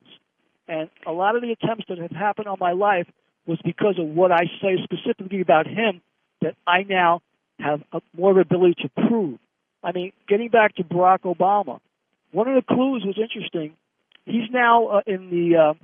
And 0.66 0.88
a 1.06 1.12
lot 1.12 1.36
of 1.36 1.42
the 1.42 1.52
attempts 1.52 1.84
that 1.88 1.98
have 1.98 2.10
happened 2.10 2.48
on 2.48 2.56
my 2.58 2.72
life 2.72 3.06
was 3.46 3.58
because 3.64 3.98
of 3.98 4.06
what 4.06 4.32
I 4.32 4.44
say 4.62 4.78
specifically 4.82 5.42
about 5.42 5.66
him 5.66 6.00
that 6.40 6.56
I 6.66 6.82
now 6.82 7.20
have 7.60 7.82
a, 7.92 8.00
more 8.16 8.38
ability 8.40 8.76
to 8.82 8.88
prove. 9.08 9.38
I 9.84 9.92
mean, 9.92 10.12
getting 10.26 10.48
back 10.48 10.74
to 10.76 10.82
Barack 10.82 11.20
Obama, 11.20 11.78
one 12.32 12.48
of 12.48 12.54
the 12.54 12.62
clues 12.62 13.04
was 13.04 13.18
interesting. 13.20 13.74
He's 14.24 14.50
now 14.50 14.86
uh, 14.86 15.00
in 15.06 15.28
the 15.28 15.56
uh, 15.56 15.74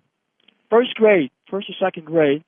first 0.70 0.94
grade, 0.94 1.30
first 1.50 1.68
or 1.68 1.74
second 1.78 2.06
grade, 2.06 2.42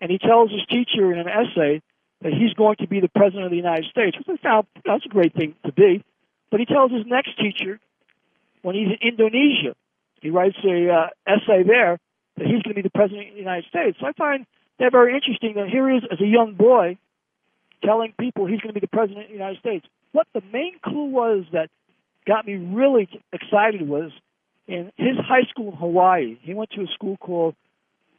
and 0.00 0.10
he 0.10 0.18
tells 0.18 0.50
his 0.50 0.64
teacher 0.68 1.12
in 1.12 1.18
an 1.18 1.28
essay 1.28 1.82
that 2.22 2.32
he's 2.32 2.54
going 2.54 2.76
to 2.76 2.88
be 2.88 3.00
the 3.00 3.08
president 3.08 3.44
of 3.44 3.50
the 3.50 3.56
United 3.56 3.84
States, 3.90 4.16
which 4.16 4.26
I 4.28 4.42
found 4.42 4.66
that's 4.84 5.04
a 5.04 5.08
great 5.08 5.34
thing 5.34 5.54
to 5.66 5.72
be. 5.72 6.02
But 6.50 6.60
he 6.60 6.66
tells 6.66 6.90
his 6.90 7.04
next 7.06 7.38
teacher 7.38 7.78
when 8.62 8.74
he's 8.74 8.88
in 8.88 9.08
Indonesia, 9.08 9.76
he 10.22 10.30
writes 10.30 10.56
a 10.64 10.90
uh, 10.90 11.08
essay 11.26 11.62
there 11.62 11.98
that 12.38 12.46
he's 12.46 12.62
going 12.62 12.74
to 12.74 12.74
be 12.74 12.82
the 12.82 12.90
president 12.90 13.28
of 13.28 13.34
the 13.34 13.40
United 13.40 13.68
States. 13.68 13.98
So 14.00 14.06
I 14.06 14.12
find 14.12 14.46
that 14.78 14.90
very 14.90 15.14
interesting 15.14 15.54
that 15.54 15.68
here 15.68 15.88
he 15.90 15.98
is 15.98 16.04
as 16.10 16.20
a 16.20 16.26
young 16.26 16.54
boy 16.54 16.96
telling 17.84 18.14
people 18.18 18.46
he's 18.46 18.60
going 18.60 18.74
to 18.74 18.80
be 18.80 18.80
the 18.80 18.88
president 18.88 19.26
of 19.26 19.28
the 19.28 19.34
United 19.34 19.60
States. 19.60 19.86
What 20.12 20.26
the 20.34 20.42
main 20.52 20.78
clue 20.84 21.06
was 21.06 21.44
that 21.52 21.68
got 22.26 22.46
me 22.46 22.54
really 22.54 23.08
excited 23.32 23.86
was 23.88 24.10
in 24.66 24.92
his 24.96 25.16
high 25.16 25.48
school 25.50 25.70
in 25.70 25.76
Hawaii. 25.76 26.38
He 26.42 26.54
went 26.54 26.70
to 26.70 26.82
a 26.82 26.86
school 26.94 27.16
called 27.16 27.54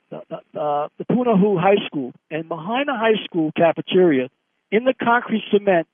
the, 0.09 0.21
the, 0.29 0.59
uh, 0.59 0.87
the 0.97 1.05
Punahou 1.05 1.59
High 1.59 1.85
School, 1.85 2.11
and 2.31 2.47
behind 2.47 2.87
the 2.87 2.95
high 2.95 3.23
school 3.25 3.51
cafeteria, 3.55 4.29
in 4.71 4.83
the 4.83 4.93
concrete 4.93 5.43
cement, 5.51 5.87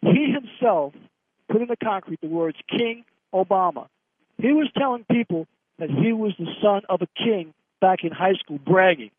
he 0.00 0.32
himself 0.32 0.94
put 1.48 1.62
in 1.62 1.68
the 1.68 1.76
concrete 1.76 2.20
the 2.20 2.28
words 2.28 2.56
King 2.68 3.04
Obama. 3.32 3.86
He 4.38 4.52
was 4.52 4.68
telling 4.76 5.04
people 5.10 5.46
that 5.78 5.90
he 5.90 6.12
was 6.12 6.32
the 6.38 6.46
son 6.60 6.82
of 6.88 7.02
a 7.02 7.08
king 7.16 7.54
back 7.80 8.04
in 8.04 8.10
high 8.10 8.34
school, 8.34 8.58
bragging. 8.58 9.10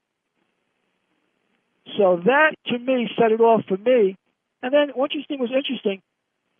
So 1.97 2.21
that 2.25 2.55
to 2.67 2.79
me 2.79 3.09
set 3.17 3.31
it 3.31 3.41
off 3.41 3.65
for 3.67 3.77
me. 3.77 4.17
And 4.61 4.73
then 4.73 4.89
what 4.95 5.11
interesting 5.11 5.39
was 5.39 5.51
interesting, 5.51 6.01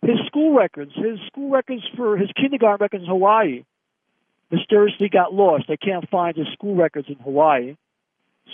his 0.06 0.18
school 0.26 0.54
records, 0.54 0.92
his 0.94 1.18
school 1.26 1.50
records 1.50 1.82
for 1.96 2.16
his 2.16 2.30
kindergarten 2.36 2.82
records 2.82 3.04
in 3.04 3.08
Hawaii, 3.08 3.64
mysteriously 4.50 5.08
got 5.08 5.32
lost. 5.32 5.64
They 5.68 5.76
can't 5.76 6.08
find 6.10 6.36
his 6.36 6.46
school 6.52 6.74
records 6.74 7.08
in 7.08 7.16
Hawaii. 7.16 7.76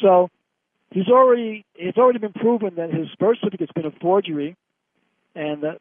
So 0.00 0.30
he's 0.90 1.08
already 1.08 1.64
it's 1.74 1.98
already 1.98 2.18
been 2.18 2.32
proven 2.32 2.76
that 2.76 2.92
his 2.92 3.08
birth 3.18 3.38
certificate's 3.42 3.72
been 3.72 3.86
a 3.86 3.90
forgery, 4.00 4.56
and 5.34 5.62
the 5.62 5.78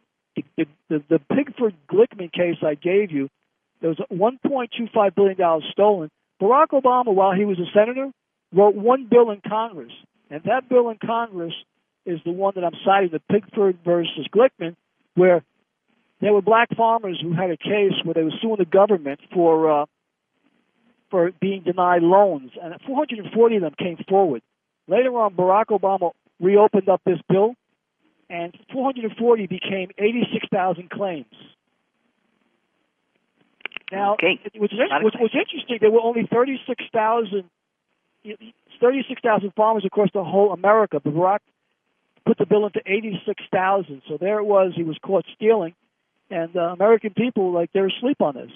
the, 0.58 0.66
the, 0.90 1.04
the 1.10 1.20
Pigford 1.32 1.74
Glickman 1.90 2.32
case 2.32 2.58
I 2.64 2.76
gave 2.76 3.12
you, 3.12 3.30
there 3.82 3.90
was 3.90 4.00
1.25 4.12 5.16
billion 5.16 5.38
dollars 5.38 5.66
stolen. 5.72 6.10
Barack 6.42 6.68
Obama, 6.68 7.14
while 7.14 7.34
he 7.34 7.46
was 7.46 7.60
a 7.60 7.70
senator, 7.74 8.12
wrote 8.54 8.76
one 8.76 9.08
bill 9.10 9.32
in 9.32 9.42
Congress, 9.48 9.92
and 10.30 10.42
that 10.44 10.70
bill 10.70 10.90
in 10.90 10.98
Congress 10.98 11.54
is 12.06 12.20
the 12.24 12.32
one 12.32 12.54
that 12.56 12.64
I'm 12.64 12.76
citing, 12.86 13.10
the 13.12 13.22
Pigford 13.32 13.78
versus 13.84 14.28
Glickman, 14.34 14.76
where 15.16 15.44
there 16.22 16.34
were 16.34 16.42
black 16.42 16.70
farmers 16.76 17.20
who 17.22 17.34
had 17.34 17.50
a 17.50 17.58
case 17.58 17.94
where 18.04 18.14
they 18.14 18.24
were 18.24 18.34
suing 18.42 18.58
the 18.58 18.66
government 18.66 19.20
for 19.34 19.82
uh, 19.82 19.86
for 21.10 21.32
being 21.42 21.64
denied 21.64 22.04
loans, 22.04 22.52
and 22.62 22.76
440 22.86 23.56
of 23.56 23.62
them 23.62 23.74
came 23.78 23.98
forward. 24.08 24.42
Later 24.88 25.18
on, 25.18 25.34
Barack 25.34 25.68
Obama 25.68 26.12
reopened 26.40 26.88
up 26.88 27.02
this 27.06 27.20
bill, 27.28 27.56
and 28.30 28.56
440 28.72 29.48
became 29.48 29.90
86,000 29.98 30.90
claims. 30.90 31.26
Now, 33.92 34.14
okay. 34.14 34.40
which, 34.56 34.72
is, 34.72 34.80
which 35.02 35.16
was 35.20 35.32
interesting, 35.34 35.80
there 35.82 35.90
were 35.90 36.02
only 36.02 36.28
36,000 36.32 37.50
36,000 38.80 39.54
farmers 39.56 39.84
across 39.86 40.10
the 40.14 40.24
whole 40.24 40.52
America, 40.52 41.00
but 41.04 41.14
Barack 41.14 41.40
put 42.26 42.38
the 42.38 42.46
bill 42.46 42.66
into 42.66 42.82
86,000. 42.86 44.02
So 44.08 44.18
there 44.20 44.40
it 44.40 44.46
was. 44.46 44.74
He 44.76 44.84
was 44.84 44.98
caught 45.02 45.26
stealing, 45.36 45.74
and 46.30 46.56
uh, 46.56 46.74
American 46.74 47.14
people 47.14 47.52
like 47.52 47.72
they're 47.74 47.88
asleep 47.88 48.22
on 48.22 48.36
this. 48.36 48.52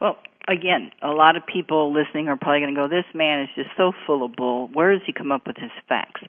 Well, 0.00 0.18
again, 0.48 0.90
a 1.02 1.08
lot 1.10 1.36
of 1.36 1.46
people 1.46 1.92
listening 1.92 2.28
are 2.28 2.36
probably 2.36 2.60
going 2.60 2.74
to 2.74 2.80
go, 2.80 2.88
"This 2.88 3.04
man 3.14 3.42
is 3.42 3.48
just 3.54 3.70
so 3.76 3.92
full 4.06 4.24
of 4.24 4.36
bull. 4.36 4.68
Where 4.72 4.92
does 4.92 5.02
he 5.06 5.12
come 5.12 5.32
up 5.32 5.46
with 5.46 5.56
his 5.56 5.70
facts?" 5.88 6.22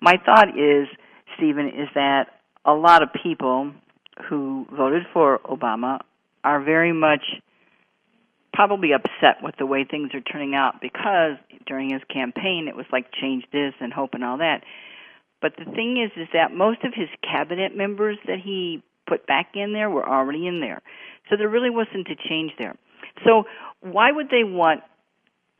My 0.00 0.16
thought 0.24 0.58
is, 0.58 0.88
Stephen, 1.36 1.68
is 1.68 1.88
that 1.94 2.40
a 2.64 2.72
lot 2.72 3.02
of 3.02 3.10
people 3.22 3.72
who 4.28 4.66
voted 4.70 5.04
for 5.12 5.38
Obama 5.40 6.00
are 6.44 6.62
very 6.62 6.92
much 6.92 7.22
probably 8.52 8.92
upset 8.92 9.42
with 9.42 9.54
the 9.58 9.66
way 9.66 9.84
things 9.84 10.10
are 10.14 10.20
turning 10.20 10.54
out 10.54 10.80
because 10.80 11.36
during 11.66 11.90
his 11.90 12.02
campaign 12.12 12.66
it 12.68 12.76
was 12.76 12.86
like 12.92 13.06
change 13.12 13.44
this 13.52 13.72
and 13.80 13.92
hope 13.92 14.10
and 14.12 14.24
all 14.24 14.38
that. 14.38 14.64
But 15.40 15.54
the 15.56 15.64
thing 15.64 15.96
is 15.96 16.10
is 16.20 16.28
that 16.32 16.52
most 16.52 16.84
of 16.84 16.92
his 16.94 17.08
cabinet 17.22 17.76
members 17.76 18.18
that 18.26 18.38
he 18.42 18.82
put 19.10 19.26
back 19.26 19.50
in 19.54 19.72
there 19.72 19.90
were 19.90 20.08
already 20.08 20.46
in 20.46 20.60
there. 20.60 20.80
So 21.28 21.36
there 21.36 21.48
really 21.48 21.70
wasn't 21.70 22.08
a 22.08 22.16
change 22.28 22.52
there. 22.58 22.76
So 23.24 23.44
why 23.80 24.12
would 24.12 24.28
they 24.30 24.44
want 24.44 24.80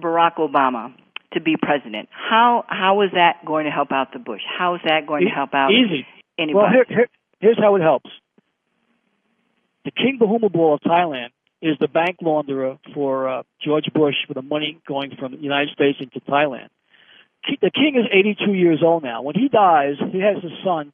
Barack 0.00 0.36
Obama 0.36 0.94
to 1.32 1.40
be 1.40 1.56
president? 1.60 2.08
How 2.12 2.64
how 2.68 3.02
is 3.02 3.10
that 3.14 3.44
going 3.44 3.64
to 3.64 3.70
help 3.70 3.90
out 3.92 4.12
the 4.12 4.18
Bush? 4.18 4.42
How 4.58 4.76
is 4.76 4.80
that 4.84 5.06
going 5.06 5.24
to 5.24 5.30
help 5.30 5.54
out 5.54 5.70
Easy. 5.70 6.06
anybody? 6.38 6.54
Well, 6.54 6.72
here, 6.72 6.86
here, 6.88 7.08
here's 7.40 7.58
how 7.58 7.74
it 7.76 7.82
helps. 7.82 8.10
The 9.84 9.90
King 9.90 10.18
Bhumibol 10.20 10.74
of 10.74 10.80
Thailand 10.80 11.30
is 11.62 11.76
the 11.80 11.88
bank 11.88 12.18
launderer 12.22 12.78
for 12.94 13.28
uh, 13.28 13.42
George 13.62 13.88
Bush 13.92 14.14
for 14.26 14.34
the 14.34 14.42
money 14.42 14.78
going 14.86 15.12
from 15.18 15.32
the 15.32 15.38
United 15.38 15.70
States 15.72 15.98
into 16.00 16.20
Thailand. 16.20 16.68
The 17.62 17.70
king 17.70 17.96
is 17.96 18.06
82 18.12 18.52
years 18.52 18.80
old 18.84 19.02
now. 19.02 19.22
When 19.22 19.34
he 19.34 19.48
dies, 19.48 19.94
he 20.12 20.20
has 20.20 20.44
a 20.44 20.50
son 20.62 20.92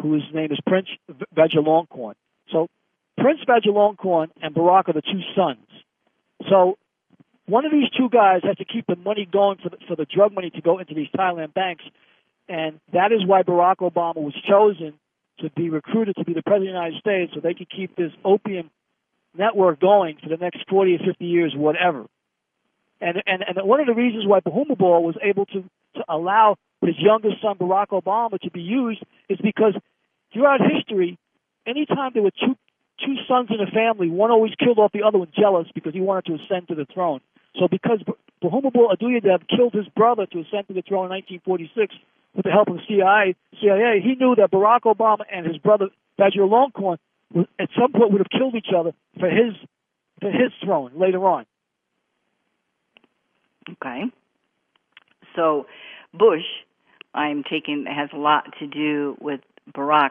whose 0.00 0.24
name 0.32 0.52
is 0.52 0.58
Prince 0.66 0.88
Vajiralongkorn. 1.36 2.14
So 2.50 2.68
Prince 3.18 3.40
Vajiralongkorn 3.48 4.30
and 4.42 4.54
Barack 4.54 4.88
are 4.88 4.92
the 4.92 5.02
two 5.02 5.20
sons. 5.34 5.66
So 6.48 6.78
one 7.46 7.64
of 7.64 7.72
these 7.72 7.90
two 7.96 8.08
guys 8.08 8.40
has 8.44 8.56
to 8.56 8.64
keep 8.64 8.86
the 8.86 8.96
money 8.96 9.26
going 9.30 9.58
for 9.62 9.68
the, 9.68 9.76
for 9.86 9.96
the 9.96 10.06
drug 10.06 10.32
money 10.32 10.50
to 10.50 10.60
go 10.60 10.78
into 10.78 10.94
these 10.94 11.08
Thailand 11.16 11.54
banks, 11.54 11.84
and 12.48 12.80
that 12.92 13.12
is 13.12 13.24
why 13.24 13.42
Barack 13.42 13.76
Obama 13.76 14.16
was 14.16 14.34
chosen 14.48 14.94
to 15.40 15.50
be 15.50 15.70
recruited 15.70 16.16
to 16.16 16.24
be 16.24 16.32
the 16.32 16.42
president 16.42 16.76
of 16.76 16.82
the 16.82 16.86
United 16.86 17.00
States, 17.00 17.32
so 17.34 17.40
they 17.40 17.54
could 17.54 17.70
keep 17.70 17.96
this 17.96 18.12
opium 18.24 18.70
network 19.36 19.80
going 19.80 20.16
for 20.22 20.28
the 20.28 20.36
next 20.36 20.68
40 20.68 20.94
or 20.94 20.98
50 20.98 21.24
years, 21.24 21.54
whatever. 21.56 22.06
And 23.00 23.22
and 23.26 23.42
and 23.46 23.66
one 23.66 23.80
of 23.80 23.86
the 23.86 23.94
reasons 23.94 24.26
why 24.26 24.40
Bhumibol 24.40 25.02
was 25.02 25.16
able 25.22 25.46
to 25.46 25.64
to 25.96 26.04
allow 26.08 26.56
his 26.86 26.96
youngest 26.98 27.42
son 27.42 27.56
Barack 27.56 27.88
Obama 27.88 28.38
to 28.40 28.50
be 28.50 28.60
used 28.60 29.02
is 29.28 29.38
because 29.42 29.74
throughout 30.32 30.60
history, 30.60 31.18
anytime 31.66 32.10
there 32.14 32.22
were 32.22 32.32
two 32.32 32.56
two 33.04 33.16
sons 33.26 33.48
in 33.50 33.60
a 33.60 33.70
family, 33.70 34.08
one 34.08 34.30
always 34.30 34.52
killed 34.54 34.78
off 34.78 34.92
the 34.92 35.02
other 35.02 35.18
one 35.18 35.32
jealous 35.36 35.66
because 35.74 35.92
he 35.92 36.00
wanted 36.00 36.24
to 36.26 36.34
ascend 36.34 36.68
to 36.68 36.74
the 36.74 36.86
throne. 36.92 37.20
So 37.58 37.68
because 37.68 38.00
Bhumibol 38.42 38.94
Adulyadej 38.94 39.48
killed 39.48 39.74
his 39.74 39.86
brother 39.96 40.26
to 40.26 40.40
ascend 40.40 40.68
to 40.68 40.74
the 40.74 40.82
throne 40.82 41.06
in 41.06 41.10
1946 41.42 41.94
with 42.34 42.44
the 42.44 42.50
help 42.50 42.68
of 42.68 42.76
the 42.76 42.82
CIA, 42.88 43.34
CIA, 43.60 44.00
he 44.00 44.14
knew 44.14 44.34
that 44.36 44.50
Barack 44.50 44.82
Obama 44.82 45.22
and 45.32 45.46
his 45.46 45.56
brother 45.58 45.88
Vajiralongkorn 46.18 46.98
at 47.58 47.68
some 47.78 47.92
point 47.92 48.12
would 48.12 48.20
have 48.20 48.30
killed 48.30 48.54
each 48.54 48.72
other 48.76 48.92
for 49.18 49.28
his 49.28 49.54
for 50.20 50.30
his 50.30 50.52
throne 50.64 50.92
later 50.96 51.24
on. 51.26 51.46
Okay. 53.68 54.04
So 55.34 55.66
Bush, 56.12 56.44
I'm 57.14 57.44
taking 57.44 57.86
it 57.86 57.94
has 57.94 58.10
a 58.12 58.18
lot 58.18 58.44
to 58.58 58.66
do 58.66 59.16
with 59.20 59.40
Barack 59.72 60.10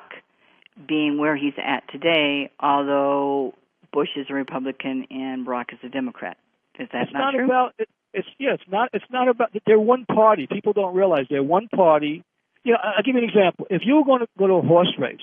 being 0.88 1.18
where 1.18 1.36
he's 1.36 1.54
at 1.64 1.84
today, 1.92 2.50
although 2.60 3.54
Bush 3.92 4.10
is 4.16 4.26
a 4.30 4.34
Republican 4.34 5.06
and 5.12 5.46
Barack 5.46 5.74
is 5.74 5.80
a 5.84 5.90
Democrat. 5.90 6.38
Is 6.80 6.88
that 6.92 7.04
it's 7.04 7.14
not, 7.14 7.20
not 7.20 7.34
true? 7.36 7.46
about 7.46 7.74
it, 7.78 7.88
it's 8.14 8.28
yeah, 8.40 8.54
it's 8.54 8.64
not 8.70 8.90
it's 8.94 9.06
not 9.12 9.28
about 9.28 9.52
they're 9.66 9.80
one 9.80 10.06
party. 10.06 10.48
People 10.48 10.74
don't 10.74 10.96
realize 10.96 11.26
they're 11.30 11.44
one 11.44 11.68
party. 11.68 12.24
You 12.64 12.74
know, 12.74 12.80
I'll 12.82 13.04
give 13.04 13.16
you 13.16 13.22
an 13.22 13.30
example. 13.30 13.68
If 13.70 13.82
you 13.86 13.96
were 13.96 14.06
going 14.06 14.22
to 14.22 14.28
go 14.40 14.48
to 14.48 14.54
a 14.54 14.62
horse 14.62 14.94
race 14.98 15.22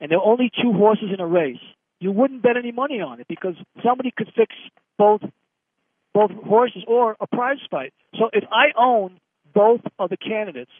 and 0.00 0.10
there 0.10 0.18
are 0.18 0.24
only 0.24 0.50
two 0.62 0.72
horses 0.72 1.10
in 1.12 1.20
a 1.20 1.26
race, 1.26 1.60
you 2.00 2.10
wouldn't 2.10 2.42
bet 2.42 2.56
any 2.56 2.72
money 2.72 3.00
on 3.00 3.20
it 3.20 3.28
because 3.28 3.54
somebody 3.84 4.12
could 4.16 4.32
fix 4.34 4.54
both 4.96 5.20
both 6.14 6.30
horses 6.30 6.82
or 6.88 7.16
a 7.20 7.26
prize 7.26 7.58
fight. 7.70 7.92
So 8.18 8.30
if 8.32 8.44
I 8.50 8.68
own 8.76 9.20
both 9.54 9.80
of 9.98 10.10
the 10.10 10.16
candidates, 10.16 10.70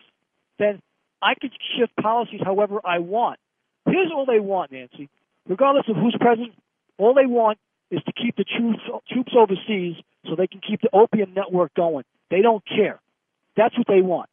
then 0.59 0.80
I 1.22 1.34
could 1.34 1.52
shift 1.76 1.92
policies 2.00 2.40
however 2.44 2.80
I 2.84 2.98
want. 2.98 3.38
Here's 3.86 4.11
all 4.14 4.26
they 4.26 4.40
want, 4.40 4.72
Nancy. 4.72 5.09
Regardless 5.48 5.86
of 5.88 5.96
who's 5.96 6.16
president, 6.20 6.54
all 6.98 7.14
they 7.14 7.26
want 7.26 7.59
is 7.90 8.00
to 8.04 8.12
keep 8.12 8.36
the 8.36 8.44
troops 8.44 8.80
troops 9.11 9.32
overseas 9.36 9.96
so 10.26 10.36
they 10.36 10.46
can 10.46 10.61
keep 10.61 10.80
the 10.82 10.90
opium 10.92 11.32
network 11.34 11.72
going. 11.74 12.04
They 12.30 12.42
don't 12.42 12.62
care. 12.66 13.00
That's 13.56 13.76
what 13.76 13.86
they 13.86 14.02
want. 14.02 14.28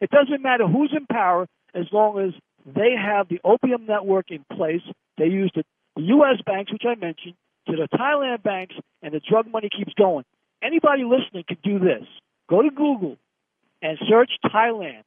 It 0.00 0.10
doesn't 0.10 0.42
matter 0.42 0.66
who's 0.66 0.92
in 0.94 1.06
power 1.06 1.46
as 1.74 1.86
long 1.92 2.18
as 2.18 2.34
they 2.66 2.94
have 2.96 3.28
the 3.28 3.40
opium 3.44 3.86
network 3.86 4.30
in 4.30 4.44
place. 4.52 4.82
They 5.18 5.26
use 5.26 5.52
the, 5.54 5.64
U.S. 5.98 6.42
banks, 6.44 6.70
which 6.70 6.82
I 6.86 6.94
mentioned, 6.94 7.34
to 7.68 7.76
the 7.76 7.88
Thailand 7.96 8.42
banks, 8.42 8.74
and 9.02 9.14
the 9.14 9.20
drug 9.20 9.50
money 9.50 9.70
keeps 9.74 9.94
going. 9.94 10.24
Anybody 10.62 11.04
listening 11.04 11.44
can 11.48 11.56
do 11.62 11.78
this. 11.78 12.06
Go 12.50 12.60
to 12.60 12.68
Google 12.68 13.16
and 13.80 13.98
search 14.08 14.30
Thailand. 14.44 15.04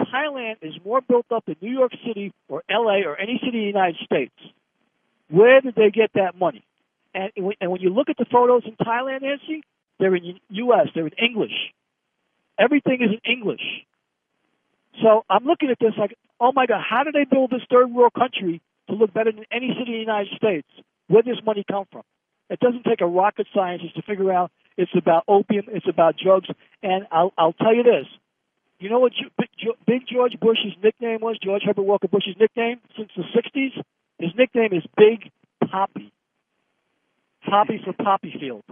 Thailand 0.00 0.56
is 0.62 0.74
more 0.84 1.00
built 1.00 1.26
up 1.30 1.44
than 1.46 1.56
New 1.60 1.72
York 1.72 1.92
City 2.06 2.32
or 2.48 2.62
LA 2.70 3.00
or 3.06 3.16
any 3.16 3.40
city 3.44 3.58
in 3.58 3.62
the 3.62 3.66
United 3.66 3.96
States. 4.04 4.32
Where 5.30 5.60
did 5.60 5.74
they 5.74 5.90
get 5.90 6.10
that 6.14 6.38
money? 6.38 6.64
And, 7.14 7.32
and 7.60 7.70
when 7.70 7.80
you 7.80 7.90
look 7.90 8.08
at 8.08 8.16
the 8.16 8.26
photos 8.30 8.62
in 8.64 8.76
Thailand, 8.76 9.22
Nancy, 9.22 9.62
they're 9.98 10.14
in 10.14 10.38
U.S., 10.50 10.88
they're 10.94 11.06
in 11.06 11.12
English. 11.14 11.72
Everything 12.58 12.98
is 13.02 13.10
in 13.10 13.30
English. 13.30 13.62
So 15.02 15.24
I'm 15.28 15.44
looking 15.44 15.70
at 15.70 15.78
this 15.80 15.92
like, 15.98 16.16
oh 16.40 16.52
my 16.52 16.66
God, 16.66 16.82
how 16.88 17.04
did 17.04 17.14
they 17.14 17.24
build 17.24 17.50
this 17.50 17.62
third 17.70 17.90
world 17.90 18.12
country 18.14 18.60
to 18.88 18.94
look 18.94 19.12
better 19.12 19.32
than 19.32 19.44
any 19.52 19.68
city 19.78 19.92
in 19.92 19.94
the 19.94 20.00
United 20.00 20.36
States? 20.36 20.68
Where 21.08 21.22
does 21.22 21.40
money 21.44 21.64
come 21.68 21.86
from? 21.90 22.02
It 22.50 22.60
doesn't 22.60 22.84
take 22.84 23.00
a 23.00 23.06
rocket 23.06 23.46
scientist 23.54 23.96
to 23.96 24.02
figure 24.02 24.32
out 24.32 24.50
it's 24.76 24.92
about 24.96 25.24
opium, 25.28 25.66
it's 25.68 25.88
about 25.88 26.16
drugs, 26.16 26.48
and 26.82 27.06
I'll, 27.10 27.32
I'll 27.36 27.52
tell 27.52 27.74
you 27.74 27.82
this. 27.82 28.06
You 28.78 28.88
know 28.90 29.00
what 29.00 29.12
Big 29.86 30.02
George 30.06 30.38
Bush's 30.40 30.76
nickname 30.82 31.20
was? 31.20 31.36
George 31.42 31.62
Herbert 31.64 31.82
Walker 31.82 32.08
Bush's 32.08 32.36
nickname 32.38 32.80
since 32.96 33.10
the 33.16 33.22
60s? 33.22 33.82
His 34.18 34.30
nickname 34.36 34.72
is 34.72 34.84
Big 34.96 35.30
Poppy. 35.68 36.12
Poppy 37.48 37.80
for 37.84 37.92
Poppy 37.92 38.34
Field. 38.38 38.62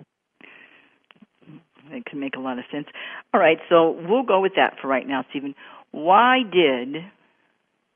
It 1.90 2.04
can 2.04 2.20
make 2.20 2.36
a 2.36 2.40
lot 2.40 2.58
of 2.58 2.64
sense. 2.70 2.86
All 3.32 3.40
right, 3.40 3.58
so 3.68 3.90
we'll 4.08 4.22
go 4.22 4.40
with 4.40 4.54
that 4.56 4.78
for 4.80 4.88
right 4.88 5.06
now, 5.06 5.24
Stephen. 5.30 5.54
Why 5.92 6.42
did 6.42 7.04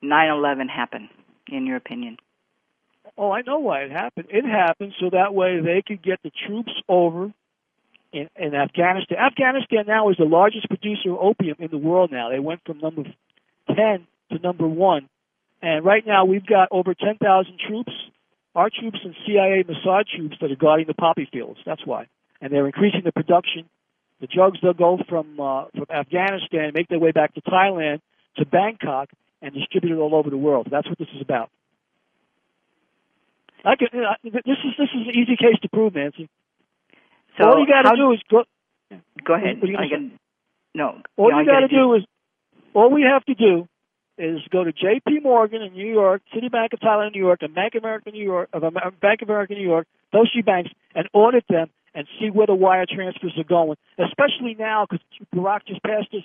9/11 0.03 0.69
happen, 0.69 1.09
in 1.49 1.67
your 1.67 1.77
opinion? 1.77 2.17
Oh, 3.19 3.31
I 3.31 3.43
know 3.43 3.59
why 3.59 3.83
it 3.83 3.91
happened. 3.91 4.29
It 4.31 4.45
happened 4.45 4.95
so 5.01 5.11
that 5.11 5.35
way 5.35 5.61
they 5.61 5.83
could 5.83 6.03
get 6.03 6.23
the 6.23 6.31
troops 6.47 6.73
over 6.89 7.33
in, 8.13 8.29
in 8.37 8.55
Afghanistan. 8.55 9.19
Afghanistan 9.19 9.85
now 9.87 10.11
is 10.11 10.17
the 10.17 10.25
largest 10.25 10.69
producer 10.69 11.13
of 11.13 11.19
opium 11.21 11.57
in 11.59 11.71
the 11.71 11.79
world 11.79 12.11
now. 12.11 12.31
They 12.31 12.39
went 12.39 12.61
from 12.65 12.79
number 12.79 13.05
10 13.69 14.07
to 14.33 14.39
number 14.39 14.67
1. 14.67 15.09
And 15.63 15.85
right 15.85 16.07
now 16.07 16.25
we've 16.25 16.47
got 16.47 16.69
over 16.71 16.95
10,000 16.95 17.59
troops, 17.67 17.93
our 18.55 18.71
troops 18.71 18.99
and 19.05 19.15
CIA 19.27 19.65
Mossad 19.65 20.05
troops 20.15 20.37
that 20.41 20.51
are 20.51 20.57
guarding 20.57 20.87
the 20.87 20.95
poppy 20.95 21.29
fields. 21.31 21.61
That's 21.65 21.85
why. 21.87 22.07
And 22.41 22.53
they're 22.53 22.67
increasing 22.67 23.03
the 23.05 23.13
production. 23.13 23.69
The 24.21 24.27
drugs 24.27 24.59
they'll 24.63 24.75
go 24.75 24.99
from 25.09 25.41
uh, 25.41 25.67
from 25.75 25.87
Afghanistan, 25.89 26.73
make 26.75 26.89
their 26.89 26.99
way 26.99 27.11
back 27.11 27.35
to 27.35 27.41
Thailand, 27.41 28.01
to 28.37 28.45
Bangkok, 28.45 29.09
and 29.41 29.55
distribute 29.55 29.95
it 29.95 29.99
all 29.99 30.15
over 30.15 30.29
the 30.29 30.37
world. 30.37 30.69
That's 30.71 30.87
what 30.87 30.99
this 30.99 31.09
is 31.15 31.23
about. 31.23 31.51
I 33.65 33.77
can, 33.77 33.89
uh, 33.95 34.15
this 34.23 34.33
is 34.65 34.73
this 34.79 34.89
is 34.95 35.09
an 35.09 35.15
easy 35.15 35.37
case 35.37 35.59
to 35.63 35.69
prove, 35.69 35.95
Nancy. 35.95 36.29
So 37.39 37.49
all 37.49 37.61
you 37.61 37.67
got 37.67 37.91
to 37.91 37.97
do 37.97 38.13
is 38.13 38.21
go. 38.31 38.45
Go 39.25 39.35
ahead. 39.35 39.61
Can, 39.61 40.19
no. 40.75 41.01
All 41.17 41.31
you, 41.31 41.47
got 41.47 41.61
to 41.61 41.69
do 41.69 41.95
is, 41.95 42.03
all 42.75 42.91
we 42.91 43.03
have 43.03 43.25
to 43.27 43.35
do 43.35 43.69
is 44.19 44.41
go 44.51 44.65
to 44.65 44.73
J.P. 44.73 45.21
Morgan 45.21 45.63
in 45.63 45.73
New 45.73 45.91
York, 45.91 46.23
Citibank 46.35 46.73
of 46.73 46.81
Thailand, 46.81 47.15
New 47.15 47.23
York, 47.23 47.41
and 47.43 47.55
Bank 47.55 47.75
of 47.75 47.83
America, 47.83 48.11
New 48.11 48.23
York, 48.23 48.49
of 48.53 48.63
Bank 49.01 49.23
of 49.23 49.29
America, 49.29 49.55
New 49.55 49.67
York, 49.67 49.87
those 50.13 50.31
three 50.33 50.43
banks, 50.43 50.71
and 50.95 51.09
audit 51.13 51.45
them 51.49 51.69
and 51.95 52.07
see 52.21 52.31
where 52.31 52.47
the 52.47 52.55
wire 52.55 52.87
transfers 52.89 53.33
are 53.37 53.45
going. 53.45 53.77
Especially 53.99 54.55
now, 54.59 54.87
because 54.89 55.05
Barack 55.35 55.67
just 55.67 55.83
passed 55.83 56.09
this, 56.13 56.23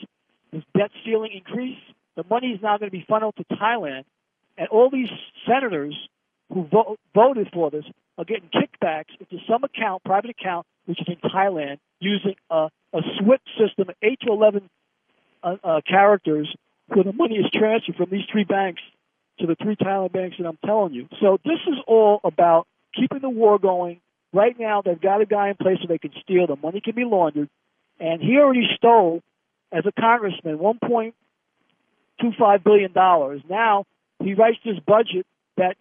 this 0.51 0.63
debt 0.77 0.91
ceiling 1.03 1.31
increase, 1.33 1.77
the 2.15 2.23
money 2.29 2.47
is 2.47 2.61
now 2.61 2.77
going 2.77 2.89
to 2.89 2.97
be 2.97 3.05
funneled 3.07 3.35
to 3.37 3.45
Thailand, 3.55 4.03
and 4.57 4.67
all 4.69 4.89
these 4.89 5.09
senators 5.47 5.95
who 6.53 6.67
vo- 6.67 6.97
voted 7.13 7.49
for 7.53 7.71
this 7.71 7.85
are 8.17 8.25
getting 8.25 8.49
kickbacks 8.49 9.11
into 9.19 9.43
some 9.49 9.63
account, 9.63 10.03
private 10.03 10.29
account, 10.29 10.65
which 10.85 11.01
is 11.01 11.07
in 11.07 11.29
Thailand, 11.29 11.79
using 11.99 12.35
a, 12.49 12.69
a 12.93 13.01
SWIFT 13.19 13.47
system, 13.57 13.87
8 14.01 14.19
to 14.21 14.31
11 14.31 14.69
uh, 15.43 15.55
uh, 15.63 15.81
characters, 15.87 16.53
where 16.87 17.03
the 17.03 17.13
money 17.13 17.35
is 17.35 17.45
transferred 17.51 17.95
from 17.95 18.09
these 18.11 18.25
three 18.31 18.43
banks 18.43 18.81
to 19.39 19.47
the 19.47 19.55
three 19.55 19.75
Thailand 19.75 20.11
banks 20.11 20.37
that 20.37 20.47
I'm 20.47 20.57
telling 20.65 20.93
you. 20.93 21.07
So 21.19 21.39
this 21.43 21.59
is 21.67 21.77
all 21.87 22.19
about 22.23 22.67
keeping 22.93 23.19
the 23.19 23.29
war 23.29 23.59
going. 23.59 23.99
Right 24.33 24.57
now, 24.59 24.81
they've 24.83 24.99
got 24.99 25.21
a 25.21 25.25
guy 25.25 25.49
in 25.49 25.55
place 25.55 25.77
so 25.81 25.87
they 25.87 25.97
can 25.97 26.13
steal. 26.21 26.47
The 26.47 26.55
money 26.55 26.81
can 26.81 26.95
be 26.95 27.05
laundered. 27.05 27.49
And 27.99 28.21
he 28.21 28.37
already 28.37 28.67
stole, 28.75 29.21
as 29.71 29.85
a 29.85 29.91
congressman, 29.91 30.57
$1.25 30.57 32.63
billion. 32.63 32.91
Now, 33.49 33.85
he 34.19 34.33
writes 34.33 34.57
this 34.63 34.79
budget 34.85 35.25
that 35.57 35.75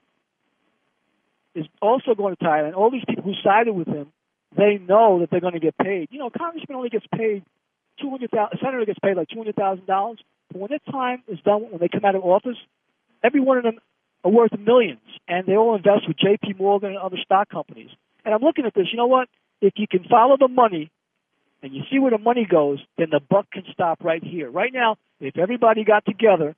is 1.55 1.67
also 1.81 2.15
going 2.15 2.37
to 2.37 2.45
Thailand. 2.45 2.75
All 2.75 2.91
these 2.91 3.05
people 3.09 3.25
who 3.25 3.35
sided 3.43 3.73
with 3.73 3.89
him, 3.89 4.13
they 4.57 4.79
know 4.79 5.21
that 5.21 5.31
they're 5.31 5.41
going 5.41 5.55
to 5.55 5.61
get 5.61 5.77
paid. 5.77 6.09
You 6.11 6.19
know, 6.19 6.31
congressman 6.31 6.77
only 6.77 6.91
gets 6.91 7.07
paid 7.15 7.45
two 8.01 8.11
hundred 8.11 8.31
thousand. 8.31 8.59
Senator 8.63 8.85
gets 8.85 8.99
paid 8.99 9.17
like 9.17 9.29
two 9.29 9.39
hundred 9.39 9.57
thousand 9.57 9.87
dollars. 9.87 10.19
But 10.51 10.61
when 10.61 10.71
their 10.71 10.93
time 10.93 11.23
is 11.29 11.39
done, 11.45 11.63
when 11.71 11.81
they 11.81 11.89
come 11.89 12.05
out 12.05 12.15
of 12.15 12.25
office, 12.25 12.57
every 13.23 13.41
one 13.41 13.59
of 13.59 13.65
them 13.65 13.79
are 14.25 14.31
worth 14.31 14.53
millions, 14.59 15.01
and 15.29 15.47
they 15.47 15.57
all 15.57 15.75
invest 15.75 16.09
with 16.09 16.19
J.P. 16.19 16.55
Morgan 16.59 16.91
and 16.91 16.99
other 16.99 17.19
stock 17.25 17.51
companies. 17.51 17.91
And 18.25 18.35
I'm 18.35 18.43
looking 18.43 18.65
at 18.65 18.75
this. 18.75 18.87
You 18.91 18.97
know 18.97 19.07
what? 19.07 19.29
If 19.61 19.75
you 19.77 19.87
can 19.87 20.05
follow 20.05 20.37
the 20.39 20.49
money, 20.49 20.91
and 21.63 21.73
you 21.75 21.83
see 21.91 21.99
where 21.99 22.11
the 22.11 22.19
money 22.19 22.47
goes, 22.49 22.79
then 22.99 23.09
the 23.11 23.21
buck 23.21 23.51
can 23.51 23.65
stop 23.73 24.05
right 24.05 24.23
here. 24.23 24.51
Right 24.51 24.73
now, 24.73 24.97
if 25.19 25.39
everybody 25.39 25.83
got 25.85 26.05
together 26.05 26.55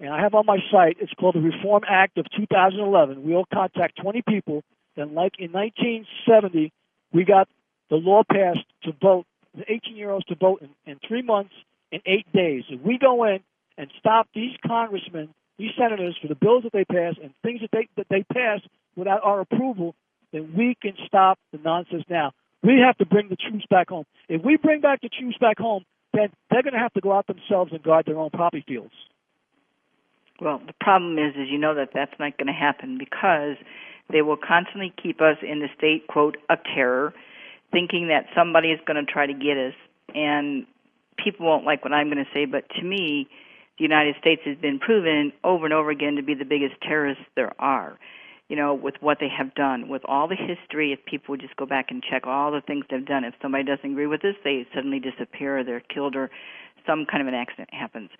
and 0.00 0.10
I 0.10 0.22
have 0.22 0.34
on 0.34 0.46
my 0.46 0.58
site, 0.72 0.96
it's 1.00 1.12
called 1.14 1.34
the 1.34 1.40
Reform 1.40 1.82
Act 1.86 2.16
of 2.16 2.26
2011. 2.34 3.24
We'll 3.24 3.44
contact 3.52 4.00
20 4.00 4.22
people. 4.26 4.62
Then, 4.96 5.14
like 5.14 5.34
in 5.38 5.52
1970, 5.52 6.72
we 7.12 7.24
got 7.24 7.48
the 7.90 7.96
law 7.96 8.22
passed 8.30 8.64
to 8.84 8.92
vote, 9.00 9.26
the 9.56 9.64
18 9.70 9.96
year 9.96 10.10
olds 10.10 10.26
to 10.26 10.34
vote 10.34 10.62
in, 10.62 10.70
in 10.90 10.98
three 11.06 11.22
months 11.22 11.54
and 11.92 12.02
eight 12.06 12.30
days. 12.32 12.64
If 12.68 12.80
we 12.82 12.98
go 12.98 13.24
in 13.24 13.40
and 13.76 13.90
stop 13.98 14.28
these 14.34 14.52
congressmen, 14.66 15.30
these 15.58 15.70
senators 15.78 16.16
for 16.20 16.28
the 16.28 16.34
bills 16.34 16.64
that 16.64 16.72
they 16.72 16.84
pass 16.84 17.14
and 17.22 17.32
things 17.42 17.60
that 17.60 17.70
they, 17.72 17.88
that 17.96 18.06
they 18.10 18.24
pass 18.32 18.60
without 18.96 19.20
our 19.24 19.40
approval, 19.40 19.94
then 20.32 20.52
we 20.56 20.76
can 20.80 20.94
stop 21.06 21.38
the 21.52 21.58
nonsense 21.58 22.04
now. 22.08 22.32
We 22.62 22.82
have 22.84 22.98
to 22.98 23.06
bring 23.06 23.28
the 23.28 23.36
troops 23.36 23.64
back 23.70 23.88
home. 23.88 24.04
If 24.28 24.44
we 24.44 24.56
bring 24.56 24.80
back 24.80 25.00
the 25.00 25.08
troops 25.08 25.38
back 25.38 25.58
home, 25.58 25.84
then 26.12 26.28
they're 26.50 26.62
going 26.62 26.74
to 26.74 26.78
have 26.78 26.92
to 26.94 27.00
go 27.00 27.12
out 27.12 27.26
themselves 27.26 27.72
and 27.72 27.82
guard 27.82 28.06
their 28.06 28.18
own 28.18 28.30
poppy 28.30 28.64
fields. 28.66 28.92
Well, 30.40 30.60
the 30.64 30.74
problem 30.80 31.18
is, 31.18 31.34
is 31.34 31.48
you 31.50 31.58
know 31.58 31.74
that 31.74 31.90
that's 31.92 32.14
not 32.18 32.38
going 32.38 32.46
to 32.46 32.52
happen 32.52 32.96
because 32.98 33.56
they 34.10 34.22
will 34.22 34.36
constantly 34.36 34.92
keep 35.02 35.20
us 35.20 35.36
in 35.42 35.60
the 35.60 35.68
state 35.76 36.06
quote 36.06 36.36
of 36.48 36.58
terror, 36.74 37.12
thinking 37.72 38.08
that 38.08 38.26
somebody 38.36 38.68
is 38.68 38.80
going 38.86 39.04
to 39.04 39.10
try 39.10 39.26
to 39.26 39.34
get 39.34 39.56
us. 39.58 39.74
And 40.14 40.66
people 41.22 41.46
won't 41.46 41.64
like 41.64 41.84
what 41.84 41.92
I'm 41.92 42.06
going 42.06 42.24
to 42.24 42.30
say, 42.32 42.44
but 42.44 42.64
to 42.78 42.82
me, 42.82 43.28
the 43.78 43.82
United 43.82 44.16
States 44.20 44.42
has 44.44 44.56
been 44.58 44.78
proven 44.78 45.32
over 45.44 45.64
and 45.64 45.74
over 45.74 45.90
again 45.90 46.16
to 46.16 46.22
be 46.22 46.34
the 46.34 46.44
biggest 46.44 46.80
terrorists 46.82 47.24
there 47.36 47.52
are. 47.60 47.98
You 48.48 48.56
know, 48.56 48.72
with 48.72 48.94
what 49.00 49.18
they 49.20 49.28
have 49.28 49.54
done, 49.54 49.88
with 49.88 50.02
all 50.06 50.26
the 50.26 50.34
history, 50.34 50.92
if 50.92 51.04
people 51.04 51.32
would 51.32 51.40
just 51.40 51.54
go 51.56 51.66
back 51.66 51.90
and 51.90 52.02
check 52.02 52.26
all 52.26 52.50
the 52.50 52.62
things 52.62 52.86
they've 52.90 53.04
done, 53.04 53.24
if 53.24 53.34
somebody 53.42 53.62
doesn't 53.62 53.90
agree 53.90 54.06
with 54.06 54.24
us, 54.24 54.36
they 54.42 54.66
suddenly 54.74 54.98
disappear, 54.98 55.58
or 55.58 55.64
they're 55.64 55.80
killed, 55.80 56.16
or 56.16 56.30
some 56.88 57.06
kind 57.06 57.20
of 57.20 57.28
an 57.28 57.34
accident 57.34 57.68
happens. 57.72 58.10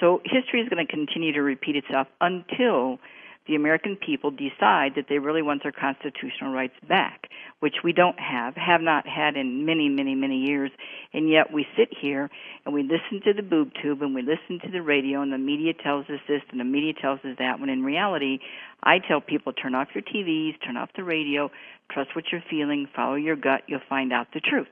So 0.00 0.20
history 0.24 0.60
is 0.60 0.68
going 0.68 0.84
to 0.84 0.90
continue 0.90 1.32
to 1.32 1.42
repeat 1.42 1.76
itself 1.76 2.08
until 2.20 2.98
the 3.46 3.54
American 3.54 3.96
people 3.96 4.30
decide 4.30 4.92
that 4.96 5.06
they 5.08 5.18
really 5.18 5.42
want 5.42 5.62
their 5.62 5.72
constitutional 5.72 6.50
rights 6.50 6.74
back, 6.88 7.28
which 7.60 7.76
we 7.84 7.92
don't 7.92 8.18
have, 8.18 8.54
have 8.56 8.80
not 8.80 9.06
had 9.06 9.36
in 9.36 9.66
many, 9.66 9.88
many, 9.88 10.14
many 10.14 10.38
years. 10.38 10.70
And 11.12 11.28
yet 11.28 11.52
we 11.52 11.66
sit 11.76 11.88
here 12.00 12.30
and 12.64 12.74
we 12.74 12.82
listen 12.82 13.20
to 13.24 13.34
the 13.34 13.42
boob 13.42 13.72
tube 13.82 14.00
and 14.00 14.14
we 14.14 14.22
listen 14.22 14.60
to 14.64 14.70
the 14.70 14.80
radio 14.80 15.20
and 15.20 15.30
the 15.30 15.38
media 15.38 15.74
tells 15.74 16.06
us 16.06 16.20
this 16.26 16.40
and 16.50 16.58
the 16.58 16.64
media 16.64 16.94
tells 16.94 17.20
us 17.20 17.36
that 17.38 17.60
when 17.60 17.68
in 17.68 17.84
reality, 17.84 18.38
I 18.82 18.98
tell 18.98 19.20
people 19.20 19.52
turn 19.52 19.74
off 19.74 19.88
your 19.94 20.02
TVs, 20.02 20.54
turn 20.64 20.78
off 20.78 20.88
the 20.96 21.04
radio, 21.04 21.50
trust 21.90 22.16
what 22.16 22.24
you're 22.32 22.44
feeling, 22.48 22.88
follow 22.96 23.14
your 23.14 23.36
gut, 23.36 23.62
you'll 23.66 23.80
find 23.88 24.10
out 24.10 24.28
the 24.32 24.40
truth. 24.40 24.68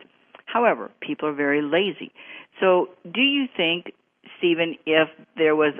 However, 0.52 0.90
people 1.00 1.28
are 1.28 1.34
very 1.34 1.62
lazy. 1.62 2.12
So, 2.60 2.88
do 3.04 3.22
you 3.22 3.46
think, 3.56 3.92
Stephen, 4.36 4.76
if 4.84 5.08
there 5.36 5.56
was, 5.56 5.72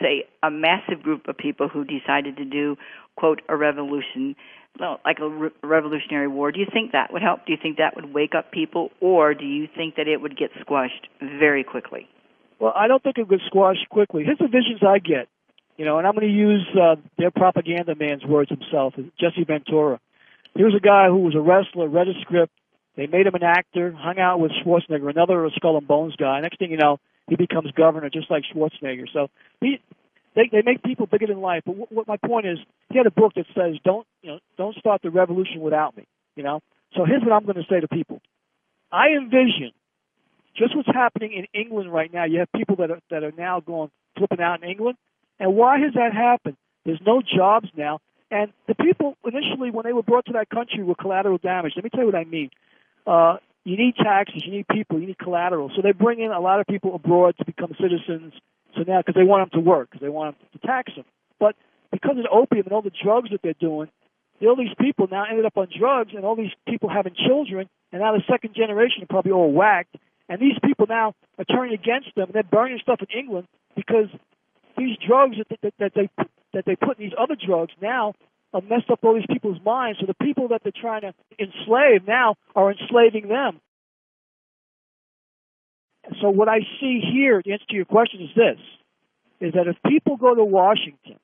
say, 0.00 0.24
a 0.42 0.50
massive 0.50 1.02
group 1.02 1.28
of 1.28 1.36
people 1.36 1.68
who 1.68 1.84
decided 1.84 2.36
to 2.38 2.44
do, 2.44 2.76
quote, 3.16 3.42
a 3.48 3.56
revolution, 3.56 4.34
like 5.04 5.20
a 5.20 5.28
re- 5.28 5.50
revolutionary 5.62 6.26
war, 6.26 6.50
do 6.50 6.58
you 6.58 6.66
think 6.72 6.90
that 6.92 7.12
would 7.12 7.22
help? 7.22 7.46
Do 7.46 7.52
you 7.52 7.58
think 7.62 7.78
that 7.78 7.94
would 7.94 8.12
wake 8.12 8.34
up 8.34 8.50
people, 8.50 8.90
or 9.00 9.34
do 9.34 9.44
you 9.44 9.68
think 9.76 9.94
that 9.94 10.08
it 10.08 10.20
would 10.20 10.36
get 10.36 10.50
squashed 10.60 11.08
very 11.20 11.62
quickly? 11.62 12.08
Well, 12.58 12.72
I 12.74 12.88
don't 12.88 13.02
think 13.02 13.18
it 13.18 13.28
would 13.28 13.38
get 13.38 13.46
squashed 13.46 13.88
quickly. 13.88 14.24
Here's 14.24 14.38
the 14.38 14.48
visions 14.48 14.82
I 14.82 14.98
get, 14.98 15.28
you 15.76 15.84
know, 15.84 15.98
and 15.98 16.06
I'm 16.08 16.14
going 16.14 16.26
to 16.26 16.32
use 16.32 16.66
uh, 16.74 16.96
their 17.18 17.30
propaganda 17.30 17.94
man's 17.94 18.24
words 18.24 18.50
himself, 18.50 18.94
Jesse 19.20 19.44
Ventura. 19.44 20.00
Here's 20.56 20.74
a 20.74 20.80
guy 20.80 21.06
who 21.06 21.18
was 21.18 21.36
a 21.36 21.40
wrestler, 21.40 21.86
read 21.86 22.08
a 22.08 22.14
script, 22.22 22.52
they 22.98 23.06
made 23.06 23.28
him 23.28 23.34
an 23.36 23.44
actor, 23.44 23.92
hung 23.96 24.18
out 24.18 24.40
with 24.40 24.50
Schwarzenegger, 24.50 25.08
another 25.08 25.48
Skull 25.54 25.78
and 25.78 25.86
Bones 25.86 26.16
guy. 26.16 26.40
Next 26.40 26.58
thing 26.58 26.72
you 26.72 26.76
know, 26.76 26.98
he 27.28 27.36
becomes 27.36 27.70
governor 27.70 28.10
just 28.10 28.28
like 28.28 28.42
Schwarzenegger. 28.52 29.04
So 29.12 29.28
he, 29.60 29.80
they 30.34 30.48
they 30.50 30.62
make 30.66 30.82
people 30.82 31.06
bigger 31.06 31.28
than 31.28 31.40
life. 31.40 31.62
But 31.64 31.76
what, 31.76 31.92
what 31.92 32.08
my 32.08 32.16
point 32.16 32.46
is, 32.46 32.58
he 32.90 32.98
had 32.98 33.06
a 33.06 33.12
book 33.12 33.34
that 33.36 33.46
says, 33.54 33.76
"Don't 33.84 34.04
you 34.20 34.32
know, 34.32 34.38
don't 34.56 34.76
start 34.76 35.02
the 35.02 35.10
revolution 35.10 35.60
without 35.60 35.96
me." 35.96 36.06
You 36.34 36.42
know. 36.42 36.60
So 36.96 37.04
here's 37.04 37.22
what 37.22 37.32
I'm 37.32 37.44
going 37.44 37.54
to 37.54 37.66
say 37.70 37.78
to 37.78 37.86
people. 37.86 38.20
I 38.90 39.10
envision 39.16 39.70
just 40.56 40.74
what's 40.74 40.88
happening 40.92 41.34
in 41.34 41.46
England 41.58 41.92
right 41.92 42.12
now. 42.12 42.24
You 42.24 42.40
have 42.40 42.50
people 42.50 42.74
that 42.76 42.90
are 42.90 43.00
that 43.10 43.22
are 43.22 43.32
now 43.38 43.60
going 43.60 43.92
flipping 44.16 44.40
out 44.40 44.60
in 44.60 44.68
England, 44.68 44.98
and 45.38 45.54
why 45.54 45.78
has 45.78 45.94
that 45.94 46.12
happened? 46.12 46.56
There's 46.84 47.00
no 47.06 47.22
jobs 47.22 47.68
now, 47.76 48.00
and 48.28 48.52
the 48.66 48.74
people 48.74 49.16
initially 49.24 49.70
when 49.70 49.84
they 49.84 49.92
were 49.92 50.02
brought 50.02 50.26
to 50.26 50.32
that 50.32 50.50
country 50.50 50.82
were 50.82 50.96
collateral 50.96 51.38
damage. 51.38 51.74
Let 51.76 51.84
me 51.84 51.90
tell 51.90 52.00
you 52.00 52.06
what 52.06 52.16
I 52.16 52.24
mean 52.24 52.50
uh, 53.08 53.38
you 53.64 53.76
need 53.76 53.96
taxes, 53.96 54.42
you 54.44 54.52
need 54.52 54.68
people, 54.68 55.00
you 55.00 55.06
need 55.06 55.18
collateral. 55.18 55.70
So 55.74 55.82
they 55.82 55.92
bring 55.92 56.20
in 56.20 56.30
a 56.30 56.40
lot 56.40 56.60
of 56.60 56.66
people 56.66 56.94
abroad 56.94 57.36
to 57.38 57.44
become 57.44 57.74
citizens. 57.80 58.34
So 58.76 58.82
now, 58.86 59.00
because 59.00 59.14
they 59.14 59.24
want 59.24 59.50
them 59.50 59.60
to 59.60 59.66
work, 59.66 59.90
because 59.90 60.02
they 60.02 60.10
want 60.10 60.38
them 60.38 60.60
to 60.60 60.66
tax 60.66 60.92
them. 60.94 61.04
But 61.40 61.56
because 61.90 62.16
of 62.18 62.24
the 62.24 62.28
opium 62.30 62.66
and 62.66 62.72
all 62.72 62.82
the 62.82 62.92
drugs 63.02 63.30
that 63.30 63.40
they're 63.42 63.54
doing, 63.54 63.88
all 64.42 64.56
these 64.56 64.74
people 64.80 65.08
now 65.10 65.24
ended 65.28 65.44
up 65.44 65.56
on 65.56 65.68
drugs, 65.76 66.12
and 66.14 66.24
all 66.24 66.36
these 66.36 66.52
people 66.68 66.88
having 66.88 67.14
children, 67.14 67.68
and 67.92 68.02
now 68.02 68.12
the 68.12 68.22
second 68.30 68.54
generation 68.54 69.02
are 69.02 69.06
probably 69.06 69.32
all 69.32 69.50
whacked. 69.50 69.96
And 70.28 70.40
these 70.40 70.58
people 70.62 70.86
now 70.88 71.14
are 71.38 71.44
turning 71.44 71.74
against 71.74 72.14
them, 72.14 72.26
and 72.26 72.34
they're 72.34 72.42
burning 72.42 72.78
stuff 72.82 73.00
in 73.00 73.18
England 73.18 73.48
because 73.74 74.08
these 74.76 74.96
drugs 75.06 75.36
that, 75.38 75.58
that, 75.62 75.74
that 75.78 75.92
they 75.94 76.08
that 76.54 76.64
they 76.66 76.76
put 76.76 76.98
in 76.98 77.06
these 77.06 77.16
other 77.18 77.34
drugs 77.34 77.72
now 77.80 78.14
uh, 78.54 78.60
messed 78.60 78.90
up 78.90 79.00
all 79.02 79.14
these 79.14 79.26
people's 79.30 79.60
minds. 79.64 79.98
So 80.00 80.06
the 80.06 80.24
people 80.24 80.48
that 80.48 80.62
they're 80.62 80.72
trying 80.72 81.02
to 81.02 81.14
enslave 81.38 82.06
now 82.06 82.36
are 82.54 82.72
enslaving 82.72 83.28
them. 83.28 83.60
So 86.22 86.30
what 86.30 86.48
I 86.48 86.60
see 86.80 87.00
here, 87.12 87.42
to 87.42 87.52
answer 87.52 87.66
to 87.68 87.74
your 87.76 87.84
question, 87.84 88.22
is 88.22 88.30
this: 88.34 88.58
is 89.40 89.54
that 89.54 89.66
if 89.66 89.76
people 89.86 90.16
go 90.16 90.34
to 90.34 90.44
Washington, 90.44 91.18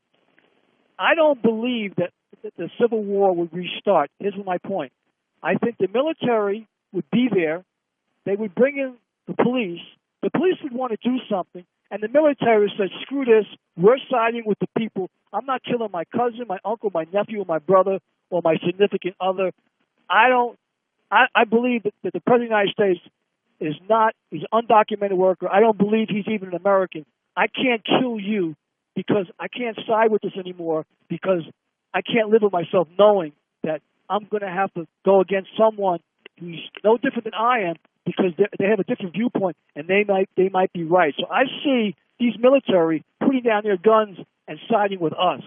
I 0.98 1.14
don't 1.14 1.40
believe 1.42 1.96
that 1.96 2.10
the 2.58 2.68
Civil 2.80 3.02
War 3.02 3.34
would 3.34 3.52
restart. 3.52 4.10
Here's 4.18 4.34
my 4.44 4.58
point. 4.58 4.92
I 5.42 5.54
think 5.54 5.78
the 5.78 5.88
military 5.88 6.68
would 6.92 7.10
be 7.10 7.28
there. 7.32 7.64
They 8.26 8.36
would 8.36 8.54
bring 8.54 8.76
in 8.76 8.94
the 9.26 9.34
police. 9.34 9.80
The 10.22 10.30
police 10.30 10.56
would 10.62 10.72
want 10.72 10.92
to 10.92 10.98
do 11.02 11.18
something, 11.30 11.64
and 11.90 12.02
the 12.02 12.08
military 12.08 12.72
said, 12.76 12.90
"Screw 13.02 13.24
this. 13.24 13.46
We're 13.76 13.98
siding 14.10 14.44
with 14.46 14.58
the 14.60 14.68
people. 14.78 15.10
I'm 15.32 15.46
not 15.46 15.62
killing 15.64 15.88
my 15.92 16.04
cousin, 16.04 16.44
my 16.48 16.58
uncle, 16.64 16.90
my 16.94 17.06
nephew, 17.12 17.40
or 17.40 17.44
my 17.46 17.58
brother, 17.58 17.98
or 18.30 18.40
my 18.42 18.56
significant 18.64 19.16
other. 19.20 19.52
I 20.08 20.28
don't. 20.28 20.58
I, 21.10 21.26
I 21.34 21.44
believe 21.44 21.82
that, 21.84 21.94
that 22.02 22.12
the 22.12 22.20
president 22.20 22.52
of 22.52 22.56
the 22.56 22.72
United 22.72 22.98
States 22.98 23.14
is 23.60 23.74
not. 23.88 24.14
He's 24.30 24.42
an 24.50 24.62
undocumented 24.66 25.16
worker. 25.16 25.48
I 25.48 25.60
don't 25.60 25.78
believe 25.78 26.08
he's 26.08 26.28
even 26.32 26.48
an 26.48 26.54
American. 26.54 27.04
I 27.36 27.46
can't 27.48 27.82
kill 27.84 28.20
you 28.20 28.54
because 28.94 29.26
I 29.40 29.48
can't 29.48 29.76
side 29.88 30.10
with 30.10 30.22
this 30.22 30.36
anymore 30.38 30.86
because 31.08 31.42
I 31.92 32.02
can't 32.02 32.30
live 32.30 32.42
with 32.42 32.52
myself 32.52 32.88
knowing 32.96 33.32
that 33.62 33.80
I'm 34.08 34.26
going 34.30 34.42
to 34.42 34.48
have 34.48 34.72
to 34.74 34.86
go 35.04 35.20
against 35.20 35.50
someone 35.58 36.00
who's 36.38 36.60
no 36.84 36.96
different 36.96 37.24
than 37.24 37.34
I 37.34 37.70
am 37.70 37.76
because 38.04 38.32
they 38.36 38.66
have 38.66 38.80
a 38.80 38.84
different 38.84 39.14
viewpoint 39.14 39.56
and 39.74 39.88
they 39.88 40.04
might 40.06 40.28
they 40.36 40.48
might 40.48 40.72
be 40.72 40.84
right. 40.84 41.14
So 41.18 41.26
I 41.26 41.44
see 41.64 41.96
these 42.18 42.34
military 42.38 43.04
putting 43.34 43.50
down 43.50 43.62
their 43.64 43.76
guns 43.76 44.18
and 44.48 44.58
siding 44.70 45.00
with 45.00 45.12
us. 45.12 45.42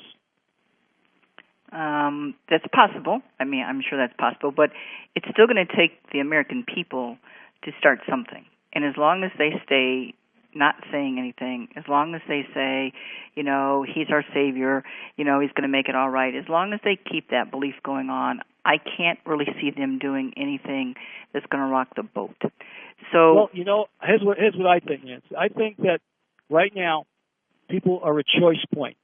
Um, 1.72 2.36
that's 2.50 2.64
possible. 2.74 3.22
I 3.40 3.44
mean, 3.44 3.64
I'm 3.68 3.82
sure 3.88 3.98
that's 3.98 4.18
possible, 4.18 4.52
but 4.56 4.72
it's 5.16 5.28
still 5.32 5.48
going 5.48 5.66
to 5.66 5.76
take 5.76 6.00
the 6.12 6.20
American 6.20 6.64
people 6.64 7.18
to 7.64 7.72
start 7.78 8.00
something. 8.10 8.46
And 8.74 8.86
as 8.86 8.96
long 8.98 9.24
as 9.24 9.32
they 9.38 9.50
stay 9.66 10.14
not 10.56 10.76
saying 10.92 11.18
anything, 11.20 11.68
as 11.76 11.84
long 11.88 12.16
as 12.16 12.22
they 12.28 12.48
say, 12.54 12.94
you 13.36 13.44
know, 13.44 13.84
he's 13.84 14.08
our 14.10 14.24
savior, 14.34 14.84
you 15.18 15.26
know, 15.26 15.40
he's 15.40 15.52
going 15.52 15.70
to 15.70 15.72
make 15.72 15.90
it 15.90 15.96
all 15.96 16.10
right, 16.10 16.34
as 16.34 16.46
long 16.48 16.74
as 16.74 16.80
they 16.84 16.98
keep 16.98 17.30
that 17.30 17.52
belief 17.52 17.76
going 17.84 18.10
on, 18.10 18.40
I 18.66 18.78
can't 18.78 19.20
really 19.26 19.46
see 19.62 19.72
them 19.72 20.00
doing 20.00 20.34
anything 20.38 20.96
that's 21.34 21.46
going 21.48 21.64
to 21.64 21.70
rock 21.70 21.90
the 21.96 22.04
boat. 22.04 22.36
So, 23.12 23.34
well, 23.34 23.50
you 23.54 23.66
know, 23.66 23.86
here's 24.02 24.22
what 24.24 24.38
here's 24.38 24.56
what 24.56 24.68
I 24.68 24.80
think, 24.80 25.04
Nancy. 25.04 25.36
I 25.38 25.50
think 25.50 25.78
that 25.78 26.00
right 26.50 26.72
now 26.76 27.06
people 27.68 28.00
are 28.04 28.18
a 28.20 28.24
choice 28.24 28.64
point. 28.74 28.98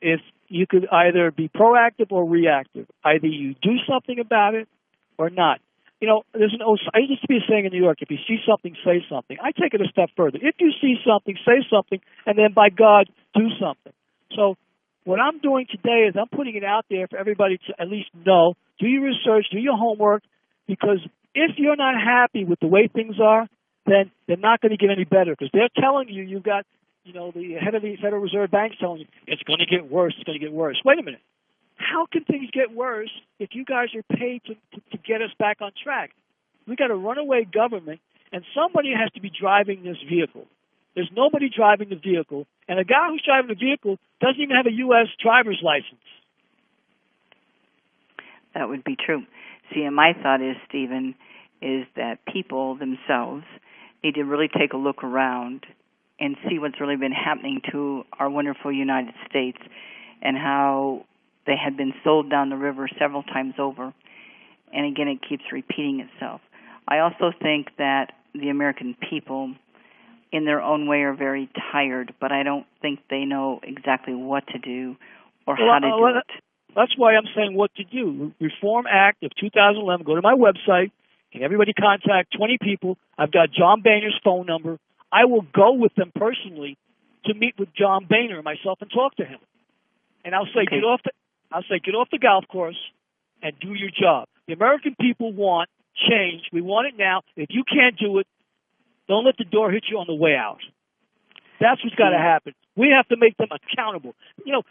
If 0.00 0.20
you 0.48 0.66
could 0.66 0.88
either 0.90 1.30
be 1.30 1.48
proactive 1.48 2.10
or 2.10 2.24
reactive, 2.24 2.86
either 3.04 3.26
you 3.26 3.54
do 3.62 3.76
something 3.86 4.18
about 4.18 4.54
it 4.54 4.68
or 5.18 5.30
not 5.30 5.60
you 6.00 6.08
know, 6.08 6.22
there's 6.32 6.54
an 6.54 6.62
old 6.62 6.80
I 6.94 6.98
used 7.06 7.20
to 7.20 7.28
be 7.28 7.40
saying 7.48 7.66
in 7.66 7.72
New 7.72 7.82
York, 7.82 7.98
if 8.00 8.10
you 8.10 8.16
see 8.26 8.38
something, 8.48 8.74
say 8.84 9.04
something. 9.08 9.36
I 9.42 9.52
take 9.52 9.74
it 9.74 9.80
a 9.82 9.88
step 9.88 10.08
further. 10.16 10.38
If 10.40 10.56
you 10.58 10.72
see 10.80 10.96
something, 11.06 11.36
say 11.44 11.60
something, 11.70 12.00
and 12.26 12.38
then 12.38 12.52
by 12.54 12.70
God, 12.70 13.08
do 13.34 13.48
something. 13.60 13.92
So 14.34 14.56
what 15.04 15.20
I'm 15.20 15.40
doing 15.40 15.66
today 15.70 16.08
is 16.08 16.14
I'm 16.18 16.28
putting 16.28 16.56
it 16.56 16.64
out 16.64 16.86
there 16.88 17.06
for 17.06 17.18
everybody 17.18 17.58
to 17.68 17.74
at 17.78 17.88
least 17.88 18.08
know. 18.24 18.54
Do 18.78 18.86
your 18.86 19.04
research, 19.04 19.46
do 19.52 19.58
your 19.58 19.76
homework, 19.76 20.22
because 20.66 21.06
if 21.34 21.58
you're 21.58 21.76
not 21.76 21.94
happy 22.02 22.44
with 22.44 22.60
the 22.60 22.66
way 22.66 22.88
things 22.88 23.16
are, 23.22 23.46
then 23.84 24.10
they're 24.26 24.38
not 24.38 24.62
going 24.62 24.70
to 24.70 24.78
get 24.78 24.90
any 24.90 25.04
better 25.04 25.32
because 25.32 25.50
they're 25.52 25.68
telling 25.78 26.08
you 26.08 26.22
you've 26.22 26.42
got, 26.42 26.64
you 27.04 27.12
know, 27.12 27.30
the 27.30 27.54
head 27.54 27.74
of 27.74 27.82
the 27.82 27.96
Federal 27.96 28.22
Reserve 28.22 28.50
Bank 28.50 28.74
telling 28.78 29.00
you 29.00 29.06
it's 29.26 29.42
going 29.42 29.60
to 29.60 29.66
get 29.66 29.90
worse, 29.90 30.14
it's 30.16 30.24
going 30.24 30.38
to 30.38 30.44
get 30.44 30.52
worse. 30.52 30.80
Wait 30.84 30.98
a 30.98 31.02
minute 31.02 31.20
how 31.80 32.06
can 32.06 32.24
things 32.24 32.50
get 32.52 32.74
worse 32.74 33.10
if 33.38 33.50
you 33.52 33.64
guys 33.64 33.88
are 33.94 34.16
paid 34.16 34.42
to, 34.44 34.54
to, 34.54 34.80
to 34.92 34.98
get 34.98 35.22
us 35.22 35.30
back 35.38 35.58
on 35.60 35.72
track? 35.82 36.10
We 36.68 36.76
got 36.76 36.90
a 36.90 36.94
runaway 36.94 37.44
government, 37.44 38.00
and 38.32 38.44
somebody 38.54 38.92
has 38.96 39.10
to 39.12 39.20
be 39.20 39.30
driving 39.30 39.82
this 39.82 39.96
vehicle. 40.08 40.46
There's 40.94 41.10
nobody 41.14 41.48
driving 41.48 41.88
the 41.88 41.96
vehicle, 41.96 42.46
and 42.68 42.78
the 42.78 42.84
guy 42.84 43.08
who's 43.08 43.22
driving 43.24 43.48
the 43.48 43.54
vehicle 43.54 43.98
doesn't 44.20 44.40
even 44.40 44.56
have 44.56 44.66
a 44.66 44.72
U.S. 44.72 45.06
driver's 45.22 45.60
license. 45.62 46.00
That 48.54 48.68
would 48.68 48.84
be 48.84 48.96
true. 48.96 49.22
See, 49.72 49.82
and 49.82 49.94
my 49.94 50.12
thought 50.20 50.42
is, 50.42 50.56
Stephen, 50.68 51.14
is 51.62 51.86
that 51.96 52.18
people 52.30 52.76
themselves 52.76 53.44
need 54.02 54.16
to 54.16 54.24
really 54.24 54.48
take 54.48 54.72
a 54.72 54.76
look 54.76 55.04
around 55.04 55.64
and 56.20 56.36
see 56.48 56.58
what's 56.58 56.80
really 56.80 56.96
been 56.96 57.12
happening 57.12 57.60
to 57.72 58.04
our 58.18 58.28
wonderful 58.28 58.70
United 58.70 59.14
States 59.28 59.58
and 60.22 60.36
how 60.36 61.06
they 61.46 61.56
had 61.56 61.76
been 61.76 61.94
sold 62.04 62.30
down 62.30 62.50
the 62.50 62.56
river 62.56 62.88
several 62.98 63.22
times 63.22 63.54
over. 63.58 63.92
And 64.72 64.86
again, 64.86 65.08
it 65.08 65.20
keeps 65.26 65.44
repeating 65.50 66.00
itself. 66.00 66.40
I 66.86 66.98
also 66.98 67.32
think 67.40 67.68
that 67.78 68.12
the 68.34 68.50
American 68.50 68.96
people, 69.08 69.54
in 70.30 70.44
their 70.44 70.60
own 70.60 70.86
way, 70.86 70.98
are 70.98 71.14
very 71.14 71.48
tired, 71.72 72.14
but 72.20 72.30
I 72.30 72.42
don't 72.42 72.66
think 72.82 73.00
they 73.08 73.24
know 73.24 73.60
exactly 73.62 74.14
what 74.14 74.46
to 74.48 74.58
do 74.58 74.96
or 75.46 75.56
well, 75.58 75.72
how 75.72 75.78
to 75.78 75.86
uh, 75.86 75.96
do 75.96 76.02
well, 76.02 76.16
it. 76.18 76.42
That's 76.76 76.96
why 76.96 77.14
I'm 77.14 77.26
saying 77.34 77.56
what 77.56 77.74
to 77.76 77.84
do. 77.84 78.32
Reform 78.40 78.86
Act 78.88 79.22
of 79.24 79.32
2011. 79.40 80.04
Go 80.04 80.14
to 80.14 80.22
my 80.22 80.34
website. 80.34 80.92
Can 81.32 81.42
everybody 81.42 81.72
contact 81.72 82.36
20 82.36 82.58
people? 82.60 82.96
I've 83.16 83.32
got 83.32 83.50
John 83.52 83.82
Boehner's 83.82 84.18
phone 84.22 84.46
number. 84.46 84.78
I 85.12 85.24
will 85.24 85.42
go 85.42 85.72
with 85.72 85.94
them 85.94 86.12
personally 86.14 86.78
to 87.26 87.34
meet 87.34 87.54
with 87.58 87.68
John 87.74 88.06
Boehner 88.08 88.42
myself 88.42 88.78
and 88.80 88.90
talk 88.90 89.16
to 89.16 89.24
him. 89.24 89.38
And 90.24 90.34
I'll 90.34 90.46
say, 90.46 90.62
okay. 90.66 90.76
get 90.76 90.84
off 90.84 91.00
the 91.04 91.10
I'll 91.52 91.62
say, 91.62 91.80
get 91.84 91.94
off 91.94 92.08
the 92.12 92.18
golf 92.18 92.44
course 92.48 92.78
and 93.42 93.52
do 93.60 93.74
your 93.74 93.90
job. 93.90 94.28
The 94.46 94.54
American 94.54 94.94
people 95.00 95.32
want 95.32 95.68
change. 96.08 96.42
We 96.52 96.60
want 96.60 96.86
it 96.86 96.94
now. 96.96 97.22
If 97.36 97.48
you 97.50 97.64
can't 97.64 97.98
do 97.98 98.18
it, 98.18 98.26
don't 99.08 99.24
let 99.24 99.36
the 99.36 99.44
door 99.44 99.72
hit 99.72 99.84
you 99.90 99.98
on 99.98 100.06
the 100.06 100.14
way 100.14 100.36
out. 100.36 100.60
That's 101.60 101.82
what's 101.82 101.96
got 101.96 102.10
to 102.10 102.18
happen. 102.18 102.54
We 102.76 102.94
have 102.96 103.08
to 103.08 103.16
make 103.16 103.36
them 103.36 103.48
accountable. 103.50 104.14
You 104.46 104.52
know, 104.52 104.62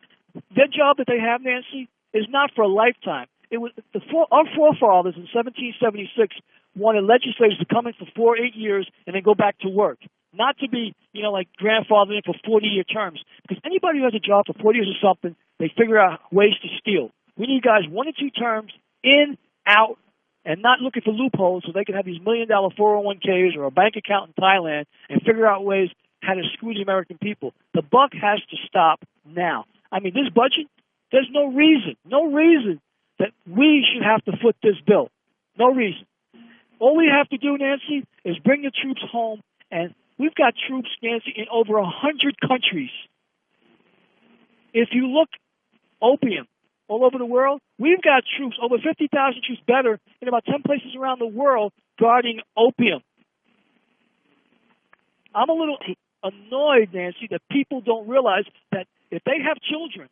their 0.55 0.67
job 0.67 0.97
that 0.97 1.07
they 1.07 1.19
have, 1.19 1.41
Nancy, 1.41 1.89
is 2.13 2.25
not 2.29 2.51
for 2.55 2.61
a 2.61 2.67
lifetime. 2.67 3.27
It 3.51 3.57
was 3.57 3.71
the 3.93 3.99
four, 4.09 4.27
our 4.31 4.45
forefathers 4.55 5.15
in 5.15 5.27
1776 5.27 6.35
wanted 6.75 7.03
legislators 7.03 7.57
to 7.59 7.65
come 7.65 7.87
in 7.87 7.93
for 7.93 8.07
four, 8.15 8.37
eight 8.37 8.55
years 8.55 8.89
and 9.05 9.15
then 9.15 9.23
go 9.23 9.35
back 9.35 9.59
to 9.59 9.69
work 9.69 9.99
not 10.33 10.57
to 10.59 10.69
be, 10.69 10.95
you 11.13 11.23
know, 11.23 11.31
like 11.31 11.47
grandfathered 11.59 12.15
in 12.15 12.21
for 12.25 12.35
40 12.45 12.67
year 12.67 12.83
terms. 12.83 13.19
Because 13.41 13.61
anybody 13.65 13.99
who 13.99 14.05
has 14.05 14.13
a 14.13 14.19
job 14.19 14.45
for 14.45 14.53
40 14.53 14.77
years 14.77 14.89
or 14.89 15.07
something, 15.07 15.35
they 15.59 15.71
figure 15.77 15.99
out 15.99 16.19
ways 16.31 16.53
to 16.61 16.67
steal. 16.79 17.11
We 17.37 17.47
need 17.47 17.63
guys 17.63 17.83
one 17.89 18.07
or 18.07 18.11
two 18.17 18.29
terms, 18.29 18.71
in, 19.03 19.37
out, 19.65 19.97
and 20.45 20.61
not 20.61 20.79
looking 20.79 21.03
for 21.03 21.11
loopholes 21.11 21.63
so 21.65 21.71
they 21.73 21.85
can 21.85 21.95
have 21.95 22.05
these 22.05 22.21
million 22.21 22.47
dollar 22.47 22.69
401ks 22.69 23.57
or 23.57 23.65
a 23.65 23.71
bank 23.71 23.95
account 23.97 24.31
in 24.35 24.43
Thailand 24.43 24.85
and 25.09 25.21
figure 25.21 25.47
out 25.47 25.63
ways 25.63 25.89
how 26.21 26.33
to 26.33 26.41
screw 26.53 26.73
the 26.73 26.81
American 26.81 27.17
people. 27.17 27.53
The 27.73 27.81
buck 27.81 28.11
has 28.13 28.39
to 28.49 28.57
stop 28.67 28.99
now. 29.25 29.65
I 29.91 29.99
mean, 29.99 30.13
this 30.13 30.29
budget, 30.33 30.67
there's 31.11 31.29
no 31.31 31.47
reason, 31.47 31.95
no 32.05 32.31
reason 32.31 32.81
that 33.19 33.31
we 33.47 33.85
should 33.91 34.03
have 34.03 34.23
to 34.25 34.31
foot 34.41 34.55
this 34.61 34.75
bill. 34.85 35.09
No 35.57 35.73
reason. 35.73 36.05
All 36.79 36.95
we 36.95 37.09
have 37.11 37.27
to 37.29 37.37
do, 37.37 37.57
Nancy, 37.57 38.05
is 38.23 38.37
bring 38.39 38.61
the 38.61 38.71
troops 38.71 39.01
home 39.11 39.41
and 39.69 39.93
We've 40.19 40.35
got 40.35 40.53
troops, 40.67 40.89
Nancy, 41.01 41.33
in 41.35 41.45
over 41.49 41.77
a 41.77 41.89
hundred 41.89 42.35
countries. 42.41 42.91
If 44.73 44.89
you 44.91 45.07
look 45.07 45.29
opium 46.01 46.45
all 46.89 47.05
over 47.05 47.17
the 47.17 47.25
world, 47.25 47.61
we've 47.79 48.01
got 48.01 48.23
troops, 48.37 48.57
over 48.61 48.75
50,000 48.77 49.41
troops 49.41 49.61
better 49.65 49.97
in 50.21 50.27
about 50.27 50.43
10 50.45 50.61
places 50.65 50.93
around 50.99 51.19
the 51.19 51.27
world 51.27 51.71
guarding 51.97 52.41
opium. 52.57 53.01
I'm 55.33 55.49
a 55.49 55.53
little 55.53 55.77
annoyed, 56.21 56.89
Nancy, 56.93 57.27
that 57.31 57.41
people 57.49 57.79
don't 57.79 58.07
realize 58.07 58.43
that 58.73 58.87
if 59.11 59.23
they 59.25 59.39
have 59.47 59.57
children, 59.61 60.09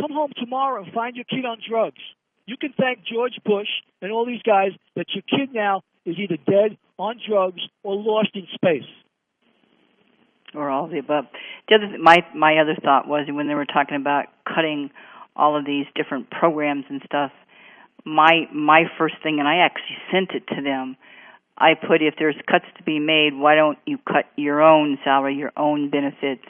come 0.00 0.10
home 0.10 0.32
tomorrow 0.36 0.82
and 0.82 0.92
find 0.92 1.14
your 1.14 1.26
kid 1.26 1.44
on 1.44 1.58
drugs. 1.66 2.00
You 2.46 2.56
can 2.56 2.72
thank 2.76 3.04
George 3.04 3.38
Bush 3.44 3.68
and 4.02 4.10
all 4.10 4.26
these 4.26 4.42
guys 4.42 4.72
that 4.96 5.06
your 5.14 5.22
kid 5.22 5.54
now 5.54 5.82
is 6.04 6.16
either 6.18 6.38
dead, 6.46 6.76
on 7.00 7.20
drugs, 7.26 7.62
or 7.82 7.96
lost 7.96 8.30
in 8.34 8.46
space. 8.54 8.88
Or 10.54 10.68
all 10.68 10.86
of 10.86 10.90
the 10.90 10.98
above. 10.98 11.26
The 11.68 11.76
other, 11.76 11.98
my 11.98 12.18
my 12.34 12.58
other 12.58 12.76
thought 12.82 13.06
was 13.06 13.26
when 13.28 13.46
they 13.46 13.54
were 13.54 13.66
talking 13.66 13.96
about 13.96 14.26
cutting 14.46 14.90
all 15.36 15.56
of 15.56 15.64
these 15.64 15.86
different 15.94 16.30
programs 16.30 16.84
and 16.88 17.00
stuff. 17.04 17.30
My 18.04 18.46
my 18.52 18.84
first 18.98 19.14
thing, 19.22 19.38
and 19.38 19.48
I 19.48 19.58
actually 19.58 19.98
sent 20.10 20.30
it 20.32 20.46
to 20.54 20.62
them. 20.62 20.96
I 21.56 21.74
put 21.74 22.02
if 22.02 22.14
there's 22.18 22.36
cuts 22.50 22.64
to 22.78 22.82
be 22.82 22.98
made, 22.98 23.34
why 23.34 23.54
don't 23.54 23.78
you 23.86 23.98
cut 23.98 24.24
your 24.36 24.62
own 24.62 24.98
salary, 25.04 25.36
your 25.36 25.52
own 25.56 25.90
benefits, 25.90 26.44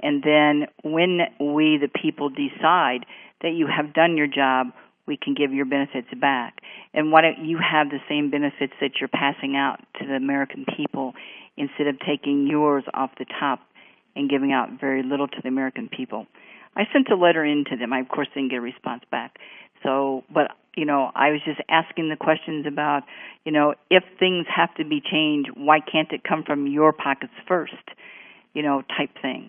and 0.00 0.22
then 0.22 0.66
when 0.82 1.20
we 1.40 1.78
the 1.78 1.88
people 1.88 2.30
decide 2.30 3.04
that 3.42 3.50
you 3.50 3.66
have 3.66 3.92
done 3.92 4.16
your 4.16 4.28
job, 4.28 4.68
we 5.06 5.16
can 5.16 5.34
give 5.34 5.52
your 5.52 5.66
benefits 5.66 6.08
back. 6.20 6.58
And 6.92 7.12
why 7.12 7.22
don't 7.22 7.44
you 7.44 7.58
have 7.58 7.90
the 7.90 8.00
same 8.08 8.30
benefits 8.30 8.72
that 8.80 8.92
you're 9.00 9.08
passing 9.08 9.56
out 9.56 9.80
to 10.00 10.06
the 10.06 10.14
American 10.14 10.64
people 10.76 11.12
instead 11.56 11.86
of 11.86 11.96
taking 12.00 12.46
yours 12.46 12.84
off 12.94 13.10
the 13.18 13.26
top 13.38 13.60
and 14.16 14.30
giving 14.30 14.52
out 14.52 14.80
very 14.80 15.02
little 15.02 15.28
to 15.28 15.36
the 15.42 15.48
American 15.48 15.88
people? 15.88 16.26
I 16.76 16.84
sent 16.92 17.08
a 17.10 17.16
letter 17.16 17.44
in 17.44 17.64
to 17.70 17.76
them. 17.76 17.92
I, 17.92 18.00
of 18.00 18.08
course, 18.08 18.28
didn't 18.34 18.50
get 18.50 18.56
a 18.56 18.60
response 18.60 19.02
back. 19.10 19.36
So, 19.82 20.24
but, 20.32 20.52
you 20.76 20.86
know, 20.86 21.10
I 21.14 21.30
was 21.30 21.40
just 21.44 21.60
asking 21.68 22.08
the 22.08 22.16
questions 22.16 22.66
about, 22.66 23.02
you 23.44 23.52
know, 23.52 23.74
if 23.90 24.02
things 24.18 24.46
have 24.54 24.74
to 24.76 24.84
be 24.84 25.00
changed, 25.00 25.50
why 25.54 25.80
can't 25.80 26.10
it 26.10 26.22
come 26.24 26.42
from 26.42 26.66
your 26.66 26.92
pockets 26.92 27.34
first? 27.46 27.72
You 28.54 28.62
know, 28.62 28.82
type 28.96 29.10
thing. 29.20 29.48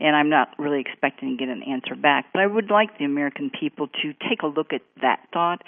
And 0.00 0.14
I'm 0.14 0.28
not 0.28 0.48
really 0.58 0.80
expecting 0.80 1.36
to 1.36 1.44
get 1.44 1.50
an 1.50 1.62
answer 1.62 1.94
back. 1.94 2.26
But 2.32 2.42
I 2.42 2.46
would 2.46 2.70
like 2.70 2.98
the 2.98 3.04
American 3.04 3.50
people 3.50 3.88
to 3.88 4.12
take 4.28 4.42
a 4.42 4.46
look 4.46 4.72
at 4.72 4.82
that 5.02 5.20
thought. 5.32 5.62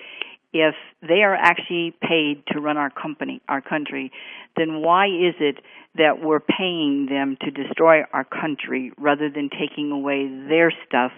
If 0.52 0.74
they 1.02 1.22
are 1.22 1.34
actually 1.34 1.94
paid 2.00 2.42
to 2.48 2.60
run 2.60 2.78
our 2.78 2.90
company, 2.90 3.42
our 3.48 3.60
country, 3.60 4.10
then 4.56 4.80
why 4.80 5.06
is 5.06 5.34
it 5.40 5.56
that 5.96 6.22
we're 6.22 6.40
paying 6.40 7.06
them 7.10 7.36
to 7.42 7.50
destroy 7.50 8.02
our 8.12 8.24
country 8.24 8.92
rather 8.98 9.28
than 9.28 9.50
taking 9.50 9.90
away 9.90 10.26
their 10.48 10.72
stuff 10.86 11.12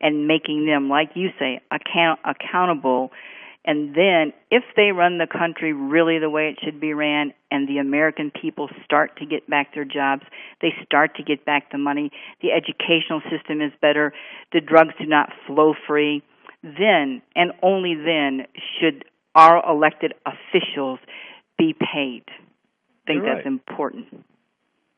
and 0.00 0.26
making 0.26 0.66
them, 0.66 0.88
like 0.88 1.10
you 1.14 1.30
say, 1.38 1.60
account- 1.70 2.20
accountable 2.24 3.12
and 3.64 3.94
then, 3.94 4.32
if 4.50 4.64
they 4.74 4.90
run 4.90 5.18
the 5.18 5.26
country 5.26 5.72
really 5.72 6.18
the 6.18 6.28
way 6.28 6.48
it 6.48 6.58
should 6.64 6.80
be 6.80 6.94
ran, 6.94 7.32
and 7.50 7.68
the 7.68 7.78
American 7.78 8.32
people 8.32 8.68
start 8.84 9.16
to 9.18 9.26
get 9.26 9.48
back 9.48 9.72
their 9.72 9.84
jobs, 9.84 10.22
they 10.60 10.70
start 10.84 11.14
to 11.16 11.22
get 11.22 11.44
back 11.44 11.70
the 11.70 11.78
money, 11.78 12.10
the 12.40 12.50
educational 12.50 13.22
system 13.30 13.60
is 13.60 13.70
better, 13.80 14.12
the 14.52 14.60
drugs 14.60 14.94
do 14.98 15.06
not 15.06 15.30
flow 15.46 15.74
free, 15.86 16.24
then, 16.64 17.22
and 17.36 17.52
only 17.62 17.94
then, 17.94 18.46
should 18.80 19.04
our 19.36 19.62
elected 19.70 20.12
officials 20.26 20.98
be 21.56 21.72
paid. 21.72 22.24
I 22.26 23.06
think 23.06 23.22
You're 23.22 23.36
that's 23.36 23.46
important. 23.46 24.24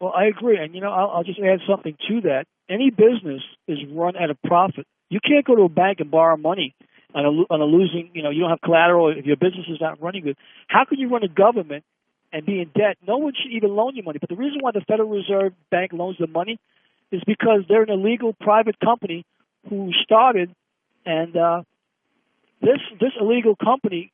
Well, 0.01 0.12
I 0.17 0.25
agree, 0.25 0.57
and 0.59 0.75
you 0.75 0.81
know, 0.81 0.91
I'll, 0.91 1.11
I'll 1.11 1.25
just 1.25 1.39
add 1.39 1.61
something 1.69 1.97
to 2.09 2.21
that. 2.23 2.47
Any 2.71 2.89
business 2.89 3.43
is 3.69 3.79
run 3.93 4.17
at 4.17 4.31
a 4.31 4.35
profit. 4.35 4.87
You 5.11 5.21
can't 5.21 5.45
go 5.45 5.55
to 5.55 5.62
a 5.62 5.69
bank 5.69 6.01
and 6.01 6.11
borrow 6.11 6.39
money 6.39 6.75
on 7.15 7.25
a, 7.25 7.29
on 7.53 7.61
a 7.61 7.65
losing, 7.65 8.11
you 8.12 8.23
know, 8.23 8.31
you 8.31 8.41
don't 8.41 8.51
have 8.51 8.61
collateral 8.61 9.15
if 9.17 9.25
your 9.25 9.37
business 9.37 9.67
is 9.69 9.81
not 9.81 10.03
running 10.03 10.25
good. 10.25 10.37
How 10.69 10.85
can 10.85 10.99
you 10.99 11.09
run 11.09 11.23
a 11.23 11.29
government 11.29 11.85
and 12.33 12.45
be 12.45 12.61
in 12.61 12.71
debt? 12.75 12.97
No 13.07 13.19
one 13.19 13.33
should 13.41 13.53
even 13.53 13.71
loan 13.75 13.95
you 13.95 14.03
money. 14.03 14.19
But 14.19 14.29
the 14.29 14.37
reason 14.37 14.59
why 14.61 14.73
the 14.73 14.81
Federal 14.81 15.09
Reserve 15.09 15.53
Bank 15.71 15.93
loans 15.93 16.17
the 16.19 16.27
money 16.27 16.59
is 17.12 17.23
because 17.27 17.62
they're 17.69 17.83
an 17.83 17.91
illegal 17.91 18.33
private 18.33 18.79
company 18.81 19.25
who 19.69 19.91
started, 20.03 20.51
and 21.07 21.37
uh, 21.37 21.62
this 22.61 22.81
this 23.01 23.12
illegal 23.21 23.55
company 23.55 24.11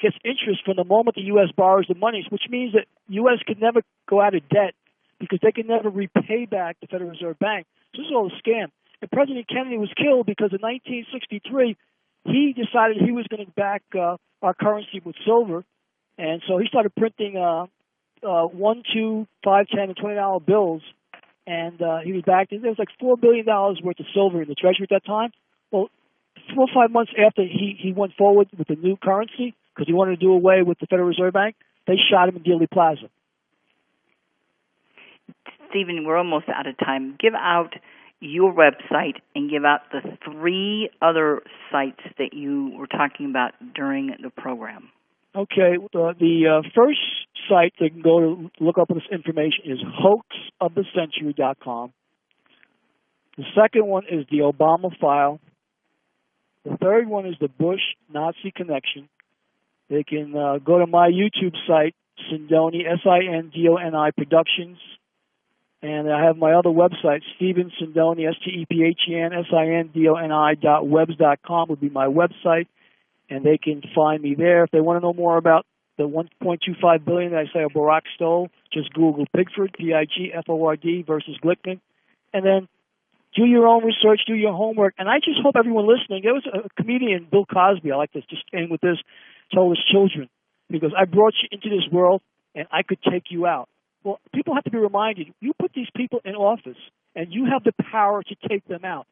gets 0.00 0.16
interest 0.24 0.60
from 0.64 0.76
the 0.76 0.84
moment 0.84 1.16
the 1.16 1.22
U.S. 1.34 1.48
borrows 1.56 1.86
the 1.88 1.94
money, 1.94 2.26
which 2.28 2.44
means 2.50 2.74
that 2.74 2.84
U.S. 3.08 3.38
can 3.46 3.58
never 3.58 3.80
go 4.08 4.20
out 4.20 4.34
of 4.34 4.46
debt 4.48 4.74
because 5.18 5.38
they 5.42 5.52
can 5.52 5.66
never 5.66 5.88
repay 5.88 6.44
back 6.44 6.76
the 6.80 6.86
Federal 6.86 7.10
Reserve 7.10 7.38
Bank. 7.38 7.66
So 7.94 8.02
this 8.02 8.06
is 8.08 8.12
all 8.14 8.28
a 8.28 8.36
scam. 8.42 8.68
And 9.00 9.10
President 9.10 9.48
Kennedy 9.48 9.78
was 9.78 9.92
killed 9.96 10.26
because 10.26 10.52
in 10.52 10.60
1963 10.60 11.76
he 12.24 12.54
decided 12.54 12.96
he 12.96 13.12
was 13.12 13.26
going 13.28 13.44
to 13.44 13.52
back 13.52 13.82
uh, 13.94 14.16
our 14.42 14.54
currency 14.54 15.00
with 15.04 15.16
silver, 15.24 15.64
and 16.18 16.42
so 16.48 16.58
he 16.58 16.66
started 16.66 16.94
printing 16.94 17.36
uh, 17.36 17.66
uh, 18.26 18.46
one, 18.46 18.82
two, 18.92 19.26
five, 19.44 19.66
ten, 19.68 19.90
and 19.90 19.96
twenty 19.96 20.16
dollar 20.16 20.40
bills, 20.40 20.82
and 21.46 21.80
uh, 21.82 21.98
he 22.04 22.12
was 22.12 22.22
backed. 22.22 22.50
There 22.50 22.60
was 22.60 22.78
like 22.78 22.88
four 22.98 23.16
billion 23.16 23.46
dollars 23.46 23.80
worth 23.82 24.00
of 24.00 24.06
silver 24.14 24.42
in 24.42 24.48
the 24.48 24.54
treasury 24.54 24.84
at 24.84 24.90
that 24.90 25.06
time. 25.06 25.30
Well, 25.70 25.90
four 26.54 26.64
or 26.64 26.74
five 26.74 26.90
months 26.90 27.12
after 27.18 27.42
he 27.42 27.76
he 27.78 27.92
went 27.92 28.14
forward 28.14 28.48
with 28.56 28.68
the 28.68 28.76
new 28.76 28.96
currency 28.96 29.54
because 29.74 29.86
he 29.86 29.92
wanted 29.92 30.18
to 30.18 30.24
do 30.24 30.32
away 30.32 30.62
with 30.62 30.78
the 30.78 30.86
Federal 30.86 31.08
Reserve 31.08 31.32
Bank, 31.32 31.56
they 31.86 31.94
shot 32.10 32.28
him 32.28 32.36
in 32.36 32.42
Dealey 32.42 32.70
Plaza. 32.70 33.10
Stephen, 35.70 36.04
we're 36.04 36.16
almost 36.16 36.46
out 36.48 36.66
of 36.68 36.78
time. 36.78 37.16
Give 37.18 37.34
out 37.34 37.74
your 38.24 38.52
website 38.52 39.16
and 39.34 39.50
give 39.50 39.64
out 39.64 39.80
the 39.92 40.00
three 40.24 40.90
other 41.02 41.42
sites 41.70 42.00
that 42.18 42.32
you 42.32 42.72
were 42.76 42.86
talking 42.86 43.30
about 43.30 43.52
during 43.74 44.14
the 44.22 44.30
program. 44.30 44.90
Okay, 45.36 45.76
uh, 45.94 46.12
the 46.18 46.62
uh, 46.62 46.68
first 46.74 47.00
site 47.48 47.72
they 47.80 47.90
can 47.90 48.02
go 48.02 48.20
to 48.20 48.50
look 48.60 48.78
up 48.78 48.88
this 48.88 49.02
information 49.10 49.64
is 49.64 49.78
hoaxofthecentury.com. 50.62 51.92
The 53.36 53.44
second 53.60 53.86
one 53.86 54.04
is 54.08 54.26
the 54.30 54.38
Obama 54.38 54.96
file. 55.00 55.40
The 56.64 56.76
third 56.80 57.08
one 57.08 57.26
is 57.26 57.34
the 57.40 57.48
Bush 57.48 57.80
Nazi 58.12 58.52
connection. 58.54 59.08
They 59.90 60.04
can 60.04 60.34
uh, 60.36 60.58
go 60.58 60.78
to 60.78 60.86
my 60.86 61.10
YouTube 61.10 61.56
site, 61.66 61.94
Sindoni, 62.32 62.86
S-I-N-D-O-N-I 62.90 64.10
Productions. 64.16 64.78
And 65.84 66.10
I 66.10 66.24
have 66.24 66.38
my 66.38 66.54
other 66.54 66.70
website, 66.70 67.20
Stephen 67.36 67.70
Sindoni, 67.78 68.26
S-T-E-P-H-E-N, 68.26 69.34
S-I-N-D-O-N-I 69.34 70.54
dot 70.54 70.88
webs 70.88 71.14
dot 71.16 71.40
com 71.46 71.68
would 71.68 71.80
be 71.82 71.90
my 71.90 72.06
website. 72.06 72.68
And 73.28 73.44
they 73.44 73.58
can 73.58 73.82
find 73.94 74.22
me 74.22 74.34
there. 74.34 74.64
If 74.64 74.70
they 74.70 74.80
want 74.80 74.96
to 74.96 75.02
know 75.02 75.12
more 75.12 75.36
about 75.36 75.66
the 75.98 76.04
1.25 76.04 77.04
billion 77.04 77.32
that 77.32 77.40
I 77.40 77.52
say 77.52 77.66
Barack 77.74 78.00
stole, 78.14 78.48
just 78.72 78.94
Google 78.94 79.26
Pigford, 79.36 79.74
P-I-G-F-O-R-D 79.76 81.04
versus 81.06 81.36
Glickman. 81.44 81.80
And 82.32 82.46
then 82.46 82.66
do 83.36 83.44
your 83.44 83.66
own 83.66 83.84
research, 83.84 84.22
do 84.26 84.34
your 84.34 84.54
homework. 84.54 84.94
And 84.96 85.06
I 85.06 85.18
just 85.18 85.40
hope 85.42 85.54
everyone 85.54 85.86
listening, 85.86 86.22
there 86.24 86.32
was 86.32 86.46
a 86.46 86.66
comedian, 86.80 87.26
Bill 87.30 87.44
Cosby, 87.44 87.92
I 87.92 87.96
like 87.96 88.12
to 88.12 88.22
just 88.22 88.44
end 88.54 88.70
with 88.70 88.80
this, 88.80 88.96
told 89.54 89.76
his 89.76 89.84
children, 89.92 90.30
because 90.70 90.94
I 90.98 91.04
brought 91.04 91.34
you 91.42 91.48
into 91.52 91.68
this 91.68 91.86
world 91.92 92.22
and 92.54 92.66
I 92.72 92.82
could 92.82 93.02
take 93.02 93.24
you 93.30 93.44
out. 93.46 93.68
Well, 94.04 94.20
people 94.34 94.54
have 94.54 94.64
to 94.64 94.70
be 94.70 94.78
reminded, 94.78 95.32
you 95.40 95.52
put 95.58 95.72
these 95.74 95.88
people 95.96 96.20
in 96.24 96.34
office 96.34 96.76
and 97.16 97.32
you 97.32 97.46
have 97.46 97.64
the 97.64 97.72
power 97.90 98.22
to 98.22 98.48
take 98.48 98.66
them 98.68 98.84
out. 98.84 99.06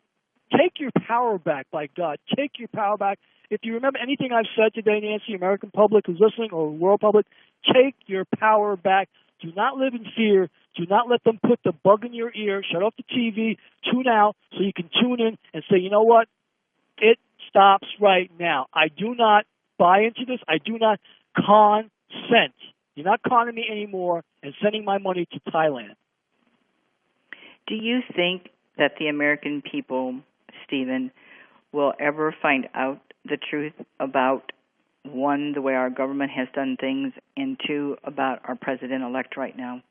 Take 0.52 0.78
your 0.78 0.90
power 1.08 1.38
back, 1.38 1.66
by 1.72 1.88
God. 1.96 2.18
Take 2.36 2.58
your 2.58 2.68
power 2.68 2.98
back. 2.98 3.18
If 3.48 3.60
you 3.62 3.74
remember 3.74 3.98
anything 3.98 4.32
I've 4.32 4.46
said 4.54 4.74
today, 4.74 5.00
Nancy, 5.00 5.34
American 5.34 5.70
public 5.70 6.06
who's 6.06 6.20
listening, 6.20 6.50
or 6.52 6.70
world 6.70 7.00
public, 7.00 7.26
take 7.72 7.94
your 8.06 8.26
power 8.38 8.76
back. 8.76 9.08
Do 9.40 9.50
not 9.56 9.76
live 9.76 9.94
in 9.94 10.06
fear. 10.14 10.50
Do 10.76 10.84
not 10.86 11.08
let 11.08 11.24
them 11.24 11.40
put 11.42 11.60
the 11.64 11.72
bug 11.72 12.04
in 12.04 12.12
your 12.12 12.30
ear. 12.34 12.62
Shut 12.70 12.82
off 12.82 12.94
the 12.96 13.02
TV. 13.04 13.56
Tune 13.90 14.06
out 14.08 14.36
so 14.52 14.60
you 14.60 14.72
can 14.74 14.90
tune 15.00 15.20
in 15.20 15.38
and 15.54 15.64
say, 15.70 15.78
you 15.78 15.90
know 15.90 16.02
what? 16.02 16.28
It 16.98 17.18
stops 17.48 17.88
right 17.98 18.30
now. 18.38 18.66
I 18.74 18.88
do 18.88 19.14
not 19.14 19.46
buy 19.78 20.00
into 20.00 20.26
this. 20.26 20.40
I 20.46 20.58
do 20.58 20.78
not 20.78 21.00
consent. 21.34 22.54
You're 22.94 23.06
not 23.06 23.22
conning 23.22 23.54
me 23.54 23.66
anymore 23.70 24.22
and 24.42 24.54
sending 24.62 24.84
my 24.84 24.98
money 24.98 25.26
to 25.32 25.40
Thailand. 25.50 25.94
Do 27.66 27.74
you 27.74 28.00
think 28.14 28.48
that 28.78 28.92
the 28.98 29.08
American 29.08 29.62
people, 29.62 30.20
Stephen, 30.66 31.10
will 31.72 31.92
ever 32.00 32.34
find 32.42 32.68
out 32.74 33.00
the 33.24 33.36
truth 33.36 33.72
about 34.00 34.52
one, 35.04 35.52
the 35.52 35.62
way 35.62 35.74
our 35.74 35.90
government 35.90 36.30
has 36.32 36.48
done 36.54 36.76
things, 36.80 37.12
and 37.36 37.58
two, 37.66 37.96
about 38.04 38.40
our 38.44 38.56
president 38.56 39.02
elect 39.02 39.36
right 39.36 39.56
now? 39.56 39.82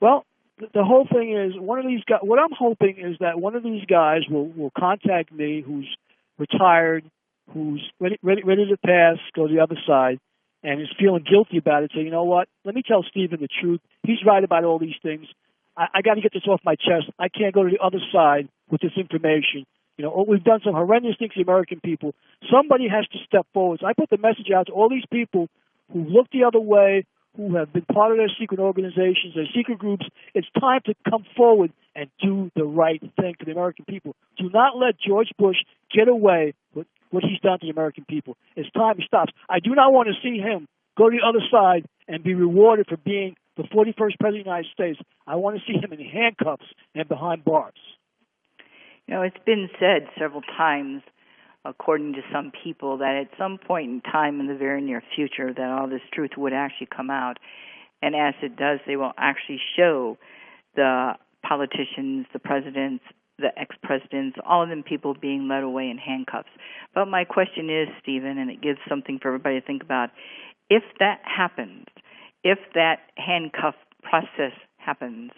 Well, 0.00 0.24
the 0.58 0.84
whole 0.84 1.06
thing 1.10 1.34
is 1.34 1.58
one 1.58 1.78
of 1.78 1.86
these 1.86 2.04
guys. 2.04 2.20
What 2.22 2.38
I'm 2.38 2.52
hoping 2.56 2.98
is 2.98 3.16
that 3.20 3.40
one 3.40 3.56
of 3.56 3.62
these 3.62 3.84
guys 3.86 4.22
will 4.30 4.48
will 4.48 4.72
contact 4.78 5.32
me, 5.32 5.62
who's 5.66 5.88
retired, 6.38 7.04
who's 7.52 7.82
ready 7.98 8.18
ready, 8.22 8.42
ready 8.42 8.66
to 8.68 8.76
pass, 8.76 9.16
go 9.34 9.46
to 9.46 9.52
the 9.52 9.60
other 9.60 9.76
side, 9.86 10.20
and 10.62 10.80
is 10.80 10.88
feeling 10.98 11.24
guilty 11.28 11.58
about 11.58 11.82
it. 11.82 11.92
Say, 11.94 12.02
you 12.02 12.10
know 12.10 12.24
what? 12.24 12.48
Let 12.64 12.74
me 12.74 12.82
tell 12.86 13.04
Stephen 13.08 13.40
the 13.40 13.48
truth. 13.48 13.80
He's 14.02 14.18
right 14.26 14.42
about 14.42 14.64
all 14.64 14.78
these 14.78 14.98
things. 15.02 15.26
I, 15.76 15.86
I 15.94 16.02
got 16.02 16.14
to 16.14 16.20
get 16.20 16.32
this 16.32 16.46
off 16.46 16.60
my 16.64 16.74
chest. 16.74 17.10
I 17.18 17.28
can't 17.28 17.54
go 17.54 17.62
to 17.62 17.70
the 17.70 17.82
other 17.82 18.00
side 18.12 18.48
with 18.70 18.80
this 18.80 18.92
information. 18.96 19.64
You 19.96 20.04
know, 20.04 20.24
we've 20.26 20.44
done 20.44 20.60
some 20.64 20.74
horrendous 20.74 21.16
things 21.18 21.32
to 21.34 21.44
the 21.44 21.50
American 21.50 21.80
people. 21.80 22.14
Somebody 22.50 22.88
has 22.88 23.06
to 23.08 23.18
step 23.26 23.46
forward. 23.52 23.80
So 23.80 23.86
I 23.86 23.92
put 23.92 24.08
the 24.10 24.18
message 24.18 24.50
out 24.54 24.68
to 24.68 24.72
all 24.72 24.88
these 24.88 25.04
people 25.10 25.48
who 25.92 26.04
look 26.04 26.28
the 26.32 26.44
other 26.44 26.60
way, 26.60 27.04
who 27.36 27.56
have 27.56 27.72
been 27.72 27.84
part 27.84 28.12
of 28.12 28.18
their 28.18 28.30
secret 28.38 28.60
organizations, 28.60 29.34
their 29.34 29.48
secret 29.54 29.78
groups. 29.78 30.06
It's 30.34 30.48
time 30.58 30.80
to 30.86 30.94
come 31.08 31.24
forward 31.36 31.72
and 31.94 32.08
do 32.22 32.50
the 32.56 32.64
right 32.64 33.00
thing 33.20 33.34
for 33.38 33.44
the 33.44 33.52
American 33.52 33.84
people. 33.84 34.16
Do 34.38 34.48
not 34.50 34.76
let 34.76 34.94
George 34.98 35.30
Bush 35.38 35.58
get 35.94 36.08
away 36.08 36.54
with 36.74 36.86
what 37.10 37.24
he's 37.24 37.40
done 37.40 37.58
to 37.60 37.66
the 37.66 37.70
American 37.70 38.04
people. 38.08 38.36
It's 38.56 38.70
time 38.72 38.96
he 38.98 39.04
stops. 39.04 39.32
I 39.48 39.60
do 39.60 39.74
not 39.74 39.92
want 39.92 40.08
to 40.08 40.14
see 40.22 40.38
him 40.38 40.66
go 40.96 41.10
to 41.10 41.16
the 41.16 41.26
other 41.26 41.44
side 41.50 41.86
and 42.08 42.22
be 42.22 42.34
rewarded 42.34 42.86
for 42.88 42.96
being 42.96 43.36
the 43.56 43.64
41st 43.64 44.18
president 44.18 44.22
of 44.24 44.32
the 44.32 44.50
United 44.50 44.70
States. 44.72 45.00
I 45.26 45.36
want 45.36 45.58
to 45.58 45.62
see 45.66 45.78
him 45.78 45.92
in 45.92 46.04
handcuffs 46.04 46.66
and 46.94 47.08
behind 47.08 47.44
bars. 47.44 47.74
You 49.06 49.14
know, 49.14 49.22
it's 49.22 49.36
been 49.44 49.68
said 49.78 50.08
several 50.18 50.42
times, 50.42 51.02
according 51.64 52.14
to 52.14 52.20
some 52.32 52.52
people, 52.62 52.98
that 52.98 53.16
at 53.16 53.38
some 53.38 53.58
point 53.58 53.90
in 53.90 54.00
time 54.00 54.40
in 54.40 54.46
the 54.46 54.54
very 54.54 54.80
near 54.80 55.02
future 55.14 55.52
that 55.52 55.70
all 55.70 55.88
this 55.88 56.02
truth 56.12 56.30
would 56.36 56.52
actually 56.52 56.88
come 56.94 57.10
out. 57.10 57.38
And 58.02 58.14
as 58.14 58.34
it 58.42 58.56
does, 58.56 58.78
they 58.86 58.96
will 58.96 59.12
actually 59.18 59.60
show 59.76 60.16
the 60.74 61.14
politicians, 61.42 62.26
the 62.32 62.38
presidents, 62.38 63.04
the 63.40 63.58
ex-presidents, 63.58 64.38
all 64.46 64.62
of 64.62 64.68
them 64.68 64.82
people 64.82 65.14
being 65.14 65.48
led 65.48 65.62
away 65.62 65.88
in 65.88 65.98
handcuffs. 65.98 66.48
But 66.94 67.06
my 67.06 67.24
question 67.24 67.70
is, 67.70 67.88
Stephen, 68.02 68.38
and 68.38 68.50
it 68.50 68.60
gives 68.60 68.78
something 68.88 69.18
for 69.20 69.28
everybody 69.28 69.60
to 69.60 69.66
think 69.66 69.82
about. 69.82 70.10
If 70.68 70.82
that 70.98 71.20
happens, 71.24 71.86
if 72.44 72.58
that 72.74 73.00
handcuff 73.16 73.74
process 74.02 74.52
happens, 74.76 75.32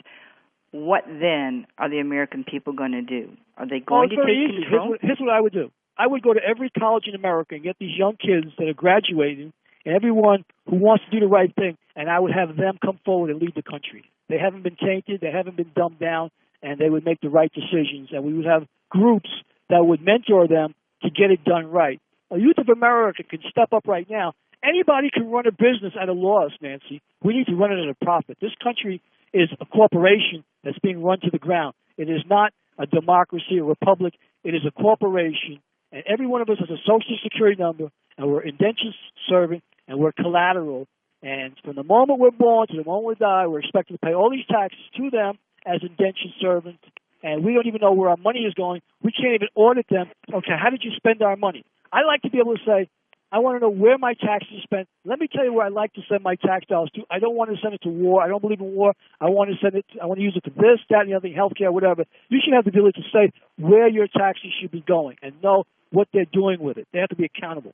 what 0.72 1.04
then 1.06 1.66
are 1.78 1.88
the 1.88 2.00
American 2.00 2.44
people 2.44 2.72
going 2.72 2.92
to 2.92 3.02
do? 3.02 3.30
Are 3.56 3.66
they 3.68 3.80
going 3.80 4.10
oh, 4.12 4.16
to 4.16 4.26
take 4.26 4.36
easy. 4.36 4.62
control? 4.62 4.80
Here's 4.80 4.90
what, 4.90 4.98
here's 5.02 5.20
what 5.20 5.30
I 5.30 5.40
would 5.40 5.52
do. 5.52 5.70
I 5.96 6.06
would 6.06 6.22
go 6.22 6.32
to 6.32 6.40
every 6.42 6.70
college 6.70 7.04
in 7.06 7.14
America 7.14 7.54
and 7.54 7.62
get 7.62 7.76
these 7.78 7.96
young 7.96 8.16
kids 8.16 8.52
that 8.58 8.66
are 8.66 8.74
graduating 8.74 9.52
and 9.84 9.94
everyone 9.94 10.44
who 10.68 10.76
wants 10.76 11.04
to 11.04 11.10
do 11.10 11.20
the 11.20 11.26
right 11.26 11.54
thing, 11.54 11.76
and 11.94 12.08
I 12.08 12.18
would 12.18 12.32
have 12.32 12.56
them 12.56 12.78
come 12.84 12.98
forward 13.04 13.30
and 13.30 13.40
lead 13.40 13.52
the 13.54 13.62
country. 13.62 14.04
They 14.28 14.38
haven't 14.38 14.62
been 14.62 14.76
tainted. 14.76 15.20
They 15.20 15.30
haven't 15.30 15.56
been 15.56 15.72
dumbed 15.76 15.98
down. 15.98 16.30
And 16.62 16.78
they 16.78 16.88
would 16.88 17.04
make 17.04 17.20
the 17.20 17.28
right 17.28 17.50
decisions, 17.52 18.10
and 18.12 18.24
we 18.24 18.32
would 18.32 18.46
have 18.46 18.66
groups 18.90 19.30
that 19.68 19.84
would 19.84 20.02
mentor 20.02 20.46
them 20.46 20.74
to 21.02 21.10
get 21.10 21.30
it 21.30 21.44
done 21.44 21.66
right. 21.66 22.00
A 22.30 22.38
youth 22.38 22.58
of 22.58 22.68
America 22.68 23.22
can 23.22 23.40
step 23.50 23.72
up 23.72 23.86
right 23.86 24.08
now. 24.08 24.32
Anybody 24.62 25.10
can 25.12 25.28
run 25.30 25.46
a 25.46 25.52
business 25.52 25.94
at 26.00 26.08
a 26.08 26.12
loss, 26.12 26.52
Nancy. 26.60 27.02
We 27.22 27.34
need 27.34 27.46
to 27.46 27.56
run 27.56 27.72
it 27.72 27.82
at 27.82 27.88
a 27.88 28.04
profit. 28.04 28.38
This 28.40 28.52
country 28.62 29.02
is 29.32 29.48
a 29.60 29.66
corporation 29.66 30.44
that's 30.62 30.78
being 30.78 31.02
run 31.02 31.20
to 31.20 31.30
the 31.30 31.38
ground. 31.38 31.74
It 31.96 32.08
is 32.08 32.22
not 32.28 32.52
a 32.78 32.86
democracy, 32.86 33.58
a 33.58 33.64
republic. 33.64 34.14
It 34.44 34.54
is 34.54 34.62
a 34.66 34.70
corporation, 34.70 35.60
and 35.90 36.02
every 36.06 36.26
one 36.26 36.42
of 36.42 36.48
us 36.48 36.58
has 36.58 36.70
a 36.70 36.80
social 36.86 37.16
security 37.22 37.60
number, 37.60 37.90
and 38.16 38.28
we're 38.28 38.42
indentured 38.42 38.94
servant, 39.28 39.62
and 39.88 39.98
we're 39.98 40.12
collateral. 40.12 40.86
And 41.22 41.54
from 41.64 41.76
the 41.76 41.84
moment 41.84 42.18
we're 42.18 42.30
born 42.30 42.66
to 42.68 42.76
the 42.76 42.84
moment 42.84 43.06
we 43.06 43.14
die, 43.14 43.46
we're 43.46 43.60
expected 43.60 43.94
to 43.94 43.98
pay 43.98 44.14
all 44.14 44.30
these 44.30 44.46
taxes 44.46 44.80
to 44.96 45.10
them 45.10 45.38
as 45.66 45.80
indentured 45.82 46.32
servants, 46.40 46.82
and 47.22 47.44
we 47.44 47.54
don't 47.54 47.66
even 47.66 47.80
know 47.80 47.92
where 47.92 48.10
our 48.10 48.16
money 48.16 48.40
is 48.40 48.54
going. 48.54 48.82
We 49.02 49.12
can't 49.12 49.34
even 49.34 49.48
audit 49.54 49.86
them. 49.88 50.10
Okay, 50.32 50.56
how 50.60 50.70
did 50.70 50.82
you 50.82 50.90
spend 50.96 51.22
our 51.22 51.36
money? 51.36 51.64
I 51.92 52.02
like 52.02 52.22
to 52.22 52.30
be 52.30 52.38
able 52.38 52.56
to 52.56 52.64
say, 52.66 52.88
I 53.30 53.38
want 53.38 53.56
to 53.56 53.60
know 53.60 53.70
where 53.70 53.96
my 53.96 54.12
taxes 54.12 54.58
are 54.58 54.62
spent. 54.62 54.88
Let 55.06 55.18
me 55.18 55.26
tell 55.26 55.42
you 55.42 55.54
where 55.54 55.64
I 55.64 55.70
like 55.70 55.94
to 55.94 56.02
send 56.06 56.22
my 56.22 56.34
tax 56.34 56.66
dollars 56.66 56.90
to. 56.96 57.02
I 57.10 57.18
don't 57.18 57.34
want 57.34 57.50
to 57.50 57.56
send 57.62 57.72
it 57.72 57.80
to 57.82 57.88
war. 57.88 58.22
I 58.22 58.28
don't 58.28 58.42
believe 58.42 58.60
in 58.60 58.74
war. 58.74 58.92
I 59.20 59.30
want 59.30 59.50
to 59.50 59.56
send 59.62 59.74
it. 59.74 59.86
To, 59.94 60.02
I 60.02 60.06
want 60.06 60.18
to 60.18 60.24
use 60.24 60.36
it 60.36 60.44
for 60.44 60.50
this, 60.50 60.80
that, 60.90 61.00
and 61.00 61.10
the 61.10 61.14
other 61.14 61.28
thing, 61.28 61.34
healthcare, 61.34 61.72
whatever. 61.72 62.04
You 62.28 62.40
should 62.44 62.52
have 62.52 62.64
the 62.64 62.70
ability 62.70 63.00
to 63.00 63.08
say 63.10 63.32
where 63.56 63.88
your 63.88 64.06
taxes 64.06 64.52
should 64.60 64.70
be 64.70 64.84
going 64.86 65.16
and 65.22 65.42
know 65.42 65.64
what 65.90 66.08
they're 66.12 66.26
doing 66.26 66.60
with 66.60 66.76
it. 66.76 66.86
They 66.92 66.98
have 66.98 67.08
to 67.08 67.16
be 67.16 67.24
accountable. 67.24 67.72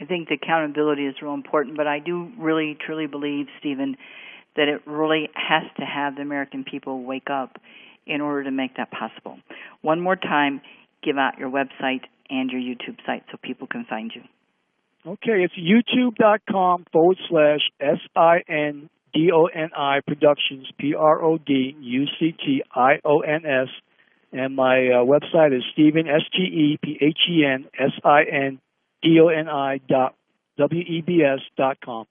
I 0.00 0.04
think 0.04 0.28
the 0.28 0.34
accountability 0.34 1.06
is 1.06 1.14
real 1.20 1.34
important, 1.34 1.76
but 1.76 1.86
I 1.86 1.98
do 1.98 2.30
really 2.38 2.76
truly 2.84 3.06
believe, 3.06 3.46
Stephen, 3.58 3.96
that 4.56 4.68
it 4.68 4.82
really 4.86 5.28
has 5.34 5.64
to 5.78 5.84
have 5.84 6.16
the 6.16 6.22
American 6.22 6.64
people 6.64 7.02
wake 7.02 7.28
up 7.30 7.58
in 8.06 8.20
order 8.20 8.44
to 8.44 8.50
make 8.50 8.76
that 8.76 8.90
possible. 8.90 9.38
One 9.82 10.00
more 10.00 10.16
time, 10.16 10.60
give 11.02 11.16
out 11.16 11.38
your 11.38 11.50
website 11.50 12.02
and 12.30 12.50
your 12.50 12.60
YouTube 12.60 12.98
site 13.06 13.24
so 13.30 13.38
people 13.42 13.66
can 13.66 13.84
find 13.88 14.12
you. 14.14 14.22
Okay, 15.06 15.44
it's 15.44 15.54
youtube.com 15.54 16.86
forward 16.90 17.18
slash 17.28 17.60
S 17.78 17.98
I 18.16 18.38
N 18.48 18.88
D 19.12 19.30
O 19.32 19.46
N 19.46 19.70
I 19.76 20.00
Productions, 20.06 20.66
P 20.78 20.94
R 20.94 21.22
O 21.22 21.36
D 21.36 21.76
U 21.78 22.06
C 22.18 22.32
T 22.32 22.62
I 22.74 22.94
O 23.04 23.20
N 23.20 23.44
S. 23.44 23.68
And 24.32 24.56
my 24.56 24.88
uh, 24.88 25.04
website 25.04 25.56
is 25.56 25.62
Stephen, 25.72 26.08
S 26.08 26.22
T 26.34 26.42
E 26.42 26.78
P 26.82 26.98
H 27.00 27.18
E 27.30 27.44
N 27.44 27.66
S 27.78 27.92
I 28.02 28.22
N 28.22 28.60
D 29.02 29.20
O 29.20 29.28
N 29.28 29.48
I 29.48 29.78
dot 29.88 30.14
W 30.58 30.80
E 30.80 31.02
B 31.06 31.22
S 31.22 31.40
dot 31.56 31.76
com. 31.84 32.06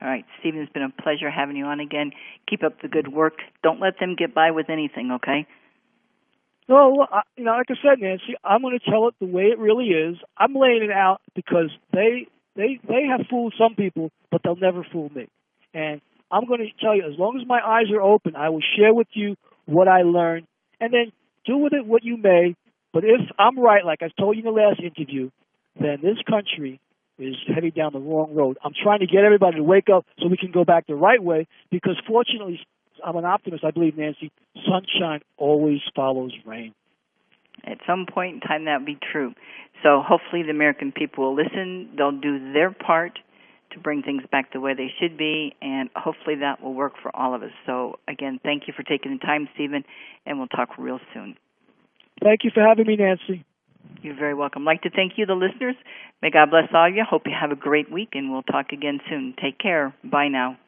All 0.00 0.08
right, 0.08 0.24
Stephen, 0.40 0.60
it's 0.60 0.72
been 0.72 0.82
a 0.82 1.02
pleasure 1.02 1.30
having 1.30 1.56
you 1.56 1.64
on 1.64 1.80
again. 1.80 2.12
Keep 2.48 2.62
up 2.62 2.82
the 2.82 2.88
good 2.88 3.08
work. 3.08 3.34
Don't 3.62 3.80
let 3.80 3.98
them 3.98 4.14
get 4.16 4.34
by 4.34 4.50
with 4.50 4.68
anything, 4.68 5.12
okay? 5.12 5.46
No, 6.68 7.06
I, 7.10 7.22
you 7.36 7.44
know, 7.44 7.52
like 7.52 7.70
I 7.70 7.74
said, 7.82 8.00
Nancy, 8.00 8.34
I'm 8.44 8.60
going 8.60 8.78
to 8.78 8.90
tell 8.90 9.08
it 9.08 9.14
the 9.20 9.26
way 9.26 9.44
it 9.44 9.58
really 9.58 9.86
is. 9.86 10.16
I'm 10.36 10.54
laying 10.54 10.82
it 10.82 10.90
out 10.90 11.20
because 11.34 11.70
they 11.92 12.26
they 12.56 12.80
they 12.86 13.06
have 13.08 13.26
fooled 13.30 13.54
some 13.56 13.74
people, 13.74 14.10
but 14.30 14.42
they'll 14.42 14.56
never 14.56 14.84
fool 14.92 15.10
me. 15.14 15.28
And 15.72 16.00
I'm 16.30 16.46
going 16.46 16.60
to 16.60 16.84
tell 16.84 16.96
you, 16.96 17.04
as 17.04 17.18
long 17.18 17.38
as 17.40 17.46
my 17.46 17.60
eyes 17.64 17.86
are 17.94 18.02
open, 18.02 18.34
I 18.34 18.48
will 18.48 18.62
share 18.76 18.92
with 18.92 19.06
you 19.12 19.36
what 19.66 19.86
I 19.86 20.02
learned, 20.02 20.46
and 20.80 20.92
then 20.92 21.12
do 21.46 21.56
with 21.56 21.72
it 21.72 21.86
what 21.86 22.04
you 22.04 22.16
may. 22.16 22.56
But 22.92 23.04
if 23.04 23.20
I'm 23.38 23.58
right, 23.58 23.84
like 23.84 24.02
I 24.02 24.08
told 24.18 24.36
you 24.36 24.42
in 24.42 24.52
the 24.52 24.60
last 24.60 24.80
interview, 24.80 25.30
then 25.78 25.98
this 26.02 26.18
country 26.28 26.80
is 27.18 27.34
heading 27.52 27.70
down 27.70 27.92
the 27.92 27.98
wrong 27.98 28.34
road. 28.34 28.58
I'm 28.62 28.72
trying 28.80 29.00
to 29.00 29.06
get 29.06 29.24
everybody 29.24 29.56
to 29.56 29.62
wake 29.62 29.88
up 29.92 30.06
so 30.18 30.28
we 30.28 30.36
can 30.36 30.50
go 30.52 30.64
back 30.64 30.86
the 30.86 30.94
right 30.94 31.22
way 31.22 31.46
because 31.70 31.96
fortunately, 32.06 32.60
I'm 33.04 33.16
an 33.16 33.24
optimist. 33.24 33.64
I 33.64 33.70
believe, 33.70 33.96
Nancy, 33.96 34.32
sunshine 34.54 35.20
always 35.36 35.80
follows 35.94 36.32
rain. 36.44 36.74
At 37.64 37.78
some 37.86 38.06
point 38.06 38.34
in 38.34 38.40
time, 38.40 38.66
that 38.66 38.78
will 38.78 38.86
be 38.86 38.98
true. 39.12 39.34
So 39.82 40.02
hopefully, 40.06 40.42
the 40.42 40.50
American 40.50 40.92
people 40.92 41.24
will 41.24 41.36
listen. 41.36 41.90
They'll 41.96 42.12
do 42.12 42.52
their 42.52 42.70
part 42.70 43.18
to 43.72 43.78
bring 43.80 44.02
things 44.02 44.22
back 44.30 44.52
the 44.52 44.60
way 44.60 44.74
they 44.74 44.92
should 45.00 45.18
be, 45.18 45.54
and 45.60 45.90
hopefully 45.94 46.36
that 46.36 46.62
will 46.62 46.74
work 46.74 46.94
for 47.02 47.14
all 47.14 47.34
of 47.34 47.42
us. 47.42 47.50
So, 47.66 47.98
again, 48.08 48.38
thank 48.42 48.64
you 48.66 48.74
for 48.76 48.82
taking 48.82 49.12
the 49.12 49.18
time, 49.18 49.48
Stephen, 49.54 49.84
and 50.24 50.38
we'll 50.38 50.48
talk 50.48 50.78
real 50.78 51.00
soon. 51.12 51.36
Thank 52.22 52.44
you 52.44 52.50
for 52.54 52.62
having 52.62 52.86
me, 52.86 52.96
Nancy. 52.96 53.44
You're 54.02 54.16
very 54.16 54.34
welcome. 54.34 54.62
I'd 54.62 54.72
like 54.72 54.82
to 54.82 54.90
thank 54.90 55.14
you, 55.16 55.26
the 55.26 55.34
listeners. 55.34 55.76
May 56.22 56.30
God 56.30 56.50
bless 56.50 56.68
all 56.72 56.88
of 56.88 56.94
you. 56.94 57.04
Hope 57.08 57.22
you 57.26 57.32
have 57.38 57.50
a 57.50 57.56
great 57.56 57.90
week, 57.90 58.10
and 58.12 58.30
we'll 58.30 58.42
talk 58.42 58.72
again 58.72 59.00
soon. 59.08 59.34
Take 59.40 59.58
care. 59.58 59.94
Bye 60.04 60.28
now. 60.28 60.58